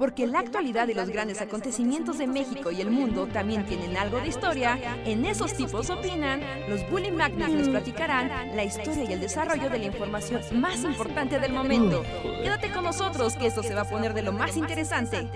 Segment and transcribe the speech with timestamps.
[0.00, 4.18] Porque la actualidad y los grandes acontecimientos de México y el mundo también tienen algo
[4.18, 6.40] de historia, en esos tipos opinan,
[6.70, 11.38] los Bully Magnets les platicarán la historia y el desarrollo de la información más importante
[11.38, 12.02] del momento.
[12.42, 15.28] Quédate con nosotros que esto se va a poner de lo más interesante.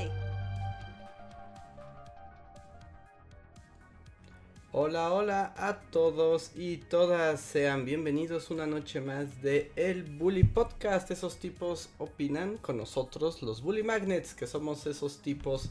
[4.76, 11.12] Hola, hola a todos y todas, sean bienvenidos una noche más de El Bully Podcast.
[11.12, 15.70] Esos tipos opinan con nosotros, los Bully Magnets, que somos esos tipos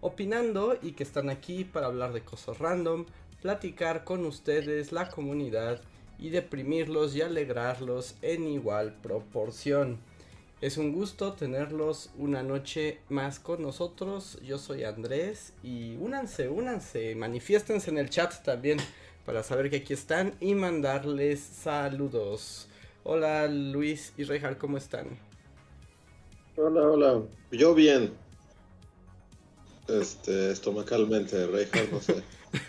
[0.00, 3.06] opinando y que están aquí para hablar de cosas random,
[3.40, 5.80] platicar con ustedes, la comunidad
[6.18, 10.00] y deprimirlos y alegrarlos en igual proporción.
[10.60, 14.38] Es un gusto tenerlos una noche más con nosotros.
[14.42, 18.76] Yo soy Andrés y únanse, únanse, manifiéstense en el chat también
[19.24, 22.68] para saber que aquí están y mandarles saludos.
[23.04, 25.06] Hola Luis y Rejar, ¿cómo están?
[26.56, 27.22] Hola, hola.
[27.50, 28.12] Yo bien.
[29.88, 32.22] Este, estomacalmente, Rejar, no sé.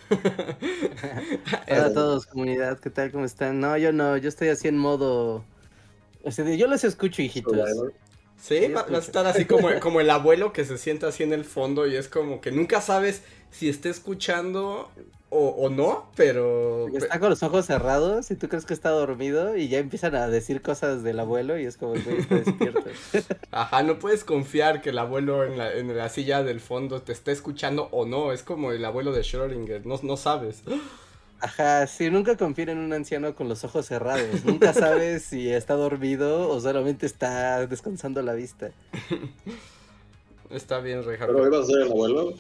[1.68, 3.12] Hola a todos, comunidad, ¿qué tal?
[3.12, 3.60] ¿Cómo están?
[3.60, 5.44] No, yo no, yo estoy así en modo
[6.58, 7.58] yo los escucho, hijitos.
[8.42, 11.46] Sí, va, a estar así como, como el abuelo que se sienta así en el
[11.46, 14.90] fondo y es como que nunca sabes si está escuchando
[15.34, 16.90] o, no, pero...
[16.90, 20.28] Está con los ojos cerrados y tú crees que está dormido y ya empiezan a
[20.28, 22.84] decir cosas del abuelo y es como, güey, está despierto.
[23.52, 27.14] Ajá, no puedes confiar que el abuelo en la, en la silla del fondo te
[27.14, 30.64] está escuchando o no, es como el abuelo de Schrödinger, no, no sabes.
[31.42, 34.46] Ajá, sí, nunca confíen en un anciano con los ojos cerrados.
[34.46, 38.70] Nunca sabes si está dormido o solamente está descansando la vista.
[40.52, 41.26] Está bien, Reja.
[41.26, 42.34] ¿Pero hoy vas a ser el abuelo?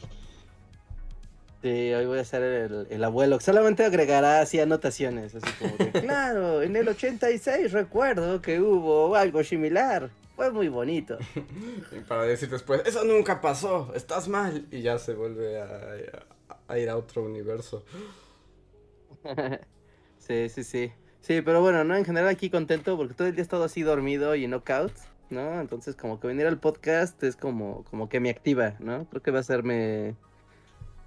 [1.63, 3.39] Sí, hoy voy a ser el, el abuelo.
[3.39, 5.33] Solamente agregará así anotaciones.
[5.33, 10.11] Así como de, claro, en el 86 recuerdo que hubo algo similar.
[10.35, 11.17] Fue muy bonito.
[11.91, 14.65] y para decir después, eso nunca pasó, estás mal.
[14.69, 16.23] Y ya se vuelve a,
[16.67, 17.83] a ir a otro universo.
[20.17, 20.91] sí, sí, sí.
[21.21, 21.95] Sí, pero bueno, ¿no?
[21.95, 24.91] En general aquí contento porque todo el día he estado así dormido y knockout,
[25.29, 25.61] ¿no?
[25.61, 29.05] Entonces como que venir al podcast es como, como que me activa, ¿no?
[29.09, 30.15] Creo que va a hacerme...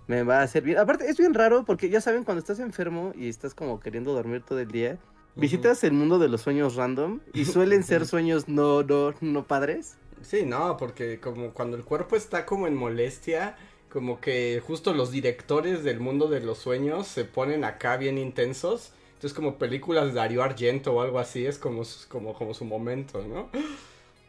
[0.06, 0.78] Me va a hacer bien.
[0.78, 4.42] Aparte, es bien raro porque ya saben, cuando estás enfermo y estás como queriendo dormir
[4.42, 4.98] todo el día,
[5.34, 9.96] visitas el mundo de los sueños random y suelen ser sueños no, no, no padres.
[10.20, 13.56] Sí, no, porque como cuando el cuerpo está como en molestia,
[13.94, 18.90] como que justo los directores del mundo de los sueños se ponen acá bien intensos.
[19.12, 23.24] Entonces como películas de Dario Argento o algo así es como, como, como su momento,
[23.24, 23.48] ¿no?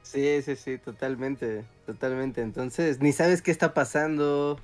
[0.03, 2.41] Sí, sí, sí, totalmente, totalmente.
[2.43, 4.59] Entonces ni sabes qué está pasando,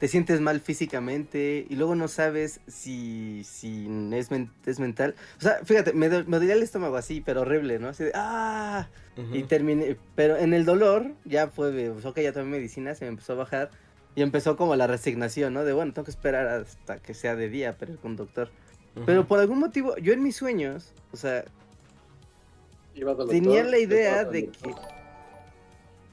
[0.00, 4.30] te sientes mal físicamente y luego no sabes si, si es,
[4.66, 5.14] es mental.
[5.38, 7.90] O sea, fíjate, me, me dolía el estómago así, pero horrible, ¿no?
[7.90, 8.88] Así de, ¡ah!
[9.32, 13.10] Y terminé, pero en el dolor ya fue, pues, ok, ya tomé medicina, se me
[13.10, 13.70] empezó a bajar
[14.14, 15.64] y empezó como la resignación, ¿no?
[15.64, 18.50] De bueno, tengo que esperar hasta que sea de día para ir con doctor.
[19.06, 21.44] Pero por algún motivo, yo en mis sueños, o sea,
[23.28, 24.74] tenía la idea de que...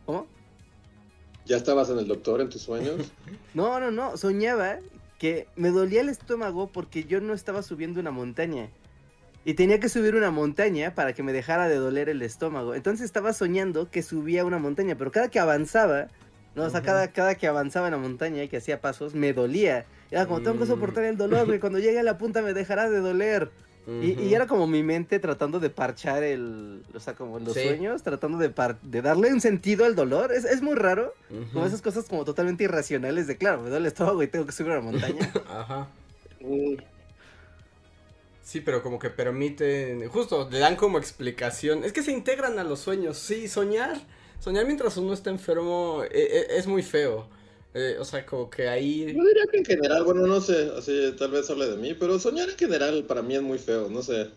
[0.06, 0.28] ¿Cómo?
[1.46, 3.12] ¿Ya estabas en el doctor en tus sueños?
[3.54, 4.80] no, no, no, soñaba
[5.18, 8.70] que me dolía el estómago porque yo no estaba subiendo una montaña.
[9.44, 12.76] Y tenía que subir una montaña para que me dejara de doler el estómago.
[12.76, 16.10] Entonces estaba soñando que subía una montaña, pero cada que avanzaba,
[16.58, 19.32] no, o sea, cada, cada que avanzaba en la montaña y que hacía pasos, me
[19.32, 19.86] dolía.
[20.10, 20.68] Era como, tengo que mm.
[20.68, 23.52] soportar el dolor, que cuando llegue a la punta me dejará de doler.
[24.02, 28.40] y, era como mi mente tratando de parchar el, o sea, como los sueños, tratando
[28.40, 28.52] de,
[28.82, 30.34] de darle un sentido al dolor.
[30.34, 31.14] Es, es muy raro,
[31.54, 34.52] como esas cosas como totalmente irracionales de, claro, me duele el estómago y tengo que
[34.52, 35.32] subir a la montaña.
[35.48, 35.88] Ajá.
[38.42, 41.84] Sí, pero como que permiten, justo, le dan como explicación.
[41.84, 43.20] Es que se integran a los sueños.
[43.20, 44.02] Sí, soñar
[44.40, 47.28] soñar mientras uno está enfermo e, e, es, muy feo.
[47.74, 49.02] Eh, o sea, como que ahí...
[49.14, 52.20] Yo diría que en general, bueno, no sé, así tal vez hable de mí, pero
[52.20, 54.30] soñar en general para mí es muy feo, no sé.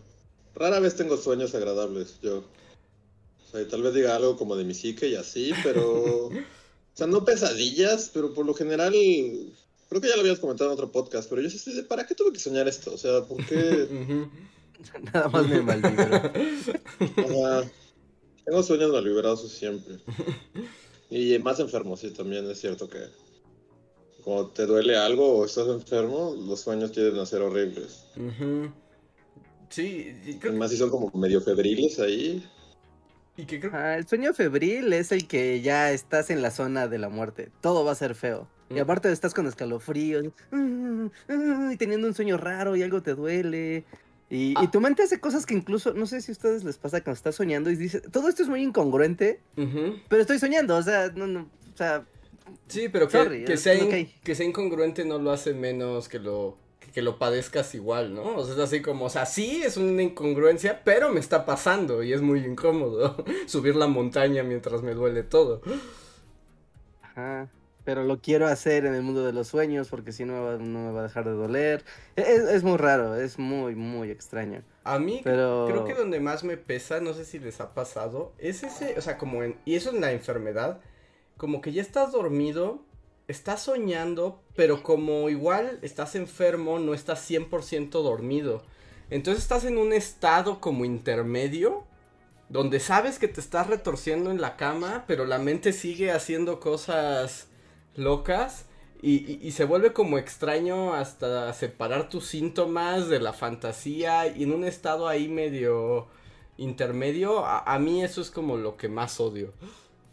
[0.55, 2.39] Rara vez tengo sueños agradables, yo.
[2.39, 6.27] O sea, tal vez diga algo como de mi psique y así, pero...
[6.27, 6.31] o
[6.93, 8.93] sea, no pesadillas, pero por lo general...
[9.89, 12.15] Creo que ya lo habías comentado en otro podcast, pero yo sé, de, ¿para qué
[12.15, 12.93] tuve que soñar esto?
[12.93, 13.87] O sea, ¿por qué...?
[15.13, 16.31] Nada más me maldito.
[18.45, 19.97] Tengo sueños malvibrados siempre.
[21.09, 22.99] y más enfermo, sí, también es cierto que
[24.23, 28.05] cuando te duele algo o estás enfermo, los sueños tienden a ser horribles.
[29.69, 32.45] Sí, Además, si son como medio febriles ahí.
[33.37, 37.09] ¿Y ah, el sueño febril es el que ya estás en la zona de la
[37.09, 37.49] muerte.
[37.61, 38.47] Todo va a ser feo.
[38.69, 38.79] Y mm.
[38.79, 43.85] aparte estás con escalofríos, y teniendo un sueño raro y algo te duele,
[44.31, 44.71] y, ah.
[44.71, 47.35] tu mente hace cosas que incluso, no sé si a ustedes les pasa cuando estás
[47.35, 49.41] soñando y dices, todo esto es muy incongruente,
[50.07, 52.05] pero estoy soñando, o sea, no, no, o sea,
[52.67, 54.23] Sí, pero que, Sorry, que sea, in- ok.
[54.23, 56.57] que sea incongruente no lo hace menos que lo,
[56.93, 58.37] que lo padezcas igual, ¿no?
[58.37, 62.01] O sea, es así como, o sea, sí es una incongruencia, pero me está pasando
[62.03, 65.61] y es muy incómodo subir la montaña mientras me duele todo.
[67.01, 67.49] Ajá.
[67.83, 70.57] Pero lo quiero hacer en el mundo de los sueños porque si no, me va-
[70.57, 71.83] no me va a dejar de doler.
[72.15, 74.63] E- Es, es muy raro, es muy, muy extraño.
[74.83, 75.65] A mí Pero...
[75.69, 79.01] creo que donde más me pesa, no sé si les ha pasado, es ese, o
[79.01, 80.79] sea, como en, y eso en la enfermedad,
[81.37, 82.83] como que ya estás dormido,
[83.27, 88.63] estás soñando, pero como igual estás enfermo, no estás 100% dormido.
[89.09, 91.83] Entonces estás en un estado como intermedio,
[92.49, 97.47] donde sabes que te estás retorciendo en la cama, pero la mente sigue haciendo cosas
[97.95, 98.65] locas.
[99.03, 104.63] Y, se vuelve como extraño hasta separar tus síntomas de la fantasía y en un
[104.63, 106.05] estado ahí medio
[106.57, 109.51] intermedio, a, a mí eso es como lo que más odio.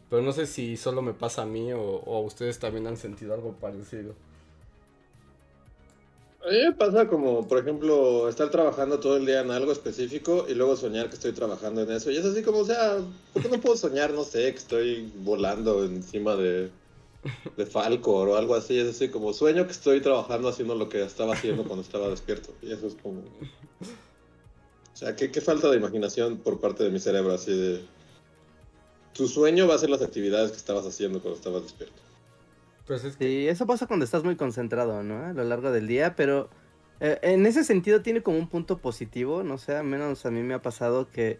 [0.08, 3.34] Pero no sé si solo me pasa a mí o, o ustedes también han sentido
[3.34, 4.14] algo parecido.
[6.42, 10.46] A mí me pasa como, por ejemplo, estar trabajando todo el día en algo específico
[10.48, 12.10] y luego soñar que estoy trabajando en eso.
[12.10, 12.98] Y es así como, o sea,
[13.34, 16.70] ¿por qué no puedo soñar, no sé, que estoy volando encima de,
[17.56, 18.78] de Falcor o algo así?
[18.78, 22.54] Es así como, sueño que estoy trabajando haciendo lo que estaba haciendo cuando estaba despierto.
[22.62, 23.20] Y eso es como...
[23.20, 27.84] O sea, ¿qué, qué falta de imaginación por parte de mi cerebro, así de...
[29.12, 32.00] Tu sueño va a ser las actividades que estabas haciendo cuando estabas despierto.
[32.86, 33.24] Pues es que...
[33.24, 35.24] Sí, eso pasa cuando estás muy concentrado, ¿no?
[35.26, 36.48] A lo largo del día, pero
[37.00, 40.42] eh, en ese sentido tiene como un punto positivo, no sé, al menos a mí
[40.42, 41.38] me ha pasado que,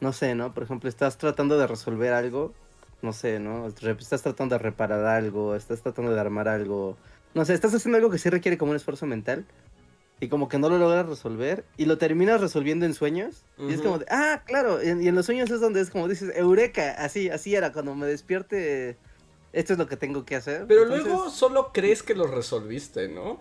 [0.00, 0.52] no sé, ¿no?
[0.52, 2.54] Por ejemplo, estás tratando de resolver algo,
[3.06, 3.68] no sé, ¿no?
[3.68, 6.96] Estás tratando de reparar algo, estás tratando de armar algo,
[7.34, 9.46] no sé, estás haciendo algo que sí requiere como un esfuerzo mental
[10.18, 13.80] y como que no lo logras resolver y lo terminas resolviendo en sueños y es
[13.80, 16.32] como de, ah, claro, y en, y en los sueños es donde es como dices,
[16.34, 18.96] eureka, así, así era, cuando me despierte,
[19.52, 20.64] esto es lo que tengo que hacer.
[20.66, 23.38] Pero Entonces- luego solo crees que lo resolviste, ¿no?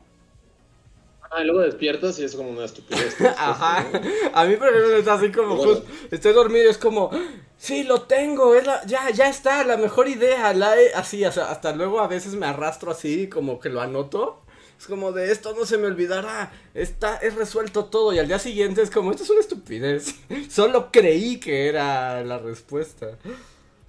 [1.36, 3.16] Ah, y luego despiertas y es como una estupidez.
[3.38, 3.86] Ajá.
[4.34, 5.82] A mí, por ejemplo, es así como, Bueno.
[6.10, 7.10] estoy dormido, es como,
[7.58, 11.32] sí, lo tengo, es la- ya, ya está, la mejor idea, la he-", así, o
[11.34, 14.42] sea, hasta luego a veces me arrastro así, como que lo anoto.
[14.80, 18.40] Es como de esto no se me olvidará, está, es resuelto todo, y al día
[18.40, 20.16] siguiente es como, esto es una estupidez.
[20.50, 23.18] Solo creí que era la respuesta.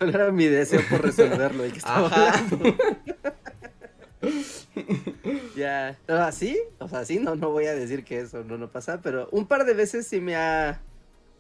[0.00, 2.44] Solo era mi deseo por resolverlo y que estaba Ajá.
[5.56, 5.98] Ya.
[6.06, 9.28] Así, o sea, sí, no, no voy a decir que eso no, no pasa, pero
[9.32, 10.82] un par de veces sí me ha.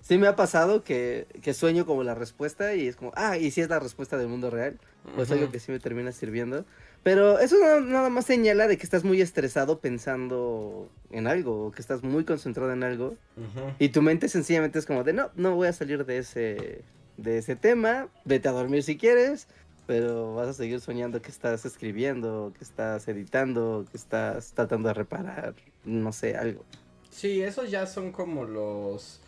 [0.02, 3.50] Sí me ha pasado que, que sueño como la respuesta y es como, ah, y
[3.50, 4.78] si es la respuesta del mundo real,
[5.16, 5.52] pues algo Ujú.
[5.52, 6.64] que sí me termina sirviendo.
[7.02, 11.72] Pero eso no- nada más señala de que estás muy estresado pensando en algo, o
[11.72, 13.72] que estás muy concentrado en algo, Ujú.
[13.80, 16.82] y tu mente sencillamente es como de, no, no voy a salir de ese,
[17.16, 19.48] de ese tema, vete a dormir si quieres,
[19.86, 24.94] pero vas a seguir soñando que estás escribiendo, que estás editando, que estás tratando de
[24.94, 25.54] reparar,
[25.84, 26.64] no sé, algo.
[27.10, 29.20] Sí, esos ya son como los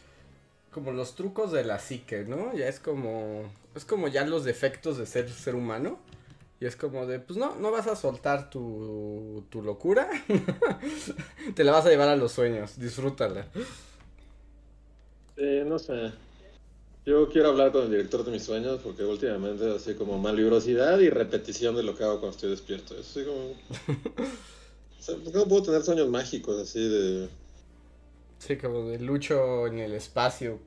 [0.73, 2.55] como los trucos de la psique, ¿no?
[2.55, 3.45] Ya es como
[3.75, 5.99] es como ya los defectos de ser ser humano.
[6.61, 10.11] Y es como de, pues no, no vas a soltar tu, tu locura.
[11.55, 13.47] Te la vas a llevar a los sueños, disfrútala.
[15.37, 16.13] Sí, no sé.
[17.09, 20.99] Yo quiero hablar con el director de mis sueños porque últimamente es así como malibrosidad
[20.99, 22.95] y repetición de lo que hago cuando estoy despierto.
[22.99, 23.53] Es así como...
[24.99, 27.31] O sea, ¿por qué no puedo tener sueños mágicos así de...
[28.41, 30.59] Sí, como de lucho en el espacio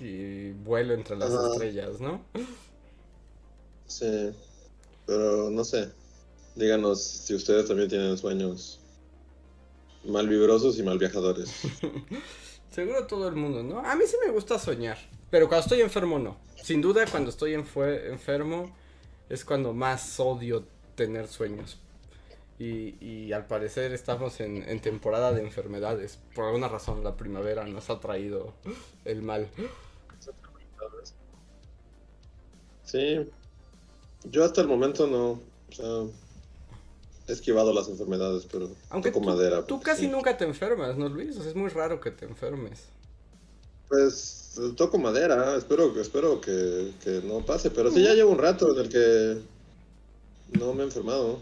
[0.00, 1.48] y vuelo entre las Ajá.
[1.52, 2.24] estrellas, ¿no?
[3.86, 4.30] Sí,
[5.04, 5.90] pero no sé.
[6.56, 8.80] Díganos si ustedes también tienen sueños
[10.06, 11.50] malvibrosos y mal viajadores.
[12.70, 13.80] Seguro todo el mundo, ¿no?
[13.80, 14.96] A mí sí me gusta soñar,
[15.32, 16.36] pero cuando estoy enfermo no.
[16.62, 18.70] Sin duda cuando estoy enfermo
[19.30, 21.78] es cuando más odio tener sueños.
[22.58, 26.18] Y, y al parecer estamos en, en temporada de enfermedades.
[26.34, 28.52] Por alguna razón la primavera nos ha traído
[29.06, 29.48] el mal.
[32.84, 33.30] Sí,
[34.24, 35.30] yo hasta el momento no.
[35.32, 36.04] O sea,
[37.26, 39.66] he esquivado las enfermedades, pero Aunque toco tú, madera.
[39.66, 40.08] tú porque casi sí.
[40.08, 41.36] nunca te enfermas, ¿no, Luis?
[41.36, 42.92] O sea, es muy raro que te enfermes.
[43.92, 48.72] Pues toco madera, espero, espero que, que no pase, pero sí ya llevo un rato
[48.72, 49.36] en el que
[50.58, 51.40] no me he enfermado.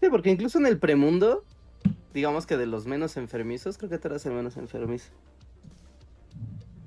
[0.00, 1.42] Sí, porque incluso en el premundo,
[2.14, 5.08] digamos que de los menos enfermizos, creo que tú eras el menos enfermizo.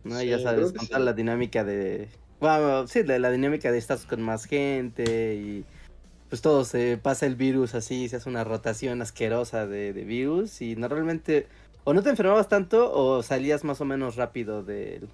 [0.05, 0.23] ¿No?
[0.23, 0.91] Ya sabes, creo que con sí.
[0.93, 2.07] toda la dinámica de...
[2.39, 5.65] Bueno, sí, de la dinámica de estar con más gente y
[6.29, 10.61] pues todo se pasa el virus así, se hace una rotación asquerosa de, de virus
[10.61, 11.47] y normalmente
[11.83, 15.09] o no te enfermabas tanto o salías más o menos rápido del,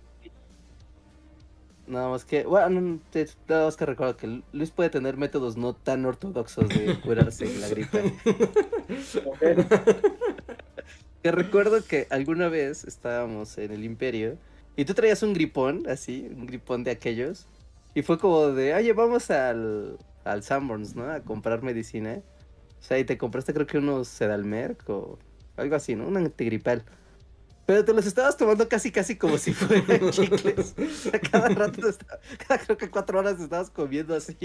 [1.90, 5.74] Nada más que, bueno, te, nada más que recuerdo que Luis puede tener métodos no
[5.74, 8.14] tan ortodoxos de curarse la gripe.
[11.24, 14.38] que recuerdo que alguna vez estábamos en el Imperio
[14.76, 17.48] y tú traías un gripón, así, un gripón de aquellos.
[17.96, 21.10] Y fue como de, oye, vamos al, al Sanborns, ¿no?
[21.10, 22.22] A comprar medicina.
[22.80, 25.18] O sea, y te compraste creo que unos Sedalmerc o
[25.60, 26.08] algo así, ¿no?
[26.08, 26.84] Un antigripal.
[27.66, 30.74] Pero te los estabas tomando casi, casi como si fueran chicles.
[31.32, 31.82] cada rato,
[32.48, 34.36] cada creo que cuatro horas estabas comiendo así.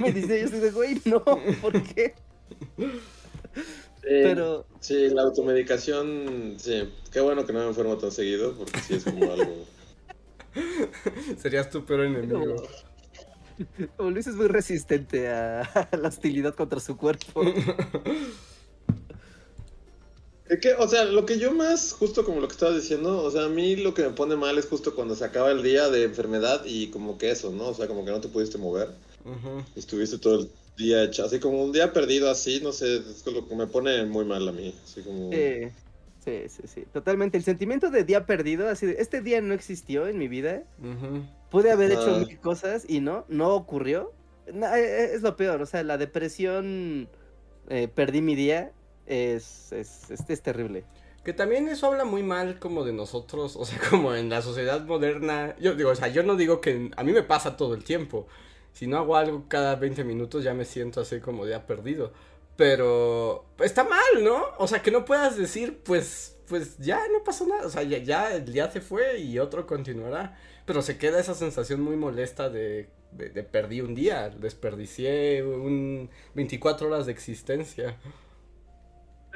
[0.00, 2.14] Me dice, yo de, güey, no, ¿por qué?
[4.00, 4.64] Pero...
[4.78, 6.88] Sí, la automedicación, sí.
[7.10, 9.66] Qué bueno que no me enfermo tan seguido, porque sí es como algo...
[11.38, 12.62] Serías tu peor enemigo.
[13.96, 17.42] Como Luis es muy resistente a la hostilidad contra su cuerpo.
[20.60, 23.44] que, o sea, lo que yo más, justo como lo que estabas diciendo, o sea,
[23.44, 26.04] a mí lo que me pone mal es justo cuando se acaba el día de
[26.04, 27.68] enfermedad y como que eso, ¿no?
[27.68, 28.90] O sea, como que no te pudiste mover.
[29.74, 33.48] Estuviste todo el día hecho, así como un día perdido así, no sé, es lo
[33.48, 34.72] que me pone muy mal a mí.
[34.84, 35.32] Así como...
[35.32, 35.68] Sí,
[36.24, 37.36] sí, sí, sí, totalmente.
[37.36, 40.62] El sentimiento de día perdido, así de, este día no existió en mi vida.
[41.50, 44.12] Pude haber hecho mil cosas y no, no ocurrió.
[44.46, 47.08] E, e, es lo peor, o sea, la depresión,
[47.68, 48.70] eh, perdí mi día
[49.06, 50.84] es, es, es, terrible.
[51.24, 54.84] Que también eso habla muy mal como de nosotros, o sea, como en la sociedad
[54.84, 55.56] moderna.
[55.58, 58.26] Yo digo, o sea, yo no digo que a mí me pasa todo el tiempo.
[58.72, 62.12] Si no hago algo cada 20 minutos ya me siento así como ya perdido.
[62.56, 64.44] Pero está mal, ¿no?
[64.58, 67.66] O sea, que no puedas decir, pues, pues ya no pasó nada.
[67.66, 70.38] O sea, ya, ya el día se fue y otro continuará.
[70.64, 76.10] Pero se queda esa sensación muy molesta de, de, de perdí un día, desperdicié un
[76.34, 77.96] 24 horas de existencia.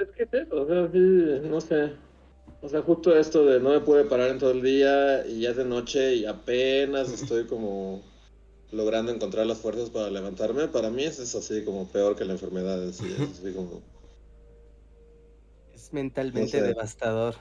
[0.00, 1.92] Es que o sea, sí, no sé.
[2.62, 5.50] O sea, justo esto de no me puede parar en todo el día y ya
[5.50, 8.02] es de noche y apenas estoy como
[8.72, 12.82] logrando encontrar las fuerzas para levantarme, para mí es así como peor que la enfermedad
[12.84, 13.82] es así como...
[15.74, 17.34] Es mentalmente devastador.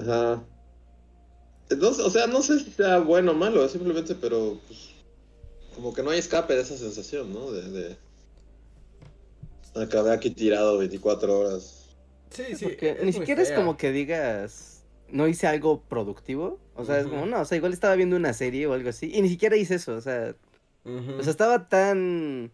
[0.00, 0.42] Ajá.
[1.70, 4.90] o sea, no sé si sea bueno o malo, simplemente, pero pues,
[5.74, 7.52] como que no hay escape de esa sensación, ¿no?
[7.52, 7.96] de
[9.74, 11.88] Acabé aquí tirado 24 horas.
[12.30, 12.76] Sí, sí.
[13.02, 16.58] ni siquiera es como que digas, no hice algo productivo.
[16.74, 19.10] O sea, es como, no, o sea, igual estaba viendo una serie o algo así.
[19.12, 20.34] Y ni siquiera hice eso, o sea.
[20.84, 22.50] O sea, estaba tan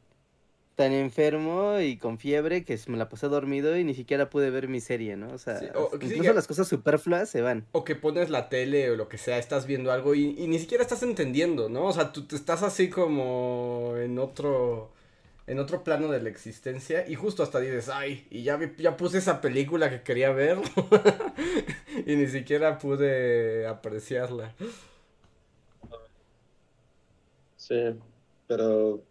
[0.76, 4.68] tan enfermo y con fiebre que me la pasé dormido y ni siquiera pude ver
[4.68, 5.32] mi serie, ¿no?
[5.32, 5.58] O sea,
[6.02, 7.66] incluso las cosas superfluas se van.
[7.72, 10.58] O que pones la tele o lo que sea, estás viendo algo y, y, ni
[10.58, 11.86] siquiera estás entendiendo, ¿no?
[11.86, 14.90] O sea, tú estás así como en otro
[15.46, 19.18] en otro plano de la existencia y justo hasta dices, ay, y ya, ya puse
[19.18, 20.58] esa película que quería ver
[22.06, 24.54] y ni siquiera pude apreciarla.
[27.56, 27.98] Sí,
[28.46, 29.02] pero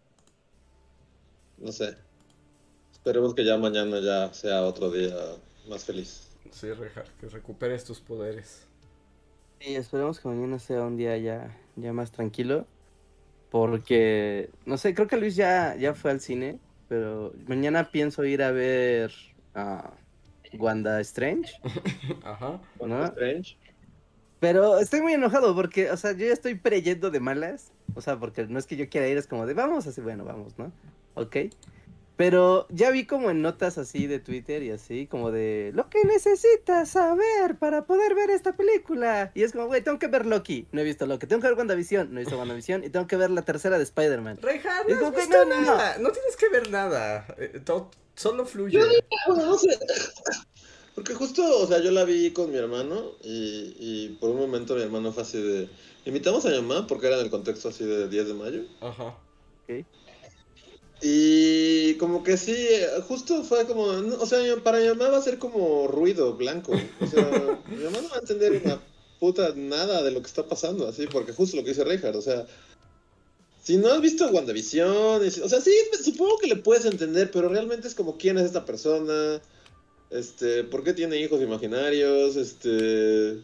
[1.58, 1.96] no sé.
[2.92, 5.14] Esperemos que ya mañana ya sea otro día
[5.68, 6.28] más feliz.
[6.50, 8.66] Sí, Rejar, que recuperes tus poderes.
[9.60, 12.66] Sí, esperemos que mañana sea un día ya, ya más tranquilo.
[13.50, 18.42] Porque, no sé, creo que Luis ya, ya fue al cine, pero mañana pienso ir
[18.42, 19.12] a ver
[19.54, 19.92] a
[20.58, 21.52] Wanda Strange.
[22.24, 22.60] Ajá.
[22.78, 23.56] Wanda Strange.
[24.40, 27.72] Pero estoy muy enojado porque, o sea, yo ya estoy preyendo de malas.
[27.94, 30.24] O sea, porque no es que yo quiera ir, es como de vamos, así, bueno,
[30.24, 30.70] vamos, ¿no?
[31.14, 31.36] Ok.
[32.16, 36.02] Pero ya vi como en notas así de Twitter y así, como de lo que
[36.04, 39.30] necesitas saber para poder ver esta película.
[39.34, 40.66] Y es como, güey, tengo que ver Loki.
[40.72, 41.26] No he visto Loki.
[41.26, 42.12] Tengo que ver WandaVision.
[42.12, 42.84] No he visto WandaVision.
[42.84, 44.38] Y tengo que ver la tercera de Spider-Man.
[44.40, 45.98] Reja, no, no, nada.
[45.98, 46.10] No.
[46.10, 47.26] tienes que ver nada.
[47.36, 47.60] Eh,
[48.14, 48.80] solo fluye.
[49.28, 49.78] no sé.
[50.94, 54.74] Porque justo, o sea, yo la vi con mi hermano y, y por un momento
[54.74, 55.68] mi hermano fue así de...
[56.06, 58.62] Invitamos a mi mamá porque era en el contexto así de 10 de mayo.
[58.80, 59.08] Ajá.
[59.68, 59.84] Ok.
[61.02, 62.56] Y como que sí,
[63.06, 66.72] justo fue como, o sea, para mi mamá va a ser como ruido blanco.
[67.00, 67.22] O sea,
[67.68, 68.80] mi mamá no va a entender una
[69.20, 72.22] puta nada de lo que está pasando, así, porque justo lo que dice Reinhardt, o
[72.22, 72.46] sea,
[73.62, 75.72] si no has visto WandaVision, o sea, sí,
[76.02, 79.40] supongo que le puedes entender, pero realmente es como quién es esta persona,
[80.10, 83.40] este, por qué tiene hijos imaginarios, este,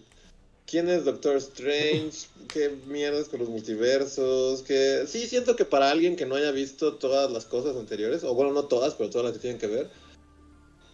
[0.66, 6.16] quién es Doctor Strange, qué mierdas con los multiversos, que sí siento que para alguien
[6.16, 9.35] que no haya visto todas las cosas anteriores, o bueno, no todas, pero todas las
[9.35, 9.90] que tienen que ver.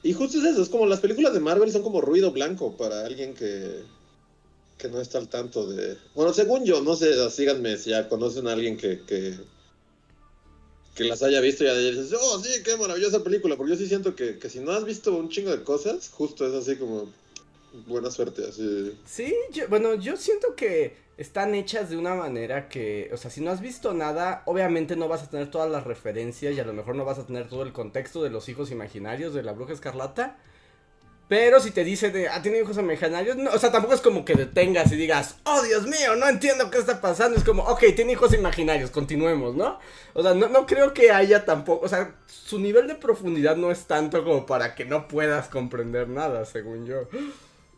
[0.02, 3.04] Y justo es eso, es como las películas de Marvel son como ruido blanco para
[3.04, 3.82] alguien que
[4.78, 5.98] que no está al tanto de...
[6.14, 9.34] Bueno, según yo, no sé, síganme si ya conocen a alguien que, que,
[10.94, 13.88] que las haya visto y ya dices, oh, sí, qué maravillosa película, porque yo sí
[13.88, 17.12] siento que, que si no has visto un chingo de cosas, justo es así como,
[17.86, 18.98] buena suerte, así.
[19.04, 19.34] Sí,
[19.68, 23.60] bueno, yo siento que están hechas de una manera que, o sea, si no has
[23.60, 27.04] visto nada, obviamente no vas a tener todas las referencias y a lo mejor no
[27.04, 30.38] vas a tener todo el contexto de los hijos imaginarios de la bruja escarlata.
[31.28, 34.24] Pero si te dice de, ah, tiene hijos imaginarios, no, o sea, tampoco es como
[34.24, 37.36] que detengas y digas, oh Dios mío, no entiendo qué está pasando.
[37.36, 39.78] Es como, ok, tiene hijos imaginarios, continuemos, ¿no?
[40.14, 43.70] O sea, no, no creo que haya tampoco, o sea, su nivel de profundidad no
[43.70, 47.08] es tanto como para que no puedas comprender nada, según yo.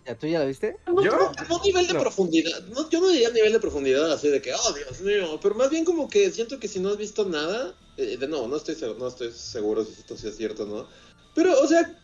[0.07, 0.77] ¿Ya tú ya la viste?
[0.87, 1.13] No, ¿Yo?
[1.13, 2.01] no, no nivel de No.
[2.01, 2.63] profundidad.
[2.69, 5.39] No, yo no diría nivel de profundidad así de que, oh Dios mío.
[5.43, 7.75] Pero más bien como que siento que si no has visto nada.
[7.97, 10.89] eh, de nuevo, no estoy, no estoy seguro si esto sí es cierto o no.
[11.35, 11.97] Pero, o sea.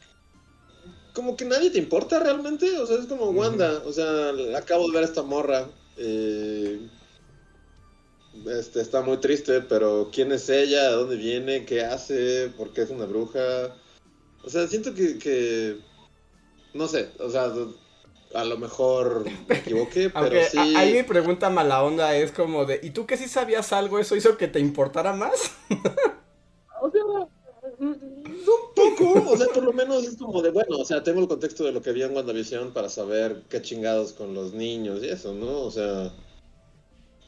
[1.14, 2.78] Como que nadie te importa realmente.
[2.78, 3.30] O sea, es como.
[3.30, 3.82] Wanda.
[3.86, 5.68] O sea, acabo de ver a esta morra.
[5.96, 6.78] eh,
[8.46, 10.90] este, está muy triste, pero ¿quién es ella?
[10.90, 11.64] ¿De dónde viene?
[11.64, 12.50] ¿Qué hace?
[12.56, 13.74] ¿Por qué es una bruja?
[14.44, 15.78] O sea, siento que, que
[16.74, 17.50] no sé, o sea,
[18.34, 20.58] a lo mejor me equivoqué, pero sí.
[20.58, 23.98] a- ahí mi pregunta mala onda es como de, ¿y tú que sí sabías algo?
[23.98, 25.52] ¿Eso hizo que te importara más?
[26.80, 27.02] O sea,
[27.78, 31.28] un poco, o sea, por lo menos es como de, bueno, o sea, tengo el
[31.28, 35.08] contexto de lo que vi en WandaVision para saber qué chingados con los niños y
[35.08, 35.62] eso, ¿no?
[35.62, 36.12] O sea,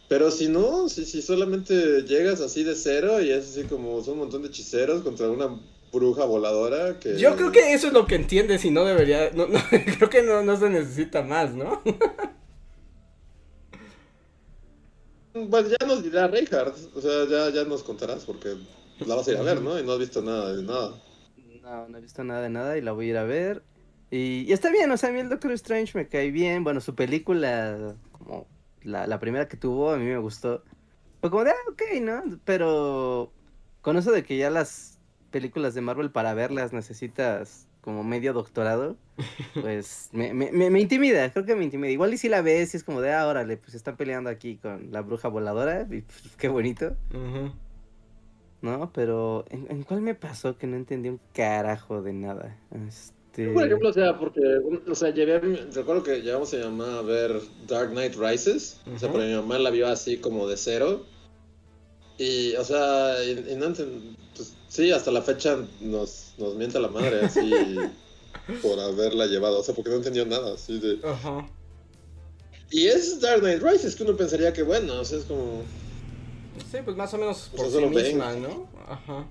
[0.08, 4.14] pero si no, si, si solamente llegas así de cero y es así como son
[4.14, 5.60] un montón de hechiceros contra una
[5.92, 7.18] bruja voladora que...
[7.18, 10.22] Yo creo que eso es lo que entiendes y no debería, no, no, creo que
[10.22, 11.82] no, no se necesita más, ¿no?
[15.50, 18.56] Pues ya nos dirá Reinhardt, o sea, ya, ya nos contarás porque
[19.06, 19.78] la vas a ir a ver, ¿no?
[19.78, 21.00] Y no has visto nada de nada.
[21.62, 23.62] No, no he visto nada de nada y la voy a ir a ver.
[24.10, 26.64] Y, y está bien, o sea, a mí el Doctor Strange me cae bien.
[26.64, 28.48] Bueno, su película, como
[28.82, 30.64] la, la primera que tuvo, a mí me gustó.
[31.20, 32.22] Fue como de, ah, ok, ¿no?
[32.44, 33.32] Pero
[33.80, 34.97] con eso de que ya las
[35.30, 38.96] películas de Marvel para verlas necesitas como medio doctorado,
[39.60, 41.90] pues me, me, me, me intimida, creo que me intimida.
[41.90, 44.56] Igual y si la ves y es como de, ah, órale, pues están peleando aquí
[44.56, 46.96] con la bruja voladora y pues, qué bonito.
[48.60, 48.90] ¿no?
[48.92, 52.56] Pero ¿en, en cuál me pasó que no entendí un carajo de nada?
[52.88, 53.52] Este...
[53.52, 54.40] Por ejemplo, o sea, porque,
[54.90, 55.38] o sea, llevé,
[55.72, 59.34] recuerdo que llevamos a mi mamá a ver Dark Knight Rises, o sea, pero mi
[59.34, 61.06] mamá la vio así como de cero,
[62.18, 64.27] y, o sea, y, y no enten- pues,
[64.68, 67.50] sí, hasta la fecha nos, nos mienta la madre, así,
[68.62, 70.98] por haberla llevado, o sea, porque no entendió nada, así de...
[71.06, 71.48] Ajá.
[72.70, 75.62] Y es Dark Knight Rises, que uno pensaría que, bueno, o sea, es como...
[76.70, 78.04] Sí, pues más o menos O por sea, sí solo ven.
[78.04, 78.68] misma, ¿no?
[78.86, 79.26] Ajá.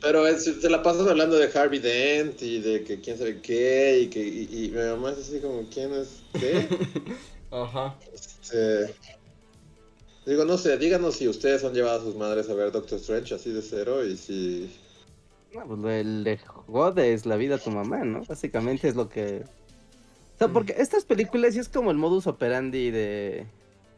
[0.00, 4.00] Pero es- se la pasas hablando de Harvey Dent y de que quién sabe qué,
[4.02, 6.08] y que y, y mi mamá es así como, ¿quién es
[6.38, 6.68] qué?
[7.50, 7.94] Ajá.
[8.12, 8.94] Este,
[10.26, 13.34] Digo, no sé, díganos si ustedes han llevado a sus madres a ver Doctor Strange
[13.34, 14.70] así de cero y si...
[15.54, 18.22] No, pues lo del de God es la vida a tu mamá, ¿no?
[18.24, 19.44] Básicamente es lo que...
[20.34, 23.46] O sea, porque estas películas sí es como el modus operandi de,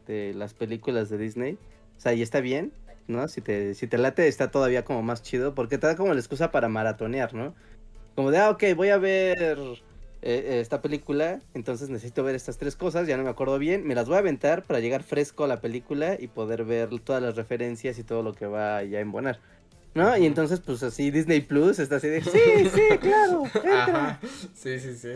[0.05, 1.57] de las películas de Disney.
[1.97, 2.73] O sea, y está bien,
[3.07, 3.27] ¿no?
[3.27, 6.19] Si te, si te late está todavía como más chido porque te da como la
[6.19, 7.55] excusa para maratonear, ¿no?
[8.15, 9.57] Como de, ah, ok, voy a ver
[10.21, 13.85] eh, eh, esta película, entonces necesito ver estas tres cosas, ya no me acuerdo bien,
[13.85, 17.21] me las voy a aventar para llegar fresco a la película y poder ver todas
[17.21, 19.39] las referencias y todo lo que va ya a embonar.
[19.93, 20.15] ¿No?
[20.17, 23.83] Y entonces, pues así Disney Plus está así de, sí, sí, claro, entra.
[23.83, 24.19] Ajá.
[24.53, 25.13] Sí, sí, sí.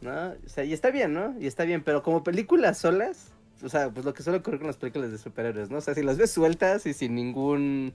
[0.00, 0.30] ¿No?
[0.30, 1.34] O sea, y está bien, ¿no?
[1.40, 4.66] Y está bien, pero como películas solas, o sea, pues lo que suele ocurrir con
[4.66, 5.78] las películas de superhéroes, ¿no?
[5.78, 7.94] O sea, si las ves sueltas y sin ningún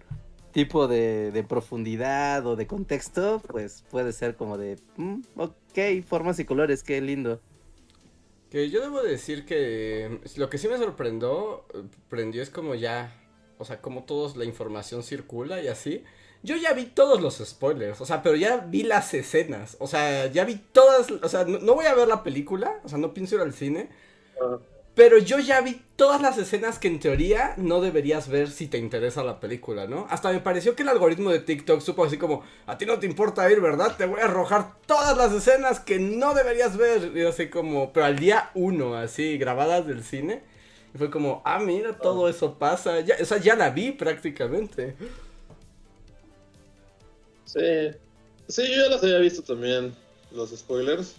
[0.52, 6.40] tipo de, de profundidad o de contexto, pues puede ser como de, mm, ok, formas
[6.40, 7.40] y colores, qué lindo.
[8.50, 11.66] Que yo debo decir que lo que sí me sorprendió,
[12.10, 13.14] prendió es como ya,
[13.58, 16.04] o sea, como todos la información circula y así.
[16.44, 20.28] Yo ya vi todos los spoilers, o sea, pero ya vi las escenas, o sea,
[20.28, 23.14] ya vi todas, o sea, no, no voy a ver la película, o sea, no
[23.14, 23.90] pienso ir al cine,
[24.98, 28.80] pero yo ya vi todas las escenas que en teoría no deberías ver si te
[28.80, 30.08] interesa la película, ¿no?
[30.10, 33.06] Hasta me pareció que el algoritmo de TikTok supo así como, a ti no te
[33.06, 33.96] importa ir, ¿verdad?
[33.96, 37.16] Te voy a arrojar todas las escenas que no deberías ver.
[37.16, 40.42] Y así como, pero al día uno, así, grabadas del cine.
[40.96, 43.00] Y fue como, ah, mira, todo eso pasa.
[43.02, 44.96] Ya, o sea, ya la vi prácticamente.
[47.46, 47.92] Sí,
[48.48, 49.96] sí, yo ya las había visto también,
[50.32, 51.18] los spoilers.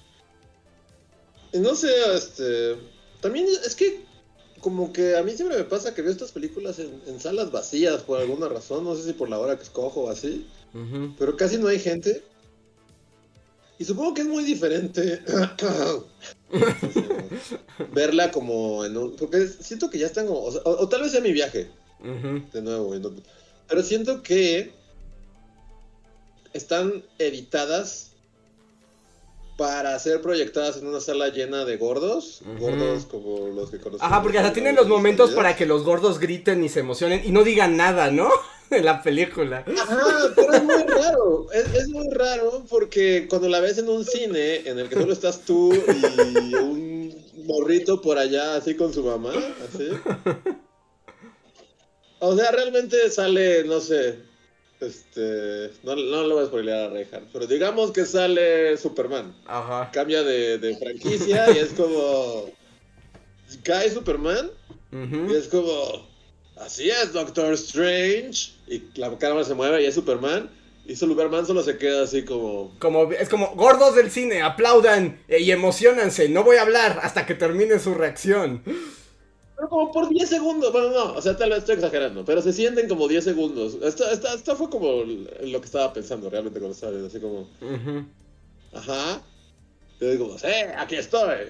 [1.52, 2.97] Y no sé, este...
[3.20, 4.06] También es que
[4.60, 8.02] como que a mí siempre me pasa que veo estas películas en, en salas vacías
[8.02, 10.46] por alguna razón, no sé si por la hora que escojo o así.
[11.18, 12.22] Pero casi no hay gente.
[13.78, 15.22] Y supongo que es muy diferente
[17.92, 19.16] verla como en un...
[19.16, 20.40] Porque siento que ya están como...
[20.42, 21.70] O, sea, o- o tal vez sea mi viaje,
[22.52, 22.94] de nuevo.
[22.96, 23.12] no-
[23.68, 24.72] pero siento que
[26.52, 28.07] están editadas
[29.58, 34.00] para ser proyectadas en una sala llena de gordos, gordos como los que conocemos.
[34.00, 37.32] Ajá, porque hasta tienen los momentos para que los gordos griten y se emocionen y
[37.32, 38.30] no digan nada, ¿no?
[38.70, 39.64] En la película.
[39.66, 44.04] Ajá, pero es muy raro, es, es muy raro porque cuando la ves en un
[44.04, 47.16] cine en el que solo estás tú y un
[47.46, 49.32] morrito por allá así con su mamá,
[49.66, 49.88] así.
[52.20, 54.18] O sea, realmente sale, no sé,
[54.80, 59.34] este, no, no lo voy a spoilear a Reinhardt, pero digamos que sale Superman.
[59.46, 59.90] Ajá.
[59.92, 62.50] Cambia de, de franquicia y es como,
[63.62, 64.50] cae Superman
[64.92, 65.34] y Ujú.
[65.34, 66.08] es como,
[66.56, 68.52] así es, Doctor Strange.
[68.66, 70.50] Y la cámara se mueve y es Superman.
[70.86, 72.74] Y Superman solo se queda así como...
[72.78, 77.26] Como, es como, gordos del cine, aplaudan eh, y emocionanse, no voy a hablar hasta
[77.26, 78.62] que termine su reacción.
[79.58, 80.72] Pero como por 10 segundos.
[80.72, 82.24] Bueno, no, o sea, tal vez estoy exagerando.
[82.24, 83.76] Pero se sienten como 10 segundos.
[83.82, 87.08] Esta, esta, esta fue como lo que estaba pensando realmente cuando estaba viendo.
[87.08, 88.04] Así como, Ujú.
[88.72, 89.20] ajá.
[90.00, 91.48] Y yo digo, sí, aquí estoy.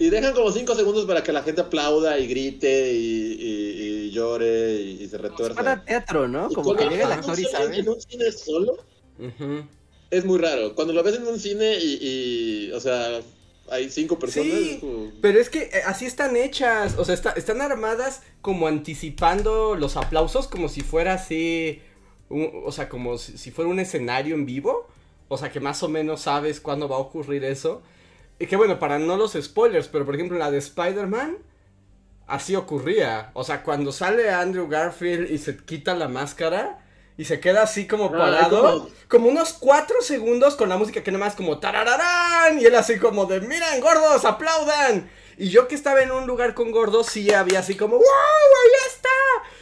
[0.00, 4.10] y dejan como 5 segundos para que la gente aplauda y grite y, y- y
[4.10, 5.54] llore y, y se retuerza.
[5.54, 6.48] Para teatro, ¿no?
[6.50, 7.78] Y Como que llega el actor y sabe.
[7.78, 8.72] En un cine solo
[9.20, 9.68] Ujú.
[10.10, 10.74] es muy raro.
[10.74, 11.98] Cuando lo ves en un cine y,
[12.68, 13.20] y, o sea,
[13.70, 14.52] hay cinco personas.
[14.52, 19.74] Sí, pero es que eh, así están hechas, o sea, está- están armadas como anticipando
[19.74, 21.80] los aplausos como si fuera así,
[22.28, 24.88] un- o sea, como si, si fuera un escenario en vivo,
[25.28, 27.82] o sea, que más o menos sabes cuándo va a ocurrir eso.
[28.38, 31.38] Y que bueno, para no los spoilers, pero por ejemplo la de Spider-Man,
[32.26, 36.80] así ocurría, o sea, cuando sale Andrew Garfield y se quita la máscara...
[37.16, 41.12] Y se queda así como parado, como- como unos cuatro segundos con la música que
[41.12, 42.60] nada más como tarararán.
[42.60, 45.08] Y él así como de, miren, gordos, aplaudan.
[45.36, 48.92] Y yo que estaba en un lugar con gordos, sí había así como, wow, ahí
[48.92, 49.08] está.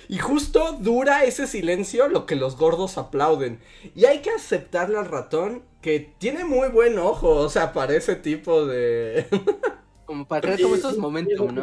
[0.08, 3.60] Y justo dura ese silencio lo que los gordos aplauden.
[3.94, 8.16] Y hay que aceptarle al ratón que tiene muy buen ojo, o sea, para ese
[8.16, 9.26] tipo de...
[10.06, 11.62] Como para crear como estos momentos, ¿no?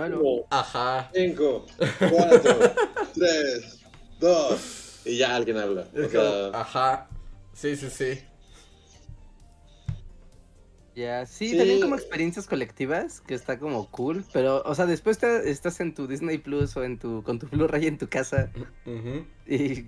[0.49, 1.11] Ajá.
[1.13, 1.65] Cinco,
[2.09, 2.57] cuatro,
[3.13, 3.79] tres,
[4.19, 4.78] dos.
[5.09, 5.87] Y ya alguien habla.
[5.95, 7.07] O Es como, sea, ajá.
[7.53, 8.19] Sí, sí, sí.
[10.95, 11.57] Ya, sí, Sí.
[11.57, 15.93] también como experiencias colectivas, que está como cool, pero, o sea, después te- estás en
[15.93, 18.51] tu Disney Plus o en tu, con tu Blu-ray en tu casa
[18.85, 19.25] Ujú.
[19.47, 19.85] y,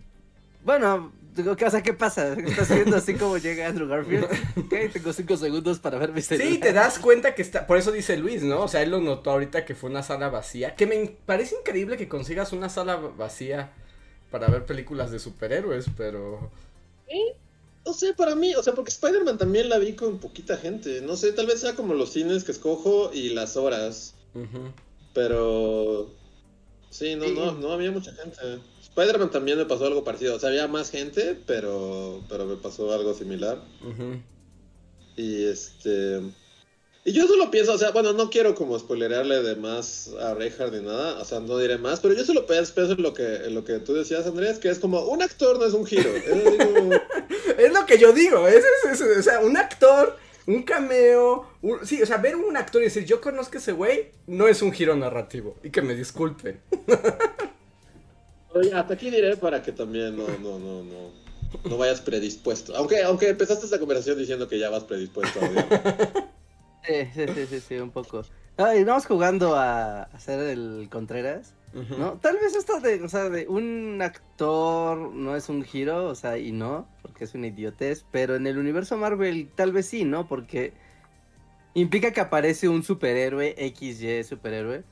[0.63, 2.31] bueno, digo, ¿qué, o sea, ¿qué pasa?
[2.34, 4.23] Estás viendo así como llega Andrew Garfield,
[4.57, 6.49] ok, tengo cinco segundos para ver mi celular.
[6.53, 8.62] Sí, te das cuenta que está, por eso dice Luis, ¿no?
[8.62, 11.97] O sea, él lo notó ahorita que fue una sala vacía, que me parece increíble
[11.97, 13.73] que consigas una sala vacía
[14.31, 16.49] para ver películas de superhéroes, pero...
[17.85, 21.01] no sé, para mí, o sea, porque Spider-Man también la vi con poquita gente.
[21.01, 24.15] No sé, tal vez sea como los cines que escojo y las horas.
[24.33, 24.71] ujú.
[25.13, 26.09] Pero.
[26.89, 27.33] Sí, no, Sí.
[27.35, 28.59] no, no había mucha gente.
[28.81, 30.35] Spider-Man también me pasó algo parecido.
[30.35, 33.61] O sea, había más gente, pero, pero me pasó algo similar.
[33.81, 34.21] Ujú.
[35.17, 36.21] Y este.
[37.03, 40.73] Y yo solo pienso, o sea, bueno, no quiero como spoilerarle de más a Reinhardt
[40.73, 43.37] ni nada, o sea, no diré más, pero yo solo pienso pienso en lo que,
[43.37, 46.09] en lo que tú decías, Andrés, que es como un actor no es un giro.
[46.15, 46.91] Es como-
[47.57, 51.83] Es lo que yo digo, es, es- es- o sea, un actor, un cameo, un-
[51.87, 54.61] sí, o sea, ver un actor y decir, yo conozco a ese güey, no es
[54.61, 56.61] un giro narrativo, y que me disculpen.
[58.63, 61.11] Ya, hasta aquí diré para que también no, no, no, no,
[61.67, 62.75] no vayas predispuesto.
[62.75, 66.31] Aunque, aunque empezaste esta conversación diciendo que ya vas predispuesto a odiar.
[66.85, 68.23] Sí, sí, sí, sí, sí, un poco.
[68.57, 71.53] Ay, vamos jugando a hacer el Contreras.
[71.73, 72.13] ¿no?
[72.13, 76.37] Tal vez esto de, o sea, de un actor no es un giro, o sea,
[76.37, 80.27] y no, porque es una idiotez, pero en el universo Marvel tal vez sí, ¿no?
[80.27, 80.73] Porque
[81.73, 84.83] implica que aparece un superhéroe, XY superhéroe,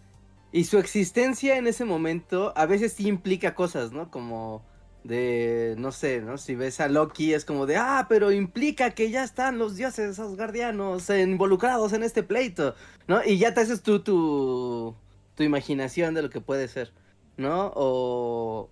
[0.54, 4.10] y su existencia en ese momento a veces sí implica cosas, ¿no?
[4.10, 4.64] Como
[5.04, 6.38] de, no sé, ¿no?
[6.38, 10.20] Si ves a Loki es como de, ah, pero implica que ya están los dioses
[10.20, 12.76] asgardianos involucrados en este pleito,
[13.08, 13.24] ¿no?
[13.24, 14.96] Y ya te haces tú tu,
[15.36, 16.94] tu imaginación de lo que puede ser,
[17.38, 17.72] ¿no?
[17.76, 18.70] O...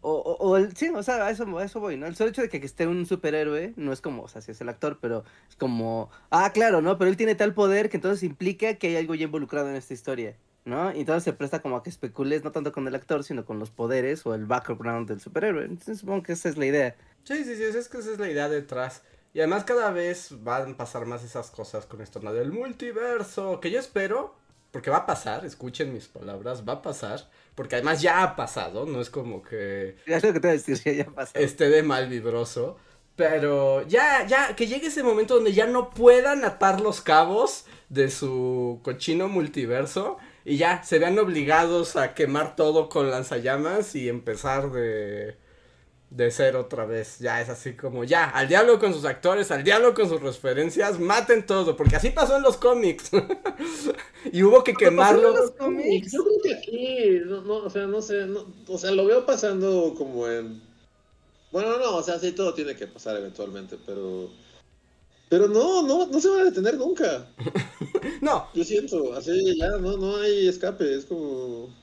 [0.00, 2.06] O, o- o el, sí, o sea, a eso, eso voy, ¿no?
[2.06, 4.60] El solo hecho de que esté un superhéroe no es como, o sea, si es
[4.60, 6.98] el actor, pero es como, ah, claro, ¿no?
[6.98, 9.94] Pero él tiene tal poder que entonces implica que hay algo ya involucrado en esta
[9.94, 10.36] historia,
[10.68, 10.94] ¿no?
[10.94, 13.58] Y entonces se presta como a que especules no tanto con el actor, sino con
[13.58, 15.64] los poderes o el background del superhéroe.
[15.64, 16.96] Entonces supongo que esa es la idea.
[17.24, 19.02] Sí, sí, sí, es que esa es la idea detrás.
[19.34, 22.32] Y además cada vez van a pasar más esas cosas con esto, ¿no?
[22.32, 24.34] Del multiverso, que yo espero,
[24.70, 28.86] porque va a pasar, escuchen mis palabras, va a pasar, porque además ya ha pasado,
[28.86, 32.08] no es como que Ya lo que te voy a decir, ya, esté de mal
[32.08, 32.76] vibroso,
[33.16, 38.10] pero ya, ya, que llegue ese momento donde ya no puedan atar los cabos de
[38.10, 44.72] su cochino multiverso y ya se vean obligados a quemar todo con lanzallamas y empezar
[44.72, 45.36] de
[46.10, 47.18] de ser otra vez.
[47.18, 50.98] Ya es así como, ya, al diablo con sus actores, al diablo con sus referencias,
[50.98, 53.10] maten todo, porque así pasó en los cómics.
[54.32, 55.34] y hubo que quemarlo.
[55.34, 59.26] Yo creo que aquí, no, no, o sea, no sé, no, o sea, lo veo
[59.26, 60.62] pasando como en...
[61.50, 64.30] Bueno, no, o sea, sí, todo tiene que pasar eventualmente, pero...
[65.28, 67.28] Pero no, no, no se van a detener nunca.
[68.20, 68.48] no.
[68.54, 71.74] Yo siento, así ya, no, no hay escape, es como...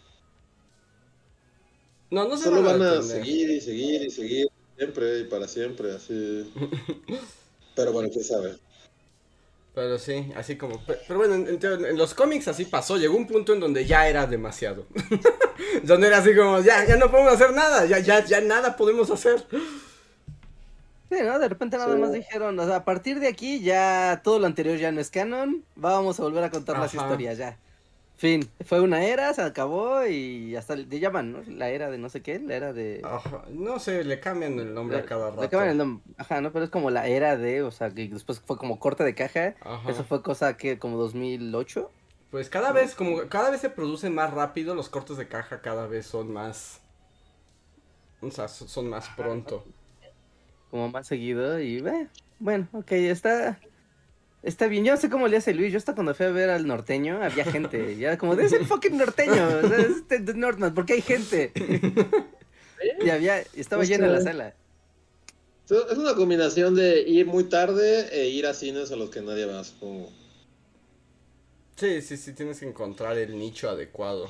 [2.10, 5.92] No, no se Solo van, a, seguir y seguir y seguir siempre y para siempre,
[5.92, 6.52] así.
[7.76, 8.56] pero bueno, quién sabe.
[9.74, 10.82] Pero sí, así como.
[10.86, 12.96] Pero bueno, en, los cómics así pasó.
[12.96, 14.86] Llegó un punto en donde ya era demasiado.
[15.84, 17.86] donde era así como, ya, ya no podemos hacer nada.
[17.86, 19.46] Ya, ya, ya nada podemos hacer.
[21.10, 21.38] Sí, ¿no?
[21.40, 24.78] De repente nada más dijeron, o sea, a partir de aquí ya todo lo anterior
[24.78, 25.64] ya no es canon.
[25.76, 27.58] Vamos a volver a contar las historias ya.
[28.18, 31.42] Fin, fue una era, se acabó y hasta le llaman, ¿no?
[31.48, 33.02] La era de no sé qué, la era de...
[33.04, 35.42] Ajá, no sé, le cambian el nombre a cada rato.
[35.42, 36.54] Le cambian el nombre, ajá, ¿no?
[36.54, 39.56] Pero es como la era de, o sea, que después fue como corte de caja.
[39.60, 39.92] Ajá.
[39.92, 41.92] Eso fue cosa que como 2008.
[42.32, 45.86] Pues cada vez, como cada vez se producen más rápido, los cortes de caja cada
[45.86, 46.80] vez son más...
[48.22, 49.66] O sea, son más pronto.
[50.72, 51.84] Como más seguido y,
[52.40, 53.60] bueno, ok, está...
[54.44, 55.72] Está bien, yo no sé cómo le hace Luis.
[55.72, 57.98] Yo hasta cuando fui a ver al norteño había gente.
[57.98, 59.60] Ya como, es el fucking norteño.
[59.60, 61.52] es de Northman, porque hay gente.
[63.04, 64.54] y había, estaba llena la sala.
[65.68, 69.48] Es una combinación de ir muy tarde e ir a cines a los que nadie
[69.48, 70.12] va, supongo.
[71.76, 74.30] Sí, sí, sí, tienes que encontrar el nicho adecuado.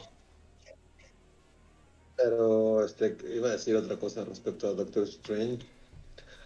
[2.15, 5.65] Pero, este, iba a decir otra cosa respecto a Doctor Strange.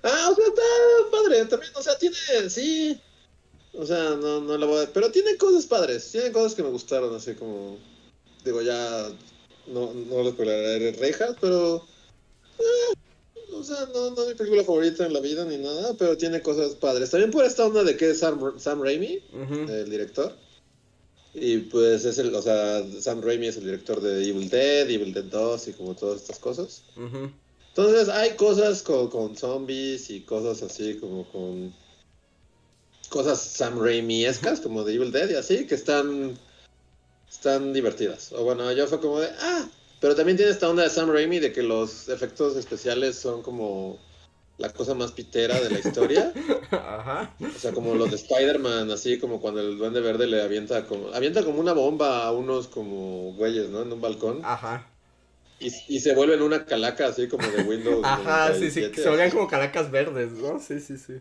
[0.03, 0.61] Ah, o sea, está
[1.11, 2.15] padre, también, o sea, tiene,
[2.49, 2.99] sí,
[3.73, 4.87] o sea, no, no la voy a...
[4.91, 7.77] Pero tiene cosas padres, tiene cosas que me gustaron, así como...
[8.43, 9.09] Digo, ya...
[9.67, 11.85] No, no les pegaré rejas, pero...
[12.57, 12.93] Eh,
[13.53, 16.41] o sea, no, no es mi película favorita en la vida ni nada, pero tiene
[16.41, 17.09] cosas padres.
[17.09, 19.21] También por esta onda de que es Sam, Sam Raimi,
[19.69, 20.35] el director.
[21.33, 25.13] Y pues es el, o sea, Sam Raimi es el director de Evil Dead, Evil
[25.13, 26.83] Dead 2 y como todas estas cosas.
[27.69, 31.73] Entonces hay cosas con, con zombies y cosas así como con
[33.09, 36.37] cosas Sam Raimi-escas, como de Evil Dead y así, que están,
[37.29, 38.31] están divertidas.
[38.31, 39.67] O bueno, yo fue como de, ah,
[39.99, 43.99] pero también tiene esta onda de Sam Raimi de que los efectos especiales son como
[44.57, 46.33] la cosa más pitera de la historia.
[46.71, 47.33] Ajá.
[47.39, 51.09] O sea, como los de Spider-Man, así como cuando el Duende Verde le avienta como,
[51.09, 53.81] avienta como una bomba a unos como güeyes, ¿no?
[53.81, 54.41] En un balcón.
[54.43, 54.88] Ajá.
[55.59, 58.01] Y, y se vuelven una calaca así como de Windows.
[58.03, 60.59] Ajá, sí, sí, se vuelven como calacas verdes, ¿no?
[60.59, 61.15] Sí, sí, sí.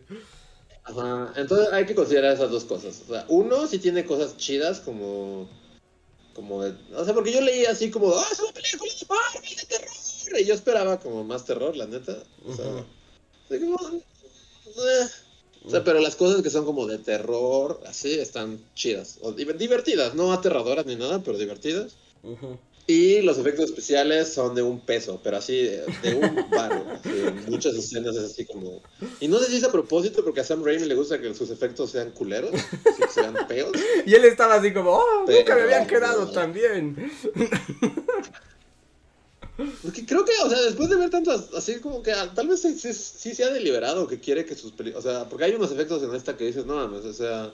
[0.83, 1.33] Ajá.
[1.35, 3.01] Entonces hay que considerar esas dos cosas.
[3.07, 5.49] O sea, uno sí tiene cosas chidas como.
[6.33, 6.73] Como de.
[6.95, 8.15] O sea, porque yo leí así como.
[8.15, 10.39] ¡Ah, es una película de Marvel de terror!
[10.39, 12.17] Y yo esperaba como más terror, la neta.
[12.45, 12.85] O sea.
[13.59, 15.07] como, eh.
[15.65, 19.17] O sea, pero las cosas que son como de terror, así, están chidas.
[19.21, 21.97] O divertidas, no aterradoras ni nada, pero divertidas.
[22.23, 22.57] Ajá.
[22.89, 26.83] Y los efectos especiales son de un peso, pero así, de, un paro.
[27.47, 28.81] muchas escenas es así como...
[29.19, 31.51] Y no sé si es a propósito, porque a Sam Raimi le gusta que sus
[31.51, 33.73] efectos sean culeros, que sean feos.
[34.07, 37.11] Y él estaba así como, oh, nunca me habían quedado tan bien.
[39.83, 42.73] Porque creo que, o sea, después de ver tantas, así como que tal vez sí,
[42.73, 45.05] sí, se ha deliberado que quiere que sus películas...
[45.05, 47.51] O sea, porque hay unos efectos en esta que dices, no mames, o sea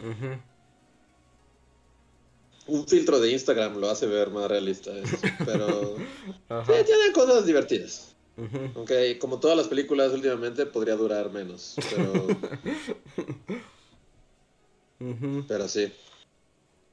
[2.68, 4.92] un filtro de Instagram lo hace ver más realista.
[5.46, 8.16] Pero sí, tiene cosas divertidas.
[8.76, 11.76] Aunque como todas las películas últimamente podría durar menos.
[11.90, 12.28] Pero,
[15.48, 15.94] pero sí.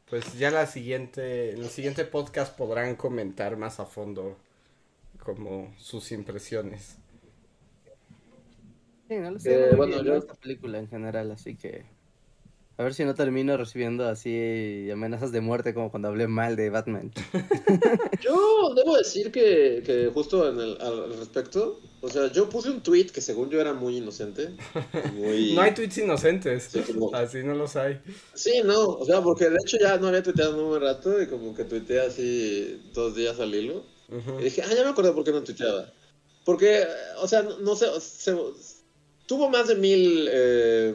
[0.09, 4.37] Pues ya la siguiente, en el siguiente podcast podrán comentar más a fondo
[5.19, 6.97] como sus impresiones.
[9.09, 9.71] Sí, no lo sé.
[9.71, 11.85] Eh, bueno, yo esta película en general, así que
[12.83, 16.69] a ver si no termino recibiendo así amenazas de muerte como cuando hablé mal de
[16.69, 17.13] Batman.
[18.21, 22.83] Yo debo decir que, que justo en el, al respecto, o sea, yo puse un
[22.83, 24.51] tweet que según yo era muy inocente.
[25.55, 26.71] no hay tweets inocentes,
[27.13, 28.01] así no los hay.
[28.35, 31.23] Sí, no, o sea, porque de hecho ya no había tuiteado en un buen rato
[31.23, 33.85] y como que tuiteé así dos días al hilo.
[34.41, 35.93] Y dije, ah, ya me acordé por qué no tuiteaba.
[36.45, 36.85] Porque,
[37.21, 37.87] o sea, no, sé,
[39.27, 40.29] tuvo más de mil...
[40.31, 40.95] Eh,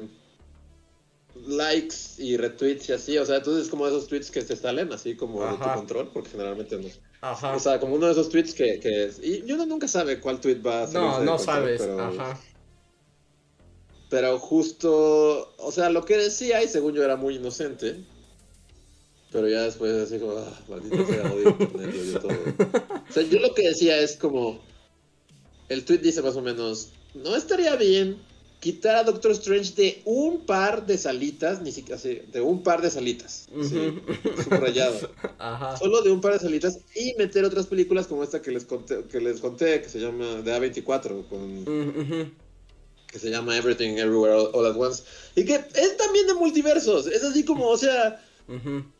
[1.47, 5.15] likes y retweets y así, o sea, entonces como esos tweets que te salen así
[5.15, 6.89] como de tu control, porque generalmente no.
[7.21, 7.55] Ajá.
[7.55, 10.61] O sea, como uno de esos tweets que, que y uno nunca sabe cuál tweet
[10.61, 11.01] va a ser.
[11.01, 12.39] No, no sabes, pero, Ajá.
[14.09, 17.97] Pero justo, o sea, lo que decía y según yo era muy inocente,
[19.31, 22.37] pero ya después así como, ah, maldito sea, odio internet, odio todo.
[23.09, 24.59] O sea, yo lo que decía es como,
[25.67, 28.17] el tweet dice más o menos, no estaría bien
[28.59, 32.81] quitar a Doctor Strange de un par de salitas, ni siquiera así, de un par
[32.81, 33.99] de salitas, sí,
[34.43, 35.11] subrayado.
[35.39, 35.77] Ajá.
[35.77, 39.03] Solo de un par de salitas y meter otras películas como esta que les conté,
[39.03, 41.65] que les conté, que se llama de A24, con,
[43.11, 45.03] que se llama Everything Everywhere All, All at Once,
[45.35, 48.91] y que es también de multiversos, es así como, o sea, la-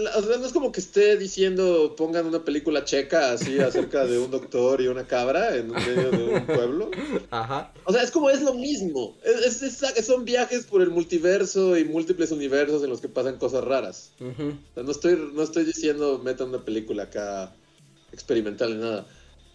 [0.00, 4.18] o sea, no es como que esté diciendo pongan una película checa así acerca de
[4.18, 6.90] un doctor y una cabra en medio de un pueblo.
[7.30, 7.72] Ajá.
[7.84, 9.16] O sea, es como es lo mismo.
[9.24, 13.38] Es, es- es- son viajes por el multiverso y múltiples universos en los que pasan
[13.38, 14.10] cosas raras.
[14.20, 14.48] Ujú.
[14.70, 17.52] O sea, no estoy, no estoy diciendo metan una película acá
[18.12, 19.06] experimental ni nada.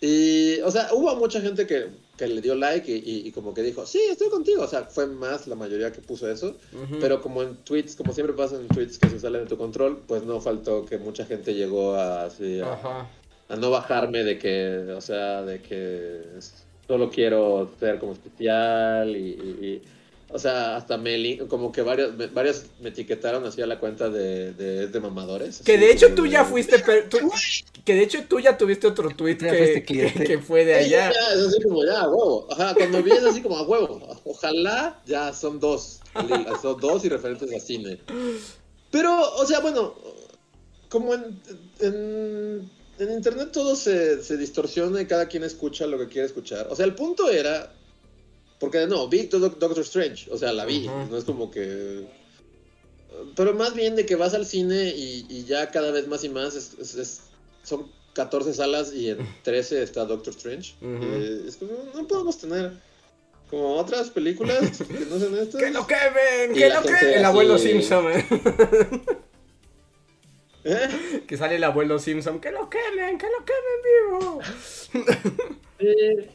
[0.01, 3.53] Y, o sea, hubo mucha gente que, que le dio like y, y- y como
[3.53, 4.61] que dijo, sí, estoy contigo.
[4.63, 6.55] O sea, fue más la mayoría que puso eso.
[6.99, 10.03] Pero como en tweets, como siempre pasa en tweets que se salen de tu control,
[10.07, 12.73] pues no faltó que mucha gente llegó a, así, a,
[13.55, 16.21] no bajarme de que, o sea, de que
[16.87, 19.81] solo quiero ser como especial y-
[20.33, 24.09] o sea, hasta me, como que varios, me, varios me etiquetaron así a la cuenta
[24.09, 25.61] de, de, de mamadores.
[25.63, 27.31] Que de hecho tú de- ya fuiste, pero tú-
[27.83, 30.23] que de hecho tú ya tuviste otro tweet que, fuiste que, cliente.
[30.23, 31.19] que fue de Sí, ya, allá.
[31.33, 32.47] es así como ya, a huevo.
[32.51, 34.19] Ajá, cuando vi es así como a huevo.
[34.25, 35.99] Ojalá ya son dos.
[36.61, 37.99] Son dos y referentes a cine.
[38.91, 39.95] Pero, o sea, bueno,
[40.89, 41.39] como en,
[41.79, 46.67] en, en internet todo se, se distorsiona y cada quien escucha lo que quiere escuchar.
[46.69, 47.73] O sea, el punto era.
[48.61, 50.31] Porque no, vi Doc- Doctor Strange.
[50.31, 50.87] O sea, la vi.
[50.87, 52.05] No es como que.
[53.35, 56.29] Pero más bien de que vas al cine y, y ya cada vez más y
[56.29, 57.21] más es- es- es-
[57.63, 60.75] son 14 salas y en 13 está Doctor Strange.
[60.81, 62.71] Eh, es como, no podemos tener
[63.49, 65.61] como otras películas que no sean estas.
[65.61, 66.53] ¡Que lo quemen!
[66.53, 67.05] ¡Que lo quemen!
[67.05, 68.25] El así- abuelo Simpson, ¿eh?
[70.63, 71.23] ¿Eh?
[71.27, 72.39] Que sale el abuelo Simpson.
[72.39, 73.17] ¡Que lo quemen!
[73.17, 74.41] ¡Que lo quemen vivo!
[75.79, 76.29] Eh,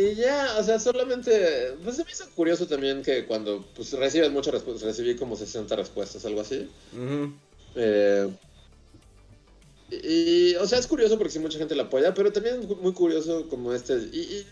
[0.00, 1.74] y ya, o sea, solamente.
[1.82, 5.74] Pues se me hizo curioso también que cuando pues, recibes muchas respuestas, recibí como 60
[5.76, 6.68] respuestas, algo así.
[7.74, 8.28] Eh,
[9.90, 12.92] y, o sea, es curioso porque sí mucha gente la apoya, pero también es muy
[12.92, 13.94] curioso como este.
[14.12, 14.46] Y, y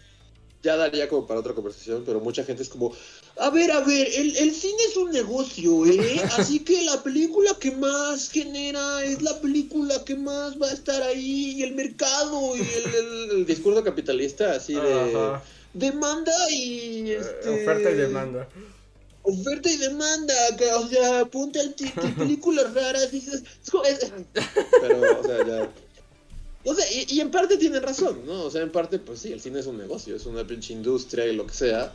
[0.68, 2.92] ya daría como para otra conversación, pero mucha gente es como.
[3.38, 6.20] A ver, a ver, el, el cine es un negocio, ¿eh?
[6.38, 11.02] Así que la película que más genera es la película que más va a estar
[11.02, 14.92] ahí, y el mercado, y el, el- el discurso capitalista, así de.
[15.16, 15.42] Ajá.
[15.72, 17.10] Demanda y.
[17.12, 18.48] Eh, Este, Oferta y demanda.
[19.22, 21.24] Oferta y demanda, que, o sea,
[21.76, 24.12] ti- que películas raras, dices, es como- es-
[24.82, 25.70] pero, o sea, ya.
[26.68, 28.42] O sea, y, y en parte tienen razón, ¿no?
[28.44, 31.26] O sea, en parte, pues sí, el cine es un negocio, es una pinche industria
[31.26, 31.94] y lo que sea.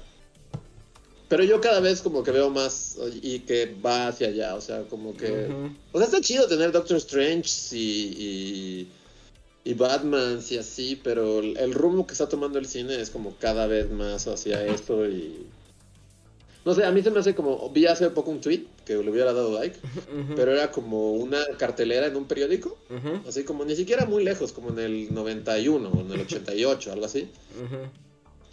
[1.30, 4.82] Pero yo cada vez como que veo más y que va hacia allá, o sea,
[4.84, 5.48] como que...
[5.92, 8.88] O sea, está chido tener Doctor Strange y,
[9.64, 13.12] y, y Batman y así, pero el, el rumbo que está tomando el cine es
[13.12, 15.46] como cada vez más hacia esto y...
[16.66, 17.70] No sé, a mí se me hace como...
[17.72, 19.78] Vi hace poco un tweet que le hubiera dado like,
[20.36, 22.78] pero era como una cartelera en un periódico,
[23.28, 27.06] así como ni siquiera muy lejos, como en el 91 o en el 88, algo
[27.06, 27.28] así.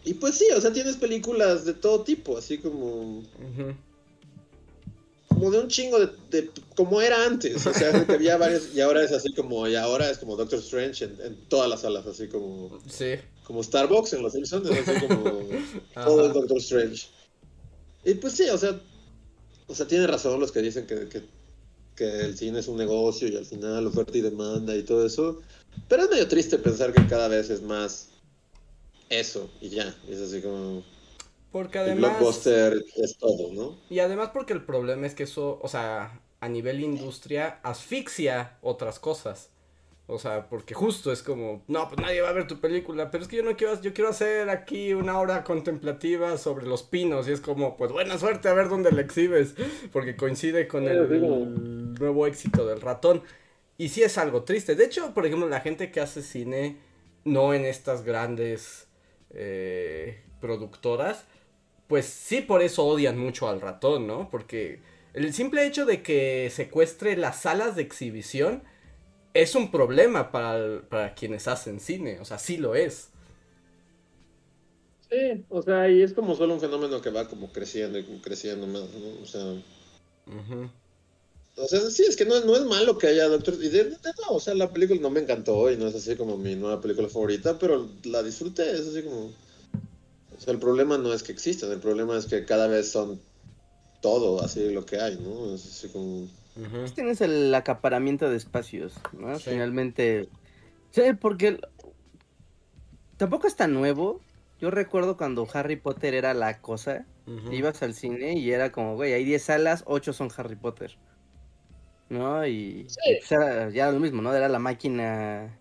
[0.04, 3.22] Y pues sí, o sea, tienes películas de todo tipo, así como...
[5.28, 8.80] Como de un chingo de, de- como era antes, o sea, que había varios y
[8.80, 12.04] ahora es así como y ahora es como Doctor Strange en, en todas las salas,
[12.06, 13.14] así como Sí.
[13.44, 15.22] como Starbucks en Los Simpsons, es así como
[15.94, 17.06] todo el Doctor Strange.
[18.04, 18.80] Y pues sí, o sea,
[19.66, 21.24] o sea, tiene razón los que dicen que, que,
[21.96, 25.40] que el cine es un negocio y al final oferta y demanda y todo eso,
[25.88, 28.08] pero es medio triste pensar que cada vez es más
[29.10, 30.84] eso y ya, y es así como
[31.50, 32.18] Porque el además.
[32.18, 33.78] blockbuster es todo, ¿no?
[33.88, 38.98] Y además porque el problema es que eso, o sea, a nivel industria, asfixia otras
[39.00, 39.50] cosas.
[40.10, 43.22] O sea, porque justo es como, no, pues nadie va a ver tu película, pero
[43.22, 47.28] es que yo no quiero, yo quiero hacer aquí una hora contemplativa sobre los pinos
[47.28, 49.54] y es como, pues buena suerte a ver dónde la exhibes,
[49.92, 53.22] porque coincide con el, nuevo éxito del ratón.
[53.78, 54.74] Y sí es algo triste.
[54.74, 56.78] De hecho, por ejemplo, la gente que hace cine,
[57.24, 58.88] no en estas grandes
[59.30, 61.24] eh, productoras,
[61.86, 64.28] pues sí por eso odian mucho al ratón, ¿no?
[64.28, 64.80] Porque
[65.14, 68.64] el simple hecho de que secuestre las salas de exhibición
[69.34, 73.10] es un problema para, el- para quienes hacen cine, o sea, sí lo es.
[75.10, 78.20] Sí, o sea, y es como solo un fenómeno que va como creciendo y como
[78.22, 79.22] creciendo más, ¿no?
[79.22, 79.42] O sea,
[80.26, 80.70] Ujú.
[81.56, 83.54] o sea sí, es que no, no es malo que haya Doctor...
[83.62, 83.90] Y de, de-
[84.28, 86.80] no, o sea, la película no me encantó y no es así como mi nueva
[86.80, 89.30] película favorita, pero la disfruté, es así como...
[90.36, 93.20] O sea, el problema no es que existan, el problema es que cada vez son
[94.00, 95.54] todo así lo que hay, ¿no?
[95.54, 96.28] Es así como...
[96.54, 99.38] Pues Tienes el acaparamiento de espacios, ¿no?
[99.38, 99.50] Sí.
[99.50, 100.28] Finalmente.
[100.90, 101.48] Sí, porque.
[101.48, 101.60] el-
[103.16, 104.20] tampoco es tan nuevo.
[104.60, 107.06] Yo recuerdo cuando Harry Potter era la cosa.
[107.52, 110.98] Ibas al cine y era como, güey, hay 10 salas, 8 son Harry Potter.
[112.08, 112.44] ¿No?
[112.44, 112.98] Y, Sí.
[113.08, 114.34] y pues era ya lo mismo, ¿no?
[114.34, 115.56] Era la máquina,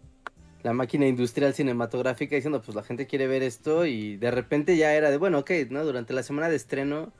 [0.63, 4.93] la máquina industrial cinematográfica diciendo, pues la gente quiere ver esto y de repente ya
[4.95, 5.85] era de, bueno, ok, ¿no?
[5.85, 7.13] Durante la semana de estreno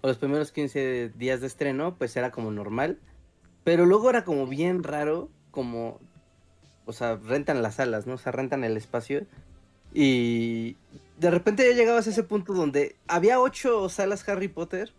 [0.00, 2.98] o los primeros 15 días de estreno, pues era como normal.
[3.64, 6.00] Pero luego era como bien raro, como,
[6.86, 8.14] o sea, rentan las salas, ¿no?
[8.14, 9.24] O sea, rentan el espacio.
[9.94, 10.76] Y
[11.18, 14.92] de repente ya llegabas a ese punto donde había ocho salas Harry Potter,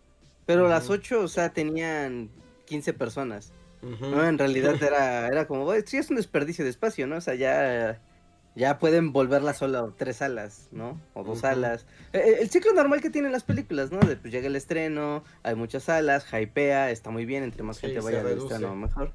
[0.46, 2.30] pero las ocho, o sea, tenían
[2.66, 3.52] 15 personas.
[3.82, 4.26] ¿no?
[4.26, 7.16] En realidad era, era como, "Güey, sí es un desperdicio de espacio, ¿no?
[7.16, 8.00] O sea, ya,
[8.54, 11.00] ya pueden volverla solo tres salas, ¿no?
[11.14, 11.40] O dos Ujú.
[11.40, 11.86] salas.
[12.12, 13.98] Eh, eh, El, ciclo normal que tienen las películas, ¿no?
[14.00, 17.88] De pues llega el estreno, hay muchas salas, hypea, está muy bien, entre más Sí,
[17.88, 19.12] gente vaya al estreno, mejor.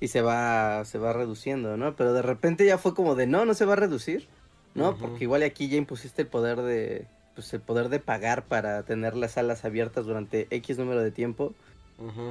[0.00, 1.96] Y se va, se va reduciendo, ¿no?
[1.96, 4.28] Pero de repente ya fue como de, no, no se va a reducir,
[4.74, 4.96] ¿no?
[4.96, 9.16] Porque igual aquí ya impusiste el poder de, pues el poder de pagar para tener
[9.16, 11.54] las salas abiertas durante X número de tiempo.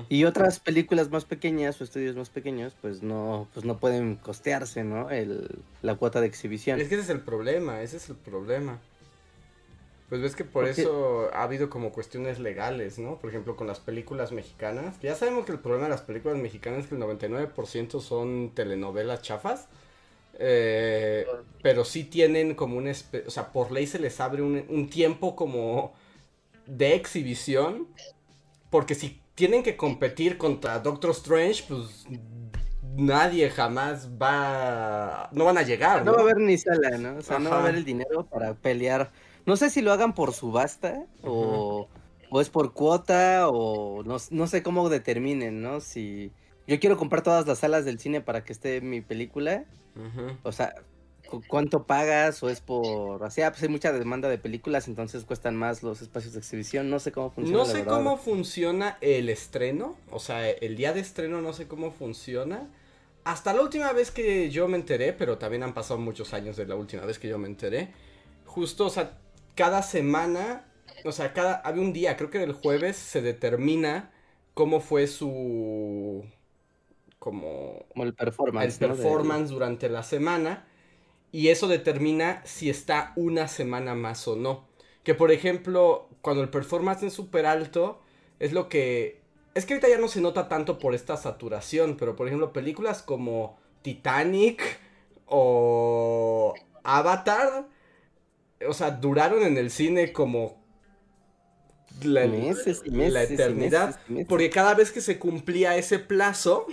[0.09, 4.83] Y otras películas más pequeñas o estudios más pequeños, pues no, pues no pueden costearse,
[4.83, 5.09] ¿no?
[5.09, 6.79] El, la cuota de exhibición.
[6.81, 8.79] Es que ese es el problema, ese es el problema.
[10.09, 13.17] Pues ves que por Porque- eso ha habido como cuestiones legales, ¿no?
[13.17, 14.99] Por ejemplo, con las películas mexicanas.
[15.01, 19.21] Ya sabemos que el problema de las películas mexicanas es que el 99% son telenovelas
[19.21, 19.67] chafas.
[20.37, 21.25] eh,
[21.61, 22.89] pero sí tienen como un...
[22.89, 25.93] O sea, por ley se les abre un, un tiempo como
[26.65, 27.87] de exhibición.
[28.69, 32.05] Porque si tienen que competir contra Doctor Strange, pues
[32.95, 35.29] nadie jamás va...
[35.31, 37.17] No van a llegar, No va a haber ni sala, ¿no?
[37.17, 39.11] O sea, no va a haber el dinero para pelear.
[39.45, 41.87] No sé si lo hagan por subasta o,
[42.29, 45.81] o es por cuota o no, no sé cómo determinen, ¿no?
[45.81, 46.31] Si
[46.67, 49.65] yo quiero comprar todas las salas del cine para que esté mi película,
[50.43, 50.73] o sea,
[51.47, 53.23] ¿cuánto pagas o es por...
[53.23, 56.89] O sea, pues hay mucha demanda de películas, entonces cuestan más los espacios de exhibición.
[56.89, 57.57] No sé cómo funciona.
[57.59, 61.91] No sé cómo funciona el estreno, o sea, el día de estreno no sé cómo
[61.91, 62.69] funciona.
[63.23, 66.65] Hasta la última vez que yo me enteré, pero también han pasado muchos años de
[66.65, 67.93] la última vez que yo me enteré.
[68.45, 69.19] Justo, o sea,
[69.55, 70.65] cada semana,
[71.05, 74.11] o sea, cada había un día, creo que el jueves se determina
[74.53, 76.25] cómo fue su
[77.19, 78.81] como Como el el performance.
[78.81, 78.95] ¿no?
[78.97, 80.65] Del- performance durante la semana
[81.31, 84.67] y eso determina si está una semana más o no.
[85.03, 88.01] Que por ejemplo, cuando el performance es súper alto,
[88.39, 89.21] es lo que...
[89.53, 93.01] Es que ahorita ya no se nota tanto por esta saturación, pero por ejemplo, películas
[93.01, 94.79] como Titanic
[95.25, 96.53] o
[96.83, 97.67] Avatar,
[98.67, 100.61] o sea, duraron en el cine como
[102.03, 103.99] la, Meses la meses y eternidad.
[104.07, 104.25] meses.
[104.27, 106.67] Porque cada vez que se cumplía ese plazo,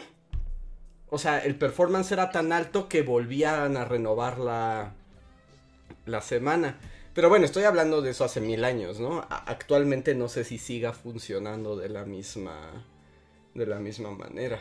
[1.11, 4.94] o sea, el performance era tan alto que volvían a renovar la,
[6.06, 6.78] la semana.
[7.14, 9.26] Pero bueno, estoy hablando de eso hace mil años, ¿no?
[9.28, 12.84] Actualmente no sé si siga funcionando de la misma,
[13.54, 14.61] de la misma manera.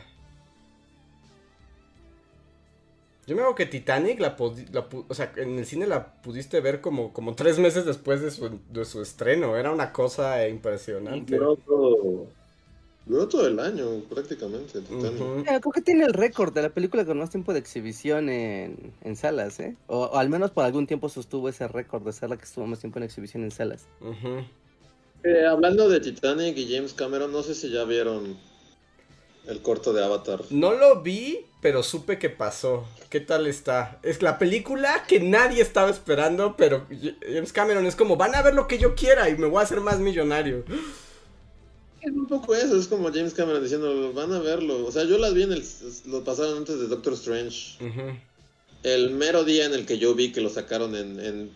[3.28, 4.38] Yo me acuerdo que Titanic, la,
[4.72, 8.32] la o sea, en el cine la pudiste ver como, como tres meses después de
[8.32, 9.58] su, de su estreno.
[9.58, 11.38] Era una cosa impresionante.
[13.08, 14.82] Duró todo el año prácticamente.
[14.82, 15.22] Titanic.
[15.38, 18.94] Mira, creo que tiene el récord de la película con más tiempo de exhibición en,
[19.02, 19.76] en salas, ¿eh?
[19.88, 22.66] O, o al menos por algún tiempo sostuvo ese récord de ser la que estuvo
[22.68, 23.88] más tiempo en exhibición en salas.
[25.24, 28.38] Eh, hablando de Titanic y James Cameron, no sé si ya vieron
[29.48, 30.42] el corto de Avatar.
[30.50, 32.86] No lo vi, pero supe que pasó.
[33.10, 34.00] ¿Qué tal está?
[34.04, 36.86] Es la película que nadie estaba esperando, pero
[37.22, 39.64] James Cameron es como, van a ver lo que yo quiera y me voy a
[39.64, 40.66] hacer más millonario.
[42.08, 44.86] Es un poco eso, es como James Cameron diciendo, van a verlo.
[44.86, 45.64] O sea, yo las vi en el.
[46.06, 47.78] Lo pasaron antes de Doctor Strange.
[48.84, 51.52] El mero día en el que yo vi que lo sacaron en, en,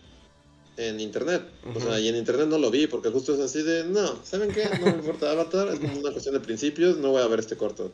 [0.76, 1.42] en internet.
[1.74, 4.52] O sea, y en internet no lo vi, porque justo es así de, no, ¿saben
[4.52, 4.68] qué?
[4.78, 7.56] No me importa Avatar, es como una cuestión de principios, no voy a ver este
[7.56, 7.90] corto.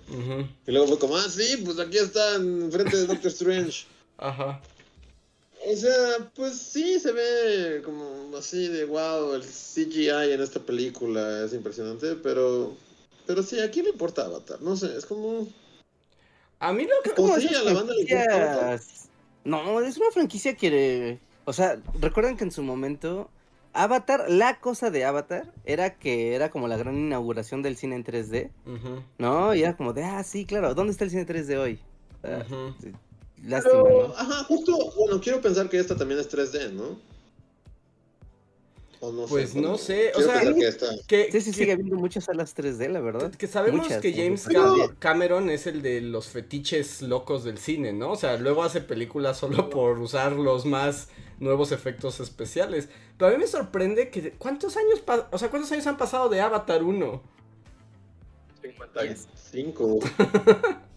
[0.67, 3.87] Y luego fue como, ah, sí, pues aquí está, en frente de Doctor Strange.
[4.17, 4.61] Ajá.
[5.71, 11.45] O sea, pues sí, se ve como así de wow, el CGI en esta película
[11.45, 12.75] es impresionante, pero
[13.27, 14.63] pero sí, ¿a quién le importa Avatar?
[14.63, 15.47] No sé, es como
[16.61, 17.11] A mí lo que...
[17.11, 19.09] Pues Como sí, esas a la banda le franquicias-
[19.45, 21.19] No, es una franquicia que...
[21.45, 23.31] O sea, recuerden que en su momento
[23.75, 28.05] Avatar, la cosa de Avatar era que era como la gran inauguración del cine en
[28.05, 29.55] 3D, Ujú, ¿no?
[29.55, 31.79] Y era como de, ah, sí, claro, ¿dónde está el cine 3D hoy?
[32.23, 32.75] Ujú.
[33.45, 34.15] Lástima, pero, ¿no?
[34.15, 36.99] ajá, justo, bueno, quiero pensar que esta también es 3D, ¿no?
[39.01, 41.73] O no Pues sé, no sé, o sea, que esta- Que, Sí, sí, que- sigue
[41.73, 43.31] habiendo muchas salas 3D, la verdad.
[43.33, 44.49] que sabemos Muchas, que James
[44.99, 48.11] Cameron es el de los fetiches locos del cine, ¿no?
[48.11, 52.89] O sea, luego hace películas solo por usar los más nuevos efectos especiales.
[53.17, 56.41] Pero a mí me sorprende que ¿cuántos años o sea, cuántos años han pasado de
[56.41, 57.23] Avatar 1?
[58.63, 59.99] 55.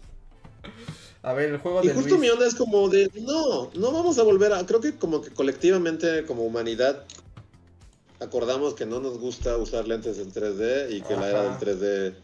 [1.22, 4.18] A ver, el juego Y de justo mi onda es como de, no, no vamos
[4.18, 7.04] a volver a, creo que como que colectivamente, como humanidad,
[8.18, 12.14] acordamos que no nos gusta usar lentes en 3D y que la era del 3D.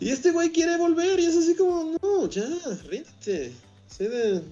[0.00, 2.44] Y este güey quiere volver y es así como, no, ya,
[2.88, 3.52] ríndete.
[3.98, 4.42] De,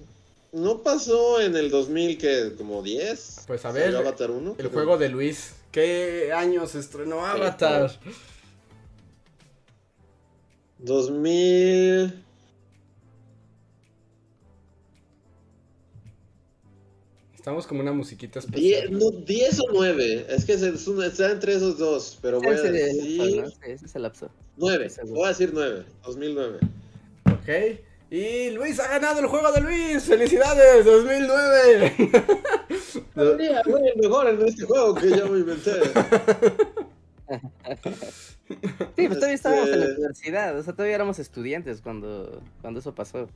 [0.53, 3.43] no pasó en el 2000, que como 10.
[3.47, 4.55] Pues a ver, Avatar 1.
[4.57, 5.53] El juego de Luis.
[5.71, 7.91] ¿Qué año se estrenó Avatar?
[10.79, 12.30] 2000.
[17.41, 18.45] Estamos como una musiquita 10,
[18.83, 18.99] especial.
[18.99, 20.27] no, 10 o 9.
[20.29, 22.19] Es que es, es un- está entre esos dos.
[22.21, 24.29] Pero voy a Ese es el decir ese es el lapso.
[24.57, 24.89] 9.
[24.91, 25.15] Seguro.
[25.15, 25.83] Voy a decir 9.
[26.05, 26.59] 2009.
[27.25, 27.79] Ok.
[28.11, 30.03] Y Luis ha ganado el juego de Luis.
[30.03, 30.85] ¡Felicidades!
[30.85, 32.11] ¡2009!
[33.15, 35.71] Podría, güey, el mejor en este juego que yo me inventé.
[38.95, 42.81] Sí, pues todavía estábamos en la Este- universidad, o sea, todavía éramos estudiantes cuando, cuando
[42.81, 43.27] eso pasó.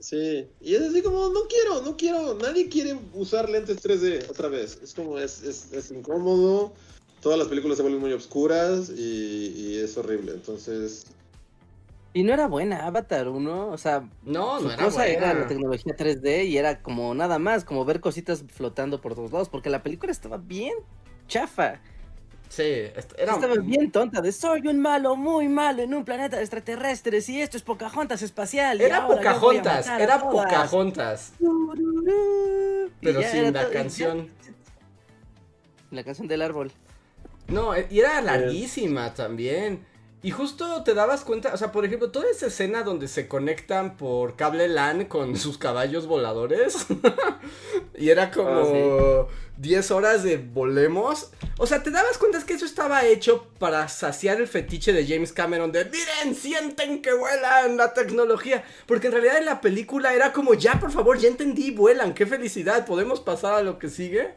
[0.00, 0.48] Sí.
[0.60, 2.34] Y es así como, no quiero, no quiero.
[2.34, 4.78] Nadie quiere usar lentes 3D otra vez.
[4.82, 6.72] Es como, es, es, es incómodo.
[7.20, 10.32] Todas las películas se vuelven muy oscuras y, y es horrible.
[10.32, 11.06] Entonces,
[12.14, 15.32] Y no era buena Avatar 1, o sea, No, su no era cosa era la
[15.32, 15.48] buena.
[15.48, 19.68] tecnología 3D y era como nada más, como ver cositas flotando por todos lados, porque
[19.68, 20.74] la película estaba bien
[21.26, 21.80] chafa.
[22.48, 22.62] Sí,
[23.16, 23.34] era...
[23.34, 27.40] Estaba bien tonta de soy un malo muy malo en un planeta de extraterrestres y
[27.42, 28.80] esto es Pocahontas espacial.
[28.80, 30.44] Era Pocahontas, era todas".
[30.46, 31.32] Pocahontas.
[33.00, 33.78] Pero sin la todo- y ya.
[33.80, 34.30] canción.
[35.90, 36.72] La canción del árbol.
[37.48, 39.86] No, e- y era larguísima también.
[40.20, 43.96] Y justo te dabas cuenta, o sea, por ejemplo, toda esa escena donde se conectan
[43.96, 46.86] por cable LAN con sus caballos voladores.
[47.96, 49.28] y era como
[49.58, 51.30] 10 horas de volemos.
[51.58, 55.32] O sea, te dabas cuenta que eso estaba hecho para saciar el fetiche de James
[55.32, 58.64] Cameron de miren, sienten que vuelan la tecnología.
[58.86, 62.26] Porque en realidad en la película era como, ya, por favor, ya entendí, vuelan, qué
[62.26, 64.30] felicidad, podemos pasar a lo que sigue.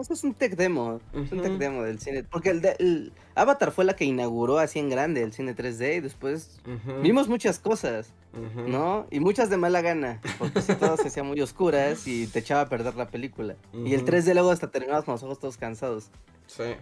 [0.00, 2.22] Eso es un tech demo, es un tech demo del cine.
[2.22, 5.96] Porque el, de- el Avatar fue la que inauguró así en grande el cine 3D
[5.96, 6.60] y después
[7.02, 9.06] vimos muchas cosas, ¿no?
[9.10, 12.62] Y muchas de mala gana, porque sí, todas se hacían muy oscuras y te echaba
[12.62, 13.56] a perder la película.
[13.72, 14.12] Y el Ujú.
[14.12, 16.10] 3D luego hasta terminabas con los ojos todos cansados.
[16.46, 16.74] Sí.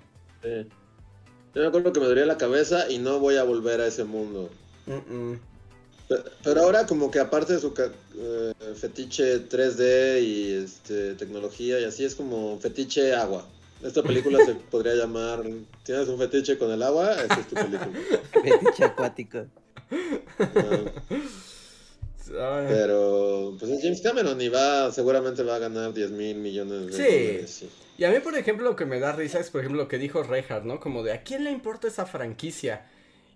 [0.42, 0.68] sí.
[1.54, 4.04] Yo me acuerdo que me dolía la cabeza y no voy a volver a ese
[4.04, 4.50] mundo.
[6.44, 7.74] Pero ahora como que aparte de su
[8.16, 13.46] eh, fetiche 3D y este, tecnología y así es como fetiche agua.
[13.82, 15.42] Esta película se podría llamar
[15.82, 17.12] ¿Tienes un fetiche con el agua?
[17.12, 17.90] Esta es tu película.
[18.32, 19.46] Fetiche acuático.
[22.28, 26.92] Pero pues es James Cameron y va seguramente va a ganar 10 mil millones de
[26.92, 27.02] Sí.
[27.02, 27.50] dólares.
[27.50, 27.70] sí.
[27.98, 29.96] Y a mí, por ejemplo, lo que me da risa es, por ejemplo, lo que
[29.98, 30.80] dijo Reinhardt, ¿no?
[30.80, 32.84] Como de, ¿a quién le importa esa franquicia?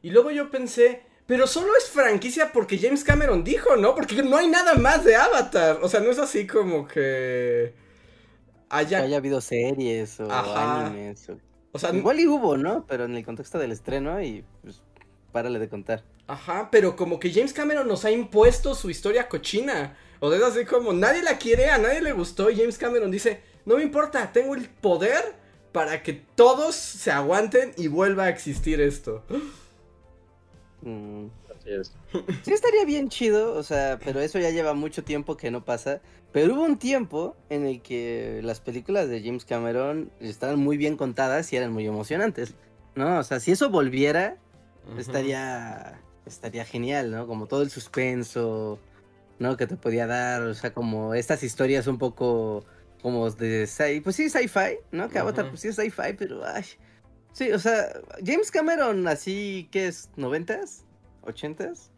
[0.02, 3.94] Y luego yo pensé, pero solo es franquicia porque James Cameron dijo, ¿no?
[3.94, 5.78] Porque no hay nada más de Avatar.
[5.82, 7.74] O sea, no es así como que Que
[8.68, 8.98] haya...
[9.02, 10.86] haya habido series o Ajá.
[10.86, 11.26] animes.
[11.30, 11.38] o-
[11.72, 12.84] O sea, Igual y hubo, ¿no?
[12.86, 14.82] Pero en el contexto del estreno y pues
[15.32, 16.02] párale de contar.
[16.30, 19.96] Ajá, pero como que James Cameron nos ha impuesto su historia cochina.
[20.20, 22.50] O sea, es así como nadie la quiere, a nadie le gustó.
[22.50, 25.34] Y James Cameron dice: No me importa, tengo el poder
[25.72, 29.24] para que todos se aguanten y vuelva a existir esto.
[30.82, 31.26] Mm.
[31.52, 31.92] Así es.
[32.44, 36.00] Sí estaría bien chido, o sea, pero eso ya lleva mucho tiempo que no pasa.
[36.30, 40.96] Pero hubo un tiempo en el que las películas de James Cameron estaban muy bien
[40.96, 42.54] contadas y eran muy emocionantes,
[42.94, 43.18] ¿no?
[43.18, 44.36] O sea, si eso volviera,
[44.96, 46.00] estaría
[46.32, 47.26] estaría genial, ¿no?
[47.26, 48.78] Como todo el suspenso,
[49.38, 49.56] ¿no?
[49.56, 52.64] Que te podía dar, o sea, como estas historias un poco
[53.02, 55.08] como de sci pues sí, sci-fi, ¿no?
[55.08, 55.52] Que Avatar Ujú.
[55.52, 56.64] pues sí es sci-fi, pero ay.
[57.32, 57.92] Sí, o sea,
[58.24, 60.10] James Cameron así, ¿qué es?
[60.16, 60.82] ¿90s?
[61.22, 61.90] ¿80s?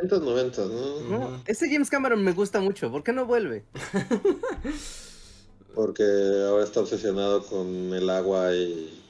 [0.00, 1.00] 190, ¿no?
[1.00, 1.34] No, Ujú.
[1.46, 3.64] ese James Cameron me gusta mucho, ¿por qué no vuelve?
[5.74, 6.02] Porque
[6.48, 9.00] ahora está obsesionado con el agua y,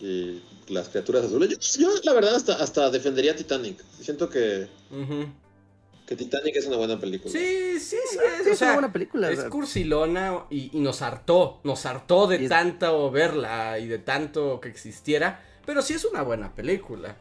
[0.00, 1.50] y las criaturas azules.
[1.50, 3.82] Yo, yo, la verdad, hasta, hasta defendería Titanic.
[4.00, 4.68] Siento que,
[6.06, 7.32] que Titanic es una buena película.
[7.32, 8.18] Sí, sí, sí.
[8.18, 9.30] Es, Sí, o es sea, una buena película.
[9.30, 11.60] es o sea, cursilona y, y nos hartó.
[11.64, 15.44] Nos hartó de es- tanto verla y de tanto que existiera.
[15.66, 17.16] Pero sí es una buena película.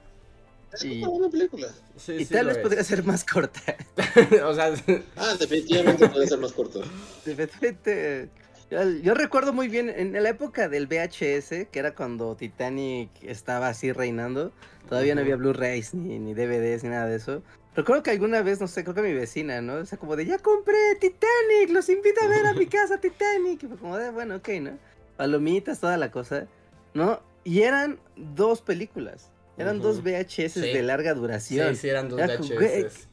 [0.74, 1.68] Es Y- una buena película.
[1.98, 2.64] Sí, y sí tal vez es.
[2.64, 3.60] podría ser más corta.
[4.46, 4.74] o sea,
[5.18, 6.82] Ah, definitivamente puede ser más corto.
[7.26, 8.30] De
[8.70, 13.92] Yo, recuerdo muy bien en la época del VHS, que era cuando Titanic estaba así
[13.92, 14.52] reinando,
[14.88, 17.42] todavía no había Blu-rays ni, ni DVDs ni nada de eso.
[17.76, 19.76] Recuerdo que alguna vez, no sé, creo que mi vecina, ¿no?
[19.76, 23.64] O sea, como de, ya compré Titanic, los invito a ver a mi casa Titanic.
[23.64, 24.78] Y fue como de, bueno, ok, ¿no?
[25.18, 26.48] Palomitas, toda la cosa,
[26.94, 27.22] ¿no?
[27.44, 29.32] Y eran dos películas.
[29.58, 31.76] Eran dos VHS de larga duración.
[31.76, 33.08] Sí, sí, eran dos VHS.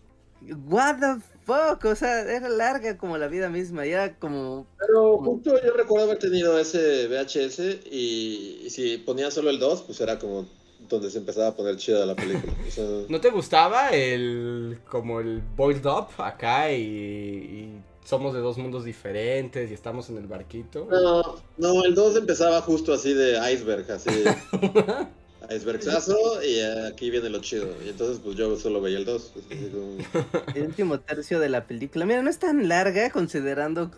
[0.68, 4.66] What the fuck, o sea, era larga como la vida misma, y era como...
[4.78, 10.00] Pero justo yo recuerdo haber tenido ese VHS y, si ponía solo el 2, pues
[10.00, 10.46] era como
[10.88, 12.52] donde se empezaba a poner chida la película.
[13.08, 19.70] ¿No te gustaba el como el boiled up acá y, somos de dos mundos diferentes
[19.70, 20.86] y estamos en el barquito?
[20.90, 24.10] No, no, el 2 empezaba justo así de iceberg, así.
[25.50, 27.68] Icebergsazo y aquí viene lo chido.
[27.84, 29.32] Y entonces pues yo solo veía el 2.
[30.54, 32.06] El último tercio de la película.
[32.06, 33.90] Mira, no es tan larga considerando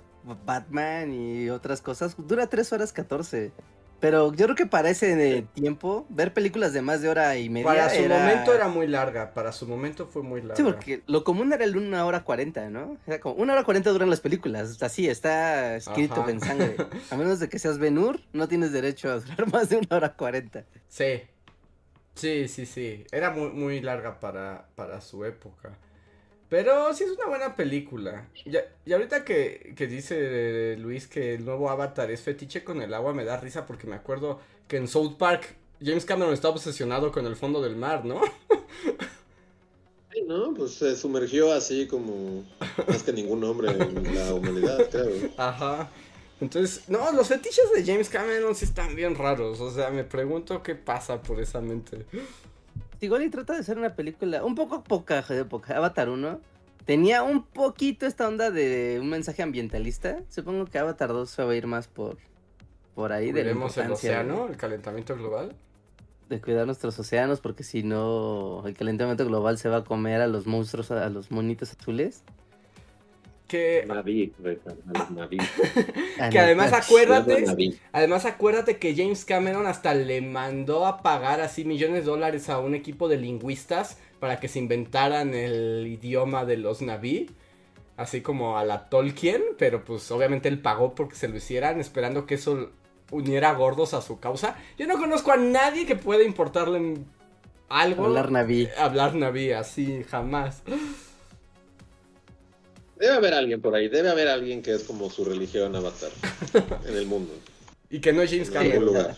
[0.45, 2.15] Batman y otras cosas.
[2.19, 3.53] Dura 3 horas 14.
[4.01, 7.67] Pero yo creo que para ese tiempo, ver películas de más de hora y media.
[7.67, 10.57] Para su momento era muy larga, para su momento fue muy larga.
[10.57, 12.97] Sí, porque lo común era el 1 hora 40, ¿no?
[13.09, 14.81] Era como 1 hora 40 duran las películas.
[14.81, 16.77] Así está escrito en sangre.
[17.11, 20.15] A menos de que seas Benur, no tienes derecho a durar más de 1 hora
[20.15, 20.65] 40.
[20.89, 21.23] Sí,
[22.19, 23.05] Sí, sí, sí.
[23.13, 25.79] Era muy, muy larga para, para su época.
[26.49, 28.29] Pero sí es una buena película.
[28.45, 33.13] Y, ahorita que, que, dice Luis que el nuevo Avatar es fetiche con el agua,
[33.13, 37.27] me da risa porque me acuerdo que en South Park James Cameron estaba obsesionado con
[37.27, 38.21] el fondo del mar, ¿no?
[40.13, 40.55] Sí, ¿no?
[40.55, 42.45] Pues se sumergió así como
[42.89, 45.31] más que ningún hombre en la humanidad, creo.
[45.37, 45.91] Ajá.
[46.41, 49.61] Entonces, no, los fetiches de James Cameron sí están bien raros.
[49.61, 52.07] O sea, me pregunto qué pasa por esa mente.
[53.01, 55.77] Y trata de ser una película un poco poca de época.
[55.77, 56.41] Avatar 1
[56.85, 60.21] tenía un poquito esta onda de un mensaje ambientalista.
[60.29, 62.17] Supongo que Avatar 2 se va a ir más por,
[62.95, 63.31] por ahí.
[63.31, 65.55] De el océano, el calentamiento global.
[66.29, 70.27] De cuidar nuestros océanos, porque si no, el calentamiento global se va a comer a
[70.27, 72.23] los monstruos, a los monitos azules.
[73.49, 73.89] Que,
[76.31, 77.47] que además acuérdate,
[77.93, 82.59] además acuérdate que James Cameron hasta le mandó a pagar así millones de dólares a
[82.59, 87.31] un equipo de lingüistas para que se inventaran el idioma de los Naví,
[87.97, 92.27] así como a la Tolkien, pero pues obviamente él pagó porque se lo hicieran, esperando
[92.27, 92.71] que eso
[93.11, 94.57] uniera gordos a su causa.
[94.77, 96.99] Yo no conozco a nadie que pueda importarle
[97.69, 98.05] algo.
[98.05, 98.69] Hablar Naví.
[98.77, 100.63] Hablar Naví, así, jamás.
[102.99, 106.11] Debe haber alguien por ahí, debe haber alguien que es como su religión avatar
[106.87, 107.33] en el mundo.
[107.91, 109.17] Y que no es James Cameron.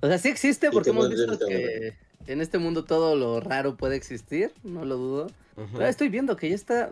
[0.00, 1.94] O sea, sí existe porque hemos visto que
[2.26, 5.26] en este mundo todo lo raro puede existir, no lo dudo.
[5.80, 6.90] estoy viendo que ya está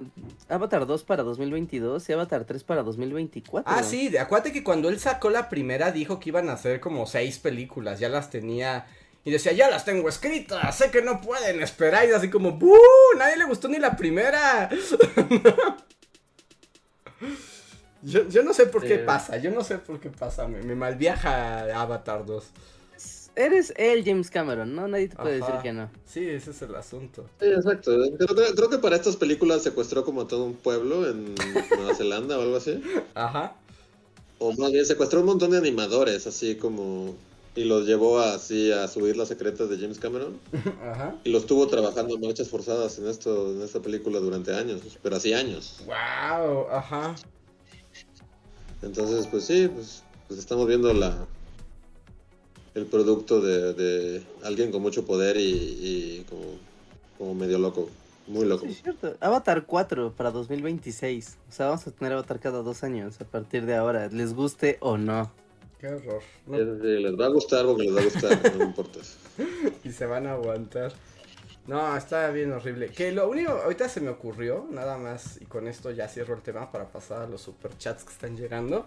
[0.48, 3.72] Avatar 2 para 2022 y Avatar 3 para 2024.
[3.72, 7.06] Ah, sí, acuérdate que cuando él sacó la primera dijo que iban a hacer como
[7.06, 8.86] seis películas, ya las tenía...
[9.24, 12.08] Y decía, ya las tengo escritas, sé que no pueden esperar.
[12.08, 12.78] Y así como, ¡buh!
[13.18, 14.70] Nadie le gustó ni la primera.
[18.02, 20.74] Yo, yo no sé por qué pasa, yo no sé por qué pasa, me, me
[20.74, 22.44] malviaja Avatar 2.
[23.36, 24.88] Eres el James Cameron, ¿no?
[24.88, 25.90] Nadie te puede decir que no.
[26.04, 27.26] Sí, ese es el asunto.
[27.40, 27.92] Sí, exacto.
[28.56, 31.34] Creo, que para estas películas secuestró como todo un pueblo en
[31.76, 32.82] Nueva Zelanda o algo así.
[33.14, 33.54] Ajá.
[34.38, 37.14] O más bien secuestró un montón de animadores, así como...
[37.56, 40.38] Y los llevó así a subir las secretas de James Cameron.
[40.82, 41.16] Ajá.
[41.24, 45.16] Y los tuvo trabajando en marchas forzadas en esto, en esta película durante años, pero
[45.16, 45.80] así años.
[45.86, 47.16] Wow, ajá.
[48.82, 51.26] Entonces, pues sí, pues, pues estamos viendo la
[52.74, 56.24] el producto de, alguien con mucho poder y,
[57.18, 57.88] como, medio loco,
[58.26, 58.64] muy loco.
[58.66, 59.16] Sí, es cierto.
[59.20, 61.38] Avatar 4 para 2026.
[61.48, 64.78] O sea, vamos a tener Avatar cada dos años a partir de ahora, les guste
[64.80, 65.30] o no.
[65.80, 66.22] Qué horror.
[66.46, 68.98] Les va a gustar porque les va a gustar, no me importa.
[69.84, 70.92] y se van a aguantar.
[71.66, 72.88] No, está bien horrible.
[72.88, 76.42] Que lo único, ahorita se me ocurrió, nada más, y con esto ya cierro el
[76.42, 78.86] tema para pasar a los superchats que están llegando.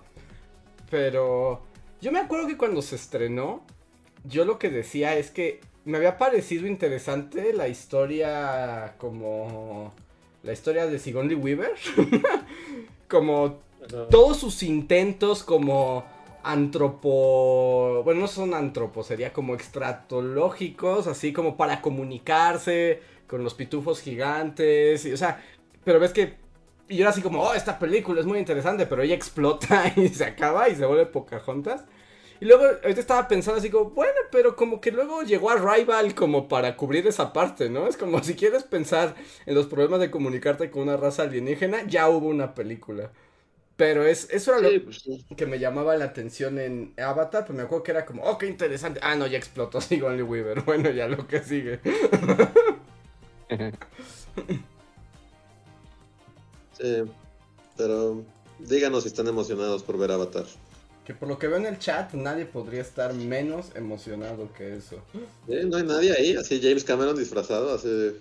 [0.91, 1.63] Pero
[1.99, 3.65] yo me acuerdo que cuando se estrenó,
[4.25, 9.93] yo lo que decía es que me había parecido interesante la historia como
[10.43, 11.73] la historia de Sigourney Weaver.
[13.07, 13.61] como
[14.09, 16.05] todos sus intentos como
[16.43, 18.01] antropo...
[18.03, 25.05] Bueno, no son antropos, sería como extratológicos, así como para comunicarse con los pitufos gigantes.
[25.05, 25.43] Y, o sea,
[25.83, 26.37] pero ves que...
[26.89, 30.09] Y yo era así como, oh, esta película es muy interesante, pero ella explota y
[30.09, 31.85] se acaba y se vuelve Pocahontas.
[32.41, 36.13] Y luego, ahorita estaba pensando así como, bueno, pero como que luego llegó a Rival
[36.13, 37.87] como para cubrir esa parte, ¿no?
[37.87, 39.15] Es como si quieres pensar
[39.45, 43.11] en los problemas de comunicarte con una raza alienígena, ya hubo una película.
[43.75, 45.25] Pero es, eso era Sí, lo pues sí.
[45.35, 48.47] que me llamaba la atención en Avatar, pues me acuerdo que era como, oh, qué
[48.47, 48.99] interesante.
[49.03, 50.61] Ah, no, ya explotó Sigourney Weaver.
[50.63, 51.79] Bueno, ya lo que sigue.
[56.71, 57.03] Sí,
[57.77, 58.23] pero
[58.59, 60.45] díganos si están emocionados por ver Avatar.
[61.05, 64.97] Que por lo que veo en el chat, nadie podría estar menos emocionado que eso.
[65.47, 68.17] Sí, no hay nadie ahí, así James Cameron disfrazado, así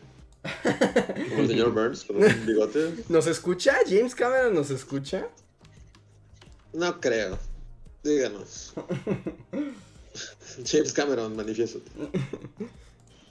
[1.29, 2.93] como el señor Burns con un bigote.
[3.09, 3.77] ¿Nos escucha?
[3.89, 5.29] ¿James Cameron nos escucha?
[6.73, 7.39] No creo.
[8.03, 8.75] Díganos.
[10.65, 11.91] James Cameron, manifiéstate.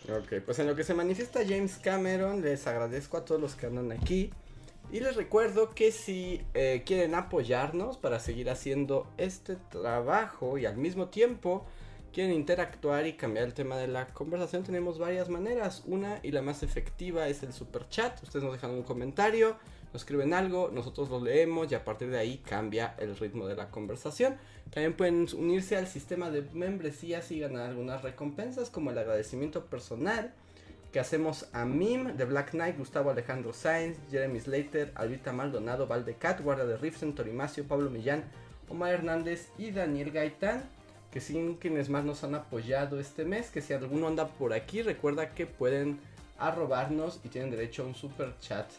[0.10, 3.68] Ok, pues en lo que se manifiesta James Cameron, les agradezco a todos los que
[3.68, 4.32] andan aquí.
[4.92, 10.76] Y les recuerdo que si eh, quieren apoyarnos para seguir haciendo este trabajo y al
[10.76, 11.66] mismo tiempo
[12.12, 15.84] quieren interactuar y cambiar el tema de la conversación, tenemos varias maneras.
[15.86, 18.22] Una y la más efectiva es el super chat.
[18.22, 19.56] Ustedes nos dejan un comentario,
[19.94, 23.56] nos escriben algo, nosotros lo leemos y a partir de ahí cambia el ritmo de
[23.56, 24.38] la conversación.
[24.70, 30.34] También pueden unirse al sistema de membresías y ganar algunas recompensas como el agradecimiento personal
[30.94, 36.42] que hacemos a Mim de Black Knight, Gustavo Alejandro Sainz, Jeremy Slater, Albita Maldonado, Valdecat,
[36.42, 38.24] Guardia de Rifsen, Torimacio, Pablo Millán,
[38.70, 40.64] Omar Hernández y Daniel Gaitán,
[41.12, 44.82] que sin quienes más nos han apoyado este mes, que si alguno anda por aquí,
[44.82, 46.00] recuerda que pueden
[46.38, 48.70] arrobarnos y tienen derecho a un super chat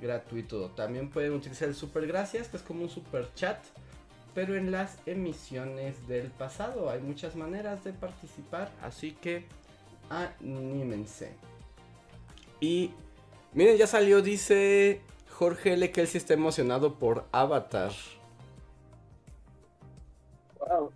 [0.00, 0.70] gratuito.
[0.70, 3.58] También pueden utilizar el super gracias, que es como un super chat,
[4.34, 6.90] pero en las emisiones del pasado.
[6.90, 9.44] Hay muchas maneras de participar, así que
[10.10, 11.32] anímense.
[12.60, 12.92] Y
[13.52, 15.90] miren, ya salió, dice Jorge L.
[15.92, 17.92] que él sí está emocionado por Avatar.
[20.58, 20.92] Wow.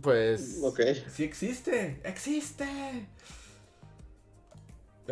[0.00, 0.80] Pues Ok.
[1.10, 3.06] sí existe, existe.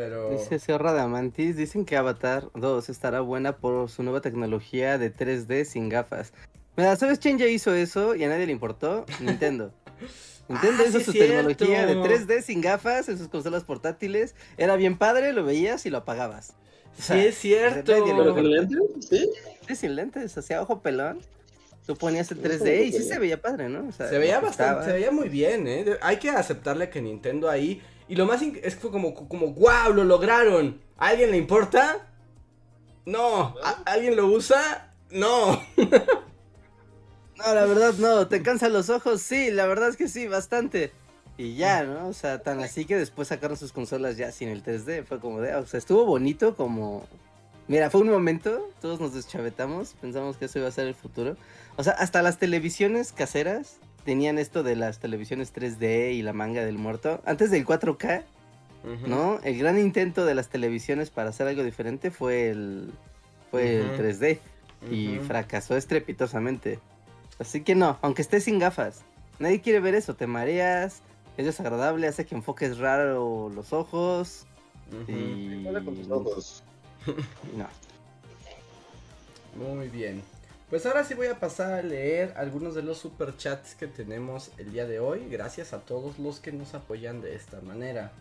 [0.00, 4.96] Pero Dice Sierra de Amantis, dicen que Avatar 2 estará buena por su nueva tecnología
[4.96, 6.32] de 3D sin gafas.
[6.76, 9.04] Mira, ¿sabes quién ya hizo eso y a nadie le importó?
[9.20, 9.74] Nintendo.
[10.48, 11.48] Nintendo Ah, hizo sí su cierto.
[11.54, 14.34] tecnología de 3D sin gafas en sus consolas portátiles.
[14.56, 16.54] Era bien padre, lo veías y lo apagabas.
[16.98, 17.92] O sí es cierto.
[17.92, 18.78] ¿Pero con lentes?
[19.06, 19.30] ¿Sí?
[19.68, 21.20] Sí, sin lentes, hacía ojo pelón.
[21.86, 23.88] Tú ponías el Ojo 3D y sí se veía padre, ¿no?
[23.88, 25.98] O sea, Se veía bastante, se veía muy bien, ¿eh?
[26.00, 27.82] Hay que aceptarle que Nintendo ahí.
[28.10, 30.80] Y lo más es que fue como, como, wow, lo lograron.
[30.98, 32.08] ¿A alguien le importa?
[33.06, 33.54] No.
[33.62, 34.92] ¿A- ¿Alguien lo usa?
[35.12, 35.62] No.
[37.36, 40.92] No, la verdad no, te cansan los ojos, sí, la verdad es que sí, bastante.
[41.38, 42.08] Y ya, ¿no?
[42.08, 45.40] O sea, tan así que después sacaron sus consolas ya sin el 3D, fue como
[45.40, 47.06] de, o sea, estuvo bonito como...
[47.68, 51.36] Mira, fue un momento, todos nos deschavetamos, pensamos que eso iba a ser el futuro.
[51.76, 56.64] O sea, hasta las televisiones caseras tenían esto de las televisiones 3D y la manga
[56.64, 57.20] del muerto.
[57.24, 58.24] Antes del 4K,
[59.06, 59.40] ¿no?
[59.42, 62.92] El gran intento de las televisiones para hacer algo diferente fue el,
[63.50, 64.38] fue el 3D
[64.90, 66.78] y fracasó estrepitosamente.
[67.38, 69.02] Así que no, aunque estés sin gafas,
[69.38, 71.02] nadie quiere ver eso, te mareas,
[71.36, 74.46] es desagradable, hace que enfoques raro los ojos
[75.08, 75.64] y...
[75.64, 76.62] Con tus ojos.
[77.56, 77.66] No.
[79.56, 80.22] Muy bien.
[80.70, 84.70] Pues ahora sí voy a pasar a leer algunos de los superchats que tenemos el
[84.70, 85.26] día de hoy.
[85.28, 88.12] Gracias a todos los que nos apoyan de esta manera.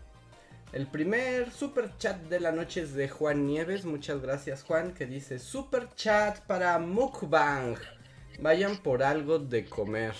[0.72, 3.84] El primer super chat de la noche es de Juan Nieves.
[3.84, 7.76] Muchas gracias Juan que dice super chat para Mukbang.
[8.40, 10.14] Vayan por algo de comer.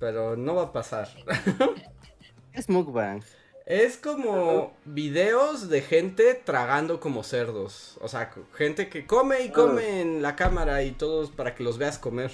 [0.00, 1.08] Pero no va a pasar.
[2.52, 3.22] Es mukbang.
[3.70, 7.98] Es como videos de gente tragando como cerdos.
[8.00, 11.78] O sea, gente que come y come en la cámara y todos para que los
[11.78, 12.32] veas comer.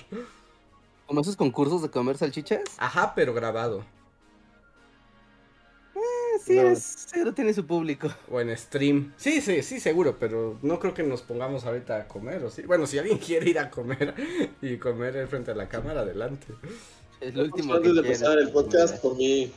[1.07, 2.63] Como esos concursos de comer salchichas.
[2.79, 3.85] Ajá, pero grabado.
[5.95, 6.69] Eh, sí, No.
[6.69, 8.09] es, seguro tiene su público.
[8.31, 9.13] O en stream.
[9.19, 12.63] Sí, sí, sí, seguro, pero no creo que nos pongamos ahorita a comer, ¿o sí?
[12.63, 14.15] Bueno, si alguien quiere ir a comer
[14.63, 16.47] y comer frente a la cámara, adelante.
[17.21, 19.53] Es lo último que Antes de empezar el podcast, comí,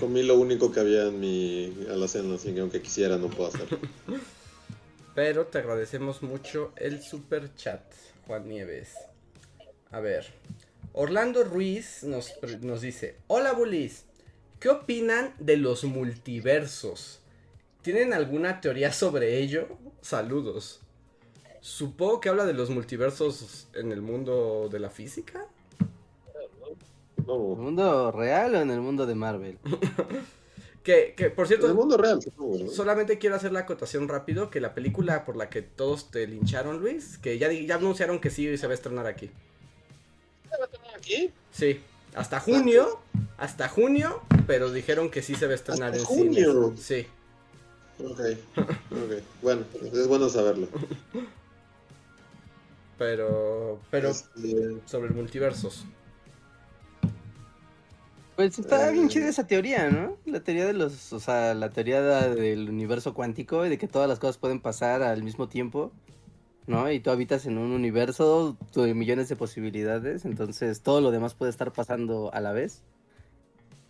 [0.00, 3.78] comí lo único que había en mi alacena, así que aunque quisiera no puedo hacerlo.
[5.14, 7.80] Pero te agradecemos mucho el super chat,
[8.26, 8.94] Juan Nieves.
[9.90, 10.26] A ver,
[10.92, 14.04] Orlando Ruiz nos, nos dice, hola Bulis,
[14.60, 17.20] ¿qué opinan de los multiversos?
[17.82, 19.68] ¿Tienen alguna teoría sobre ello?
[20.02, 20.80] Saludos.
[21.60, 25.46] Supongo que habla de los multiversos en el mundo de la física.
[27.26, 29.58] ¿En el mundo real o en el mundo de Marvel?
[30.82, 32.70] Que, que por en el cierto, mundo real, supongo, ¿no?
[32.70, 36.78] solamente quiero hacer la acotación rápido, que la película por la que todos te lincharon,
[36.78, 39.30] Luis, que ya, ya anunciaron que sí se va a estrenar aquí.
[40.96, 41.32] ¿Aquí?
[41.50, 41.80] Sí,
[42.14, 43.00] hasta junio,
[43.36, 46.70] hasta junio, pero dijeron que sí se va a estrenar ¿Hasta en junio?
[46.70, 46.80] cines.
[46.80, 47.06] Sí.
[47.98, 48.20] Ok,
[48.90, 49.12] ok.
[49.42, 50.68] Bueno, es bueno saberlo.
[52.98, 55.84] Pero, pero Este, sobre multiversos.
[58.36, 60.18] Pues está bien chida esa teoría, ¿no?
[60.26, 63.88] La teoría de los, o sea, la teoría de- del universo cuántico y de que
[63.88, 65.90] todas las cosas pueden pasar al mismo tiempo,
[66.66, 66.90] ¿no?
[66.92, 71.50] Y tú habitas en un universo de millones de posibilidades, entonces todo lo demás puede
[71.50, 72.82] estar pasando a la vez.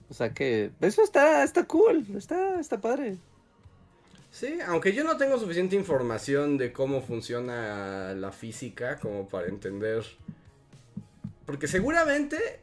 [0.09, 3.17] O sea que eso está, está cool, está, está padre.
[4.31, 10.05] Sí, aunque yo no tengo suficiente información de cómo funciona la física como para entender.
[11.47, 12.61] Porque seguramente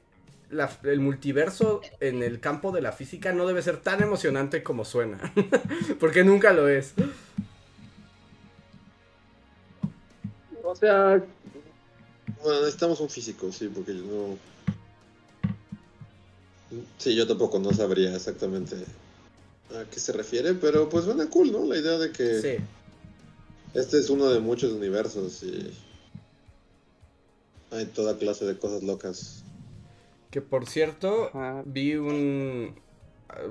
[0.53, 4.85] la- el multiverso en el campo de la física no debe ser tan emocionante como
[4.85, 5.19] suena.
[5.99, 6.93] Porque nunca lo es.
[10.63, 11.23] o sea,
[12.43, 14.37] bueno, necesitamos un físico, sí, porque yo no.
[16.97, 18.75] Sí, yo tampoco no sabría exactamente
[19.75, 21.65] a qué se refiere, pero pues suena cool, ¿no?
[21.65, 22.55] La idea de que Sí.
[23.75, 25.71] este es uno de muchos universos y
[27.71, 29.42] hay toda clase de cosas locas.
[30.33, 31.61] Que por cierto, Ajá.
[31.63, 32.73] vi un.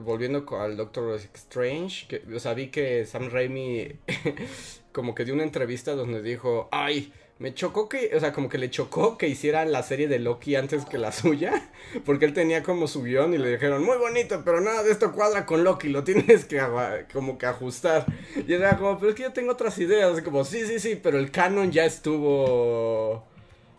[0.04, 4.00] Volviendo al Doctor Strange, que, o sea, vi que Sam Raimi
[4.92, 8.58] como que dio una entrevista donde dijo, ay, me chocó que, o sea, como que
[8.58, 11.70] le chocó que hicieran la serie de Loki antes que la suya,
[12.04, 15.12] porque él tenía como su guion y le dijeron, muy bonito, pero nada de esto
[15.12, 16.60] cuadra con Loki, lo tienes que
[17.12, 18.06] como que ajustar.
[18.44, 21.16] Y era como, pero es que yo tengo otras ideas, como, sí, sí, sí, pero
[21.20, 23.30] el canon ya estuvo...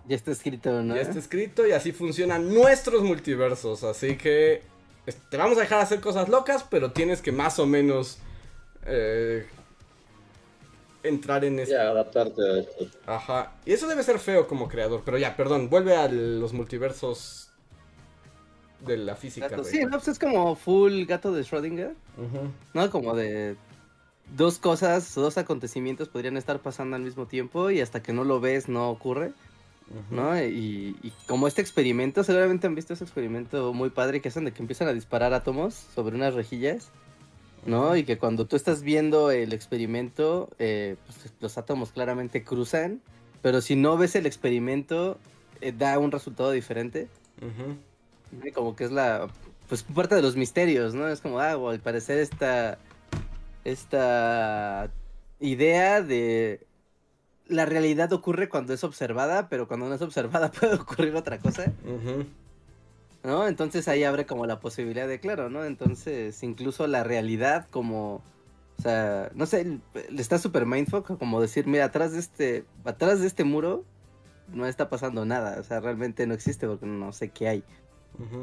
[0.07, 0.95] Ya está escrito, ¿no?
[0.95, 3.83] Ya está escrito y así funcionan nuestros multiversos.
[3.83, 4.61] Así que
[5.29, 8.17] te vamos a dejar hacer cosas locas, pero tienes que más o menos
[8.85, 9.45] eh,
[11.03, 11.73] entrar en este.
[11.73, 12.87] Ya, adaptarte a esto.
[13.05, 13.53] Ajá.
[13.65, 15.03] Y eso debe ser feo como creador.
[15.05, 17.51] Pero ya, perdón, vuelve a los multiversos
[18.85, 19.47] de la física.
[19.47, 19.63] Gato-.
[19.63, 22.51] Sí, no, pues es como full gato de Schrödinger, Ujú.
[22.73, 22.89] ¿no?
[22.91, 23.55] Como de
[24.35, 28.39] dos cosas, dos acontecimientos podrían estar pasando al mismo tiempo y hasta que no lo
[28.39, 29.33] ves no ocurre.
[30.09, 30.41] ¿No?
[30.41, 34.51] Y, y como este experimento, seguramente han visto ese experimento muy padre que hacen de
[34.51, 36.91] que empiezan a disparar átomos sobre unas rejillas,
[37.65, 37.95] ¿no?
[37.95, 43.01] Y que cuando tú estás viendo el experimento, eh, pues, los átomos claramente cruzan,
[43.41, 45.17] pero si no ves el experimento,
[45.61, 47.07] eh, da un resultado diferente.
[48.53, 49.27] Como que es la,
[49.67, 51.07] pues parte de los misterios, ¿no?
[51.07, 52.77] Es como, ah, al parecer esta,
[53.63, 54.89] esta
[55.39, 56.65] idea de
[57.47, 61.71] la realidad ocurre cuando es observada, pero cuando no es observada puede ocurrir otra cosa.
[63.23, 63.47] ¿no?
[63.47, 65.63] Entonces ahí abre como la posibilidad de, claro, ¿no?
[65.63, 68.15] Entonces incluso la realidad como,
[68.77, 69.79] o sea, no sé,
[70.09, 73.85] le está super mindfuck como decir, mira, atrás de este, atrás de este muro
[74.53, 77.63] no está pasando nada, o sea, realmente no existe porque no sé qué hay.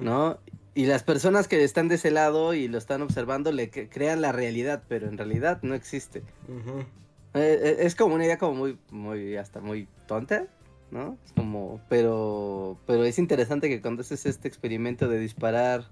[0.02, 0.38] ¿no?
[0.74, 4.20] Y las personas que están de ese lado y lo están observando le cre- crean
[4.20, 6.18] la realidad, pero en realidad no existe.
[6.18, 6.86] Eh,
[7.34, 10.46] eh, es como una idea como muy, muy, hasta muy tonta,
[10.90, 11.16] ¿no?
[11.24, 15.84] Es como, pero, pero es interesante que cuando haces este experimento de disparar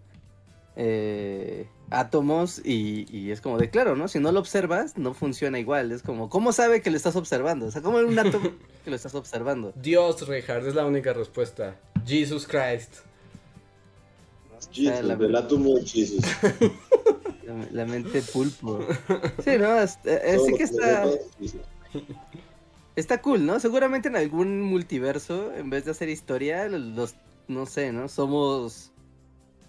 [0.80, 4.07] eh, átomos y, y es como de claro, ¿no?
[4.09, 5.91] Si no lo observas, no funciona igual.
[5.93, 7.66] Es como, ¿cómo sabe que lo estás observando?
[7.66, 8.51] O sea, ¿cómo un átomo
[8.84, 9.72] que lo estás observando?
[9.76, 11.76] Dios, Richard, es la única respuesta.
[12.07, 12.97] Jesus Christ.
[14.72, 16.24] Jesus, la- del átomo Jesus.
[17.49, 18.81] La, la mente pulpo.
[19.45, 19.81] Sí, ¿no?
[19.81, 21.05] Es- eh, eh, Todo sí lo que está...
[22.97, 23.61] Está cool, ¿no?
[23.61, 27.15] Seguramente en algún multiverso, en vez de hacer historia, los,
[27.47, 28.09] no sé, ¿no?
[28.09, 28.91] Somos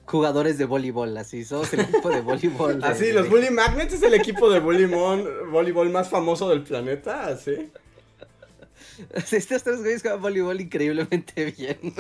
[0.06, 2.80] jugadores de voleibol, así, somos el equipo de voleibol.
[2.82, 7.28] de- Así, los Bully Magnets es el equipo de voleibol, voleibol más famoso del planeta,
[7.28, 7.70] así.
[9.26, 11.94] Sí, Estos tres güeyes juegan voleibol increíblemente bien.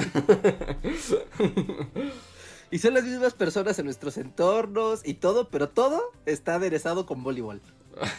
[2.72, 7.24] Y son las mismas personas en nuestros entornos y todo, pero todo está aderezado con
[7.24, 7.61] voleibol.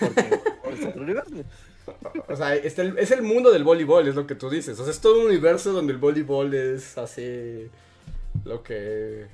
[0.00, 0.40] Porque
[0.80, 1.34] es otro universo.
[2.28, 4.78] O sea, es el, es el mundo del voleibol, es lo que tú dices.
[4.78, 7.68] O sea, es todo un universo donde el voleibol es así
[8.44, 9.26] lo que...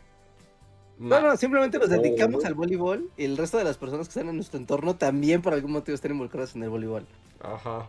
[0.99, 4.13] No, no, simplemente nos No, dedicamos al voleibol y el resto de las personas que
[4.13, 7.07] están en nuestro entorno también por algún motivo están involucradas en el voleibol.
[7.41, 7.89] Ajá.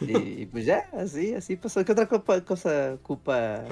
[0.00, 1.84] Y, y pues ya, así, así pasó.
[1.84, 3.64] ¿Qué otra cosa ocupa?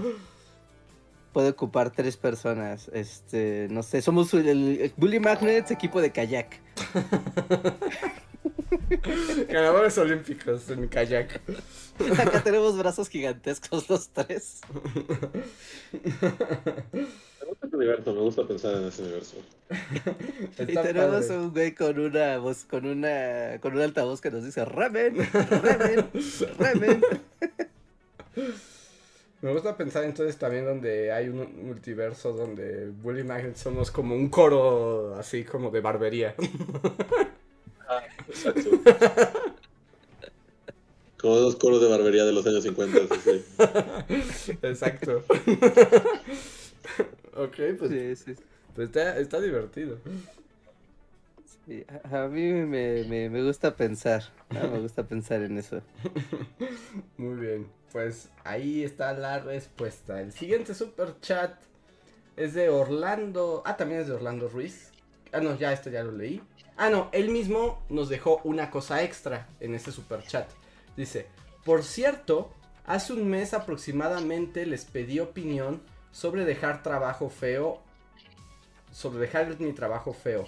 [1.32, 2.90] Puede ocupar tres personas.
[2.92, 6.60] Este, no sé, somos el, el Bully Magnets, equipo de kayak.
[9.48, 11.40] Ganadores olímpicos en kayak.
[12.18, 14.60] Acá tenemos brazos gigantescos los tres.
[15.92, 19.36] Me gusta este universo, me gusta pensar en ese universo.
[20.58, 21.38] y tenemos padre.
[21.38, 26.10] un güey con una voz, con una, con un altavoz que nos dice remen, remen,
[26.58, 27.02] remen.
[29.42, 34.28] Me gusta pensar entonces también donde hay un multiverso donde Bully Magnets somos como un
[34.28, 36.34] coro así como de barbería.
[38.28, 38.70] Exacto.
[41.18, 42.98] Como dos coros de barbería de los años 50.
[43.24, 43.44] Sí,
[44.32, 44.52] sí.
[44.62, 45.22] Exacto.
[47.36, 48.34] ok, pues, Sí, sí.
[48.74, 49.98] pues está, está divertido.
[51.66, 54.70] Sí, a a mí me, me, me gusta pensar, ¿no?
[54.70, 55.82] me gusta pensar en eso.
[57.18, 60.20] Muy bien, pues ahí está la respuesta.
[60.20, 61.54] El siguiente super chat
[62.36, 63.62] es de Orlando.
[63.64, 64.90] Ah, también es de Orlando Ruiz.
[65.32, 66.42] Ah, no, ya esto ya lo leí.
[66.76, 70.48] Ah, no, él mismo nos dejó una cosa extra en ese super chat.
[70.96, 71.26] Dice,
[71.64, 72.52] por cierto,
[72.86, 77.82] hace un mes aproximadamente les pedí opinión sobre dejar trabajo feo.
[78.92, 80.46] Sobre dejar mi trabajo feo.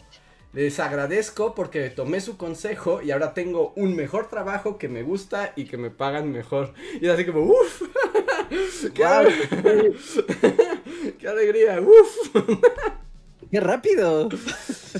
[0.52, 5.54] Les agradezco porque tomé su consejo y ahora tengo un mejor trabajo que me gusta
[5.56, 6.74] y que me pagan mejor.
[7.00, 7.82] Y así como, uff,
[8.94, 9.28] qué, Guau.
[11.18, 12.34] qué alegría, uff.
[13.50, 14.28] ¡Qué rápido!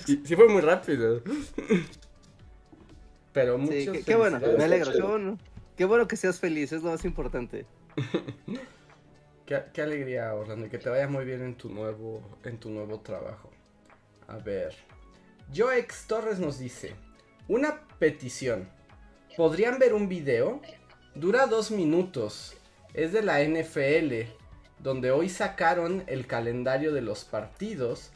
[0.06, 1.22] Sí fue muy rápido.
[3.32, 5.38] Pero muchas Sí, qué, qué bueno, me alegro, qué bueno.
[5.76, 7.66] Qué bueno que seas feliz, es lo más importante.
[9.46, 12.70] Qué, qué alegría, Orlando, y que te vaya muy bien en tu nuevo, en tu
[12.70, 13.50] nuevo trabajo.
[14.28, 14.74] A ver.
[15.54, 16.94] Joex Torres nos dice:
[17.48, 18.68] Una petición.
[19.36, 20.60] ¿Podrían ver un video?
[21.14, 22.54] Dura dos minutos.
[22.94, 24.30] Es de la NFL,
[24.78, 28.10] donde hoy sacaron el calendario de los partidos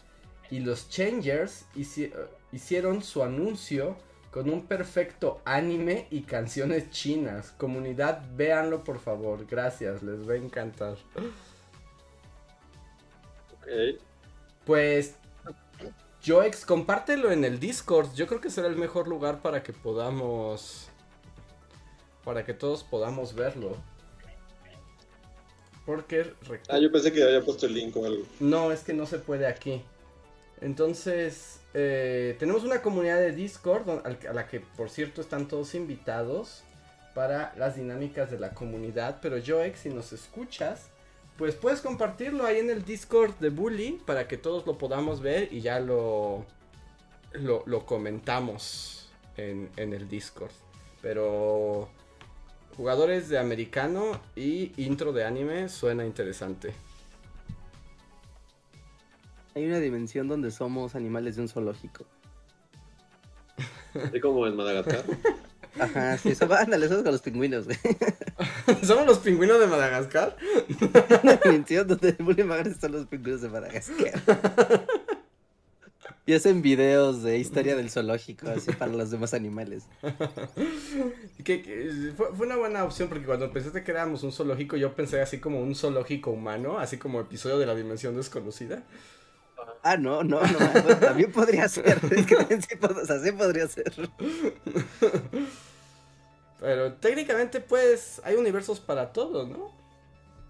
[0.51, 2.12] y los Changers hici-
[2.53, 3.97] hicieron su anuncio
[4.30, 7.53] con un perfecto anime y canciones chinas.
[7.53, 9.47] Comunidad, véanlo por favor.
[9.47, 10.97] Gracias, les va a encantar.
[13.55, 13.99] Ok.
[14.66, 15.14] Pues,
[16.27, 18.12] Joex, compártelo en el Discord.
[18.14, 20.89] Yo creo que será el mejor lugar para que podamos.
[22.24, 23.77] Para que todos podamos verlo.
[25.85, 26.33] Porque.
[26.68, 28.24] Ah, yo pensé que había puesto el link o algo.
[28.41, 29.83] No, es que no se puede aquí.
[30.61, 36.64] Entonces, eh, tenemos una comunidad de Discord a la que, por cierto, están todos invitados
[37.14, 39.18] para las dinámicas de la comunidad.
[39.22, 40.91] Pero Joex, si nos escuchas,
[41.39, 45.53] pues puedes compartirlo ahí en el Discord de Bully para que todos lo podamos ver
[45.53, 46.47] y ya lo,
[47.32, 50.53] lo, lo comentamos en, en el Discord.
[51.03, 51.89] Pero
[52.76, 56.72] jugadores de americano y intro de anime suena interesante.
[59.55, 62.05] Hay una dimensión donde somos animales de un zoológico.
[63.95, 65.05] Así como en Madagascar.
[65.79, 67.79] Ajá, sí, eso, ándale, somos con los pingüinos, güey.
[68.83, 70.37] ¿Somos los pingüinos de Madagascar?
[71.45, 74.22] Dimensión donde bullying magre son los pingüinos de Madagascar.
[76.24, 79.85] Y hacen videos de historia del zoológico, así para los demás animales.
[81.45, 84.97] Que, que fue, fue una buena opción porque cuando pensaste que éramos un zoológico, yo
[84.97, 88.83] pensé así como un zoológico humano, así como episodio de la dimensión desconocida.
[89.82, 92.00] Ah, no, no, no, también podría ser.
[92.11, 93.92] Es que también sí, pod- o sea, sí podría ser.
[96.61, 99.70] Pero técnicamente, pues, hay universos para todo, ¿no?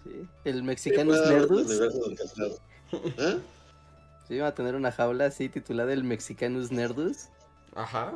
[0.05, 0.29] Sí.
[0.45, 1.71] El Sí, haber un Nerdus.
[2.93, 3.41] ¿Eh?
[4.29, 7.27] Sí, va a tener una jaula así titulada el Mexicanus Nerdus.
[7.75, 8.15] Ajá.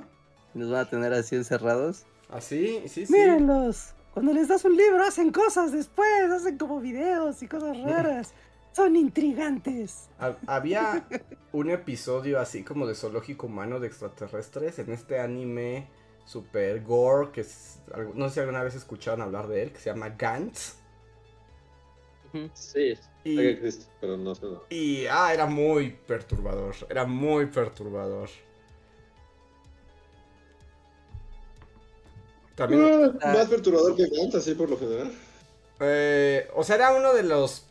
[0.55, 2.05] Y nos van a tener así encerrados.
[2.31, 3.13] Así, sí, sí.
[3.13, 3.91] Mírenlos.
[4.15, 8.33] Cuando les das un libro hacen cosas después, hacen como videos y cosas raras.
[8.73, 10.09] Son intrigantes.
[10.19, 11.07] Ha- Había
[11.53, 15.89] un episodio así como de zoológico humano de extraterrestres en este anime
[16.25, 17.81] super gore que es,
[18.15, 20.77] no sé si alguna vez escucharon hablar de él, que se llama Gantz.
[22.55, 22.95] Sí,
[23.25, 24.47] Y- existe, pero no sé.
[24.69, 28.29] Y ah, era muy perturbador, era muy perturbador.
[32.55, 35.11] También, Ah, Más perturbador que Gantz, así por lo general.
[35.81, 37.67] eh, o sea, era uno de los,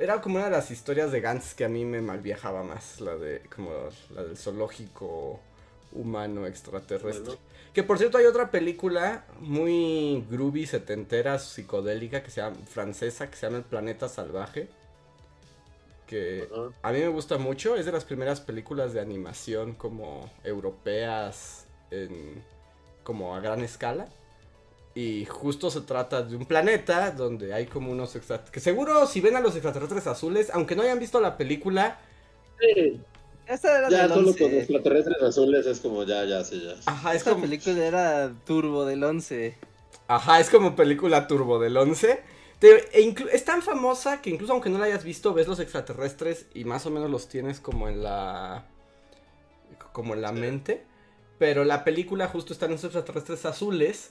[0.00, 3.16] era como una de las historias de Gantz que a mí me malviajaba más, la
[3.16, 3.70] de, como
[4.14, 5.40] la del zoológico
[5.92, 7.24] humano extraterrestre.
[7.24, 7.40] Bueno.
[7.72, 13.36] Que por cierto hay otra película muy groovy, setentera, psicodélica, que se llama, francesa, que
[13.36, 14.68] se llama El Planeta Salvaje.
[16.06, 16.48] Que
[16.82, 22.42] a mí me gusta mucho, es de las primeras películas de animación como europeas, en,
[23.04, 24.08] como a gran escala.
[24.94, 28.52] Y justo se trata de un planeta donde hay como unos extraterrestres.
[28.52, 31.98] Que seguro si ven a los extraterrestres azules, aunque no hayan visto la película,
[32.60, 33.00] Sí,
[33.46, 34.42] Esta era ya del solo 11.
[34.42, 36.74] con extraterrestres azules es como ya, ya, sí, ya.
[36.86, 39.56] ajá, es Esta como, película era Turbo del 11.
[40.08, 42.20] ajá, es como película turbo del 11.
[42.58, 45.60] Te- e inclu- es tan famosa que incluso aunque no la hayas visto, ves los
[45.60, 48.64] extraterrestres y más o menos los tienes como en la.
[49.92, 50.34] como en la Sí.
[50.34, 50.82] mente.
[51.38, 54.10] Pero la película justo están esos extraterrestres azules.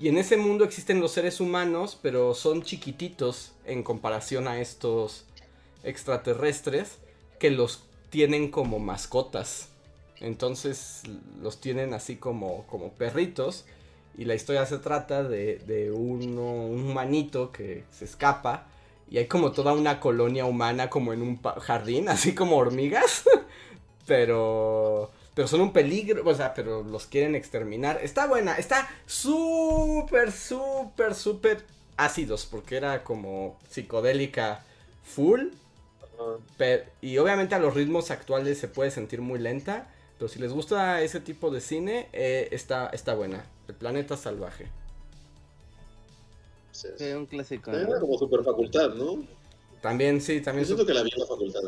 [0.00, 5.26] Y en ese mundo existen los seres humanos, pero son chiquititos en comparación a estos
[5.84, 6.96] extraterrestres
[7.38, 9.68] que los tienen como mascotas.
[10.20, 11.02] Entonces
[11.42, 13.66] los tienen así como, como perritos.
[14.16, 18.68] Y la historia se trata de, de uno, un humanito que se escapa.
[19.10, 23.24] Y hay como toda una colonia humana como en un jardín, así como hormigas.
[24.06, 28.00] pero, pero son un peligro, o sea, pero los quieren exterminar.
[28.02, 31.64] Está buena, está súper, súper, súper
[31.96, 34.64] ácidos, porque era como psicodélica
[35.04, 35.48] full.
[37.00, 39.88] Y obviamente a los ritmos actuales se puede sentir muy lenta.
[40.18, 43.46] Pero si les gusta ese tipo de cine, eh, está, está buena.
[43.68, 44.66] El planeta salvaje.
[46.72, 47.70] Sí, un clásico.
[47.70, 49.24] Era como super facultad, ¿no?
[49.80, 50.66] También, sí, Yo también.
[50.66, 51.60] siento su- que la vi en la facultad.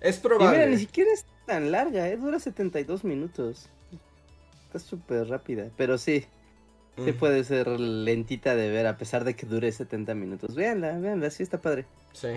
[0.00, 0.58] Es Y probable.
[0.58, 2.16] mira, ni siquiera es tan larga, ¿eh?
[2.16, 3.68] Dura 72 minutos.
[4.66, 6.26] Está súper rápida, pero sí,
[6.96, 10.54] sí Mm, puede ser lentita de ver a pesar de que dure 70 minutos.
[10.54, 11.86] Véanla, véanla, sí está padre.
[12.12, 12.28] Sí.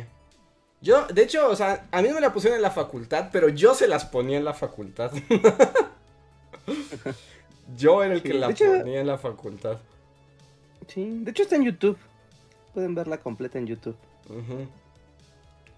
[0.81, 3.49] Yo, de hecho, o sea, a mí no me la pusieron en la facultad, pero
[3.49, 5.11] yo se las ponía en la facultad.
[7.77, 9.77] yo era el que Sí, la hecho- ponía en la facultad.
[10.87, 11.97] Sí, de hecho está en YouTube.
[12.73, 13.95] Pueden verla completa en YouTube.
[14.29, 14.67] Ujú.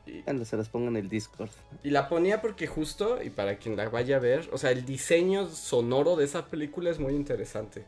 [0.06, 1.49] Y- Cuando se las pongo en el Discord.
[1.84, 4.86] Y la ponía porque justo, y para quien la vaya a ver, o sea, el
[4.86, 7.86] diseño sonoro de esa película es muy interesante.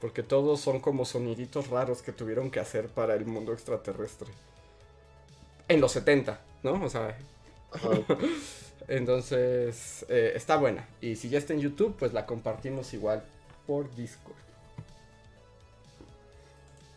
[0.00, 4.28] Porque todos son como soniditos raros que tuvieron que hacer para el mundo extraterrestre.
[5.68, 6.82] En los 70, ¿no?
[6.84, 7.16] O sea,
[8.88, 10.88] entonces eh, está buena.
[11.00, 13.22] Y si ya está en YouTube, pues la compartimos igual
[13.66, 14.34] por Discord.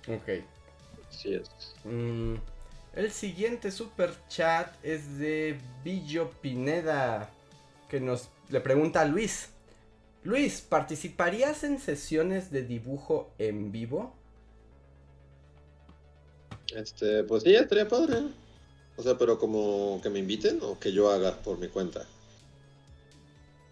[0.07, 0.43] Ok.
[1.09, 1.49] Sí es.
[1.85, 2.35] Mm,
[2.95, 7.29] el siguiente super chat es de Billo Pineda,
[7.89, 9.49] que nos le pregunta a Luis.
[10.23, 14.13] Luis, ¿participarías en sesiones de dibujo en vivo?
[16.75, 18.23] Este, pues sí, estaría padre.
[18.95, 22.05] O sea, pero como que me inviten o que yo haga por mi cuenta.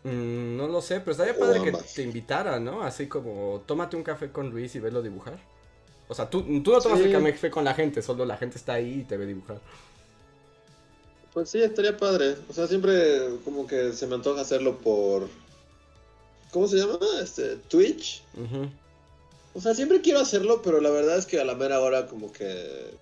[0.03, 2.81] Mm, no lo sé, pero estaría O padre que te invitara, ¿no?
[2.81, 5.39] Así como, tómate un café con Luis y velo dibujar.
[6.11, 7.05] O sea, tú, tú no tomas Sí.
[7.05, 9.59] el café con la gente, solo la gente está ahí y te ve dibujar.
[11.33, 12.35] Pues sí, estaría padre.
[12.49, 15.29] O sea, siempre como que se me antoja hacerlo por...
[16.51, 16.99] ¿Cómo se llama?
[17.23, 18.23] Este, Twitch.
[19.53, 22.33] O sea, siempre quiero hacerlo, pero la verdad es que a la mera hora como
[22.33, 22.93] que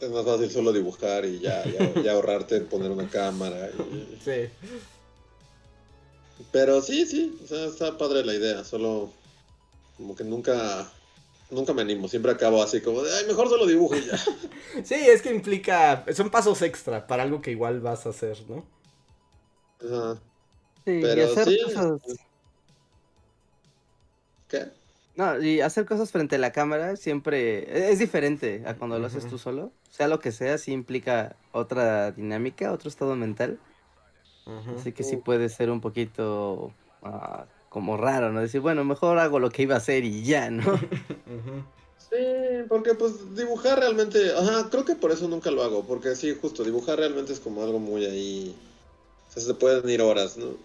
[0.00, 3.70] es más fácil solo dibujar y ya, ya, ya ahorrarte en poner una cámara.
[3.70, 4.50] y- Sí.
[6.52, 9.10] Pero sí, sí, o sea, está padre la idea, solo
[9.96, 10.90] como que nunca,
[11.50, 14.16] nunca me animo, siempre acabo así como de, ay, mejor solo dibujo y ya.
[14.84, 18.64] Sí, es que implica, son pasos extra para algo que igual vas a hacer, ¿no?
[19.80, 20.20] Ajá.
[20.84, 22.00] Sí, y Pero hacer sí, cosas.
[24.48, 24.68] ¿Qué?
[25.16, 29.26] No, y hacer cosas frente a la cámara siempre es diferente a cuando lo haces
[29.28, 29.72] tú solo.
[29.90, 33.58] Sea lo que sea, sí implica otra dinámica, otro estado mental.
[34.76, 36.72] Así que sí puede ser un poquito
[37.02, 38.42] ah, como raro, ¿no?
[38.42, 40.62] Decir, bueno, mejor hago lo que iba a hacer y ya, ¿no?
[42.10, 46.36] Sí, porque pues dibujar realmente, ajá, creo que por eso nunca lo hago, porque sí,
[46.42, 48.52] justo, dibujar realmente es como algo muy ahí,
[49.28, 50.56] o sea, se pueden ir horas, ¿no?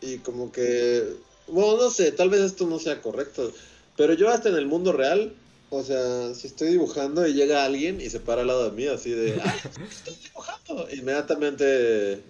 [0.00, 1.14] Y como que,
[1.48, 3.52] bueno, no sé, tal vez esto no sea correcto,
[3.98, 5.34] pero yo hasta en el mundo real,
[5.68, 8.86] o sea, si estoy dibujando y llega alguien y se para al lado de mí
[8.86, 9.60] así de, ¡ay,
[9.90, 10.88] estás dibujando!
[10.90, 12.22] Inmediatamente,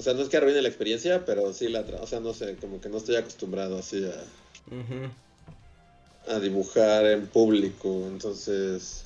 [0.00, 2.32] o sea, no es que arruine la experiencia, pero sí la, tra- o sea, no
[2.34, 4.14] sé, como que no estoy acostumbrado así a,
[6.34, 9.04] a dibujar en público, entonces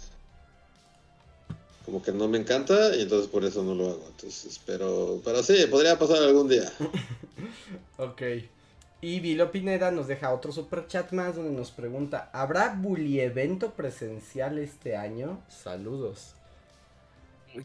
[1.84, 4.06] como que no me encanta y entonces por eso no lo hago.
[4.08, 6.70] Entonces, pero pero sí, podría pasar algún día.
[7.98, 8.22] Ok.
[9.00, 13.74] Y Vilo Pineda nos deja otro super chat más donde nos pregunta, ¿habrá bully evento
[13.74, 15.40] presencial este año?
[15.48, 16.34] Saludos.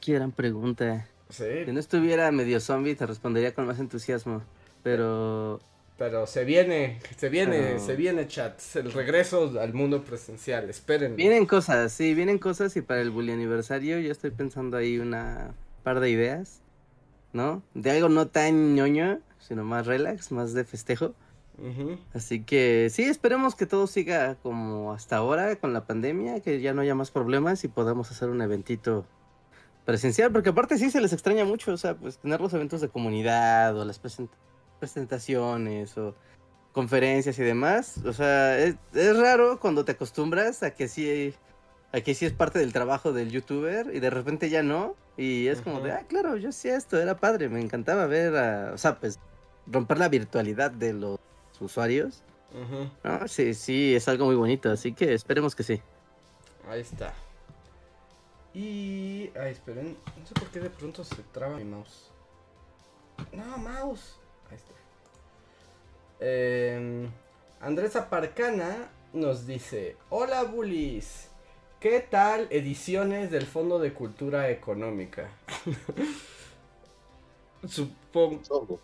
[0.01, 1.07] Qué gran pregunta.
[1.30, 4.41] Sí, Si no estuviera medio zombie, te respondería con más entusiasmo.
[4.84, 5.60] Pero
[5.99, 11.18] pero se viene, se viene, se viene chat, el regreso al mundo presencial, esperen.
[11.18, 15.53] vienen cosas, sí, vienen cosas y para el bully aniversario yo estoy pensando ahí una
[15.84, 16.61] par de ideas,
[17.34, 17.61] ¿no?
[17.73, 21.14] De algo no tan ñoño, sino más relax, más de festejo.
[22.14, 26.73] Así que sí, esperemos que todo siga como hasta ahora con la pandemia, que ya
[26.73, 29.06] no haya más problemas y podamos hacer un eventito
[29.90, 32.90] presencial, porque aparte sí se les extraña mucho, o sea, pues tener los eventos de
[32.90, 34.30] comunidad o las present-
[34.80, 36.16] presentaciones o
[36.72, 41.34] conferencias y demás, o sea, es, es raro cuando te acostumbras a que sí
[41.91, 45.48] a que sí es parte del trabajo del youtuber y de repente ya no y
[45.48, 48.78] es como de, ah, claro, yo hacía esto, era padre, me encantaba ver a, o
[48.78, 49.20] sea, pues
[49.66, 51.20] romper la virtualidad de los
[51.60, 52.24] usuarios.
[53.03, 55.82] No, sí, sí, es algo muy bonito, así que esperemos que sí.
[56.70, 57.14] Ahí está.
[58.53, 59.31] Y...
[59.39, 59.97] Ay, esperen.
[60.17, 62.11] No sé por qué de pronto se traba mi mouse.
[63.31, 64.17] No, mouse.
[64.49, 64.73] Ahí está.
[66.19, 67.09] Em,
[67.61, 71.30] Andrés Aparcana nos dice, hola bullies,
[71.80, 75.30] ¿qué tal ediciones del Fondo de Cultura Económica?
[77.67, 78.80] Supongo, Supongo.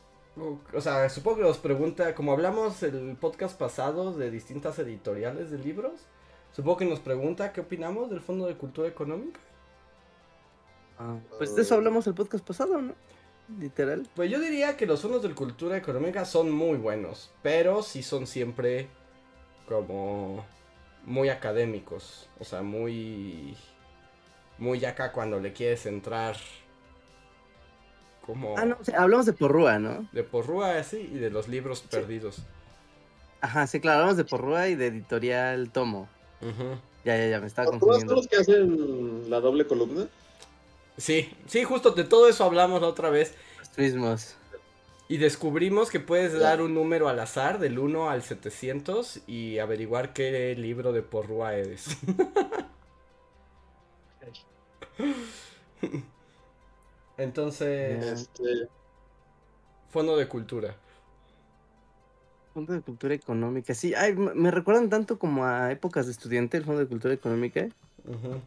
[0.74, 5.58] o sea, supongo que nos pregunta, como hablamos el podcast pasado de distintas editoriales de
[5.58, 6.08] libros,
[6.52, 9.40] supongo que nos pregunta qué opinamos del Fondo de Cultura Económica.
[10.98, 12.94] Ah, pues de eso hablamos el podcast pasado, ¿no?
[13.60, 14.08] Literal.
[14.16, 18.26] Pues yo diría que los fondos de cultura económica son muy buenos, pero sí son
[18.28, 18.88] siempre
[19.68, 20.46] como
[21.06, 23.56] muy académicos, o sea, muy
[24.58, 26.38] muy acá cuando le quieres entrar
[28.26, 30.08] como Ah, no, o sea, hablamos de Porrúa, ¿no?
[30.12, 32.44] de porrúa así y de los libros perdidos.
[33.42, 36.08] Ajá, sí, claro, hablamos de Porrúa y de Editorial Tomo.
[36.42, 36.80] Ujú.
[37.04, 38.16] Ya, ya, ya, me estaba ¿Todos confundiendo.
[38.16, 40.08] los que hacen la doble columna?
[40.98, 44.36] Sí, sí, justo de todo eso hablamos la otra vez Los mismos.
[45.10, 50.14] y descubrimos que puedes dar un número al azar del 1 al 700 y averiguar
[50.14, 51.98] qué libro de porrúa eres.
[57.18, 58.06] Entonces.
[58.06, 58.68] Este,
[59.90, 60.76] fondo de cultura.
[62.54, 63.74] Fondo de Cultura Económica.
[63.74, 67.68] Sí, ay, me recuerdan tanto como a épocas de estudiante el Fondo de Cultura Económica.
[68.06, 68.40] Ujú.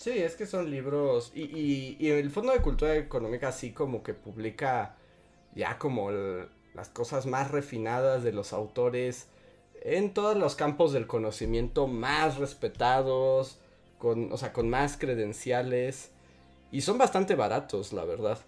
[0.00, 1.30] Sí, es que son libros.
[1.34, 4.96] Y, y, y el Fondo de Cultura Económica, así como que publica
[5.54, 9.26] ya como el- las cosas más refinadas de los autores
[9.82, 13.58] en todos los campos del conocimiento más respetados,
[13.98, 16.12] con, o sea, con más credenciales.
[16.72, 18.38] Y son bastante baratos, la verdad.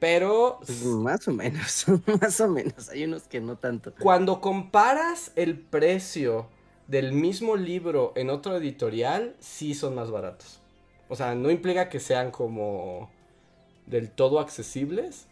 [0.00, 1.86] Pero Pues, más o menos,
[2.20, 2.90] más o menos.
[2.90, 3.94] Hay unos que no tanto.
[3.98, 6.48] Cuando comparas el precio
[6.86, 10.60] del mismo libro en otro editorial, sí son más baratos.
[11.08, 13.10] O sea, no implica que sean como
[13.86, 15.26] del todo accesibles,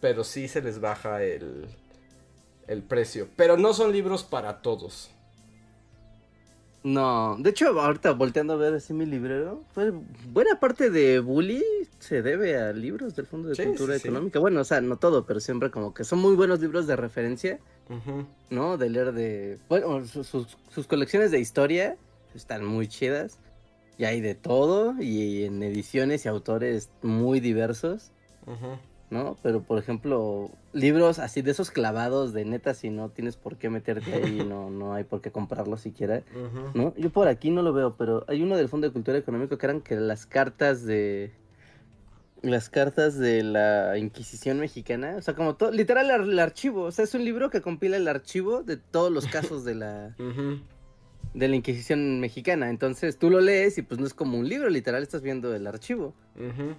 [0.00, 1.66] pero sí se les baja el,
[2.66, 3.28] el precio.
[3.36, 5.10] Pero no son libros para todos.
[6.82, 9.92] No, de hecho, ahorita volteando a ver así mi librero, pues
[10.32, 11.62] buena parte de Bully
[11.98, 14.08] se debe a libros del Fondo de Sí, Cultura sí, sí.
[14.08, 14.38] Económica.
[14.38, 17.58] Bueno, o sea, no todo, pero siempre como que son muy buenos libros de referencia,
[18.48, 18.78] ¿no?
[18.78, 19.58] De leer de...
[19.68, 21.98] Bueno, sus, sus- sus colecciones de historia
[22.34, 23.38] están muy chidas.
[24.00, 28.12] Y hay de todo, y en ediciones y autores muy diversos,
[28.46, 28.78] ujú.
[29.10, 29.36] ¿no?
[29.42, 33.68] Pero, por ejemplo, libros así de esos clavados de neta, si no tienes por qué
[33.68, 36.22] meterte ahí, no, no hay por qué comprarlo siquiera.
[36.34, 36.70] Ujú.
[36.72, 36.94] ¿No?
[36.96, 39.66] Yo por aquí no lo veo, pero hay uno del Fondo de Cultura Económico que
[39.66, 41.32] eran que las cartas de
[42.40, 46.90] las cartas de la Inquisición mexicana, o sea, como todo, literal el, el archivo, o
[46.90, 50.60] sea, es un libro que compila el archivo de todos los casos de la Ujú.
[51.34, 52.70] De la Inquisición mexicana.
[52.70, 55.66] Entonces, tú lo lees y pues no es como un libro, literal estás viendo el
[55.66, 56.14] archivo.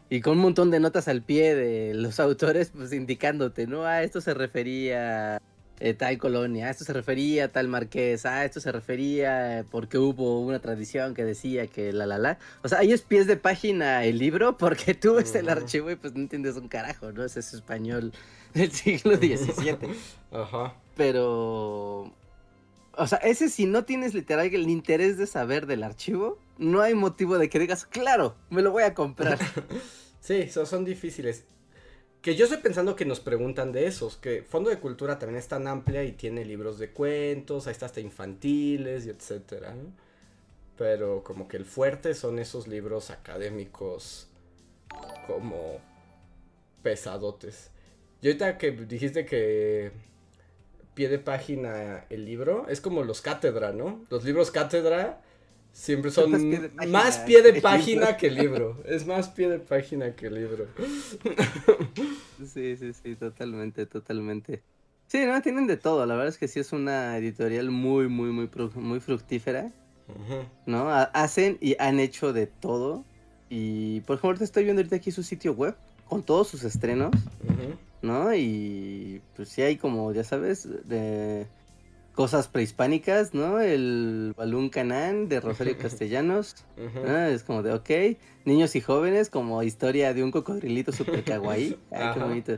[0.09, 3.85] Y con un montón de notas al pie de los autores, pues indicándote, ¿no?
[3.85, 5.41] Ah, esto se refería a
[5.79, 9.63] eh, tal colonia, ah, esto se refería a tal marqués, ah, esto se refería eh,
[9.69, 12.37] porque hubo una tradición que decía que la la la.
[12.63, 15.95] O sea, ahí es pies de página el libro porque tú ves el archivo y
[15.95, 17.23] pues no entiendes un carajo, ¿no?
[17.23, 18.13] Ese es español
[18.53, 19.77] del siglo XVII.
[20.31, 20.75] Ajá.
[20.95, 22.13] Pero.
[22.97, 26.93] O sea, ese si no tienes literal el interés de saber del archivo, no hay
[26.93, 29.38] motivo de que digas, claro, me lo voy a comprar.
[30.19, 31.45] Sí, so- son difíciles.
[32.22, 35.47] Que yo estoy pensando que nos preguntan de esos, que Fondo de Cultura también es
[35.47, 39.73] tan amplia y tiene libros de cuentos, ahí está hasta infantiles y etcétera.
[40.77, 44.27] Pero como que el fuerte son esos libros académicos
[45.26, 45.80] como
[46.84, 47.72] pesadotes.
[48.22, 49.91] Y ahorita que dijiste que
[50.93, 54.01] pie de página el libro, es como los cátedra, ¿no?
[54.09, 55.22] Los libros cátedra
[55.72, 58.18] siempre son Más pie de página más pie de que página libro.
[58.18, 58.84] que el libro.
[58.85, 60.68] Es más pie de página que libro.
[62.53, 64.63] Sí, sí, sí, totalmente, totalmente.
[65.07, 66.05] Sí, no, tienen de todo.
[66.05, 69.72] La verdad es que sí es una editorial muy, muy, muy, muy fructífera.
[70.65, 70.89] ¿no?
[70.89, 73.05] Ha- hacen y han hecho de todo.
[73.49, 75.76] Y, por ejemplo, ahorita estoy viendo ahorita aquí su sitio web
[76.11, 77.11] con todos sus estrenos.
[78.01, 78.35] ¿no?
[78.35, 81.47] Y pues sí hay como, ya sabes, de
[82.13, 83.61] cosas prehispánicas, ¿no?
[83.61, 86.57] El Balún Canán de Rosario Castellanos.
[87.07, 87.89] Ah, es como de, ok,
[88.43, 91.77] niños y jóvenes, como historia de un cocodrilito super kawaii.
[91.91, 92.57] Ay, qué bonito.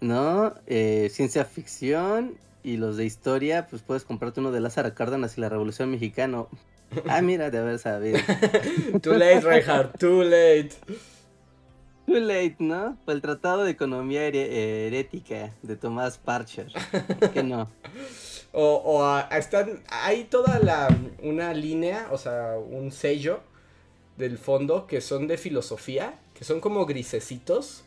[0.00, 2.34] No, eh, ciencia ficción
[2.64, 6.46] y los de historia, pues puedes comprarte uno de Lázaro Cárdenas y la Revolución Mexicana.
[7.06, 8.18] Ah, mira, de haber sabido.
[9.02, 10.70] Too late, Reinhardt, too late.
[12.06, 12.96] Too late, ¿no?
[13.06, 16.72] El Tratado de Economía Herética de Tomás Parcher.
[17.32, 17.68] Que no.
[18.58, 20.88] O, o están, hay toda la,
[21.22, 23.40] una línea, o sea, un sello
[24.16, 27.84] del fondo que son de filosofía, que son como grisecitos.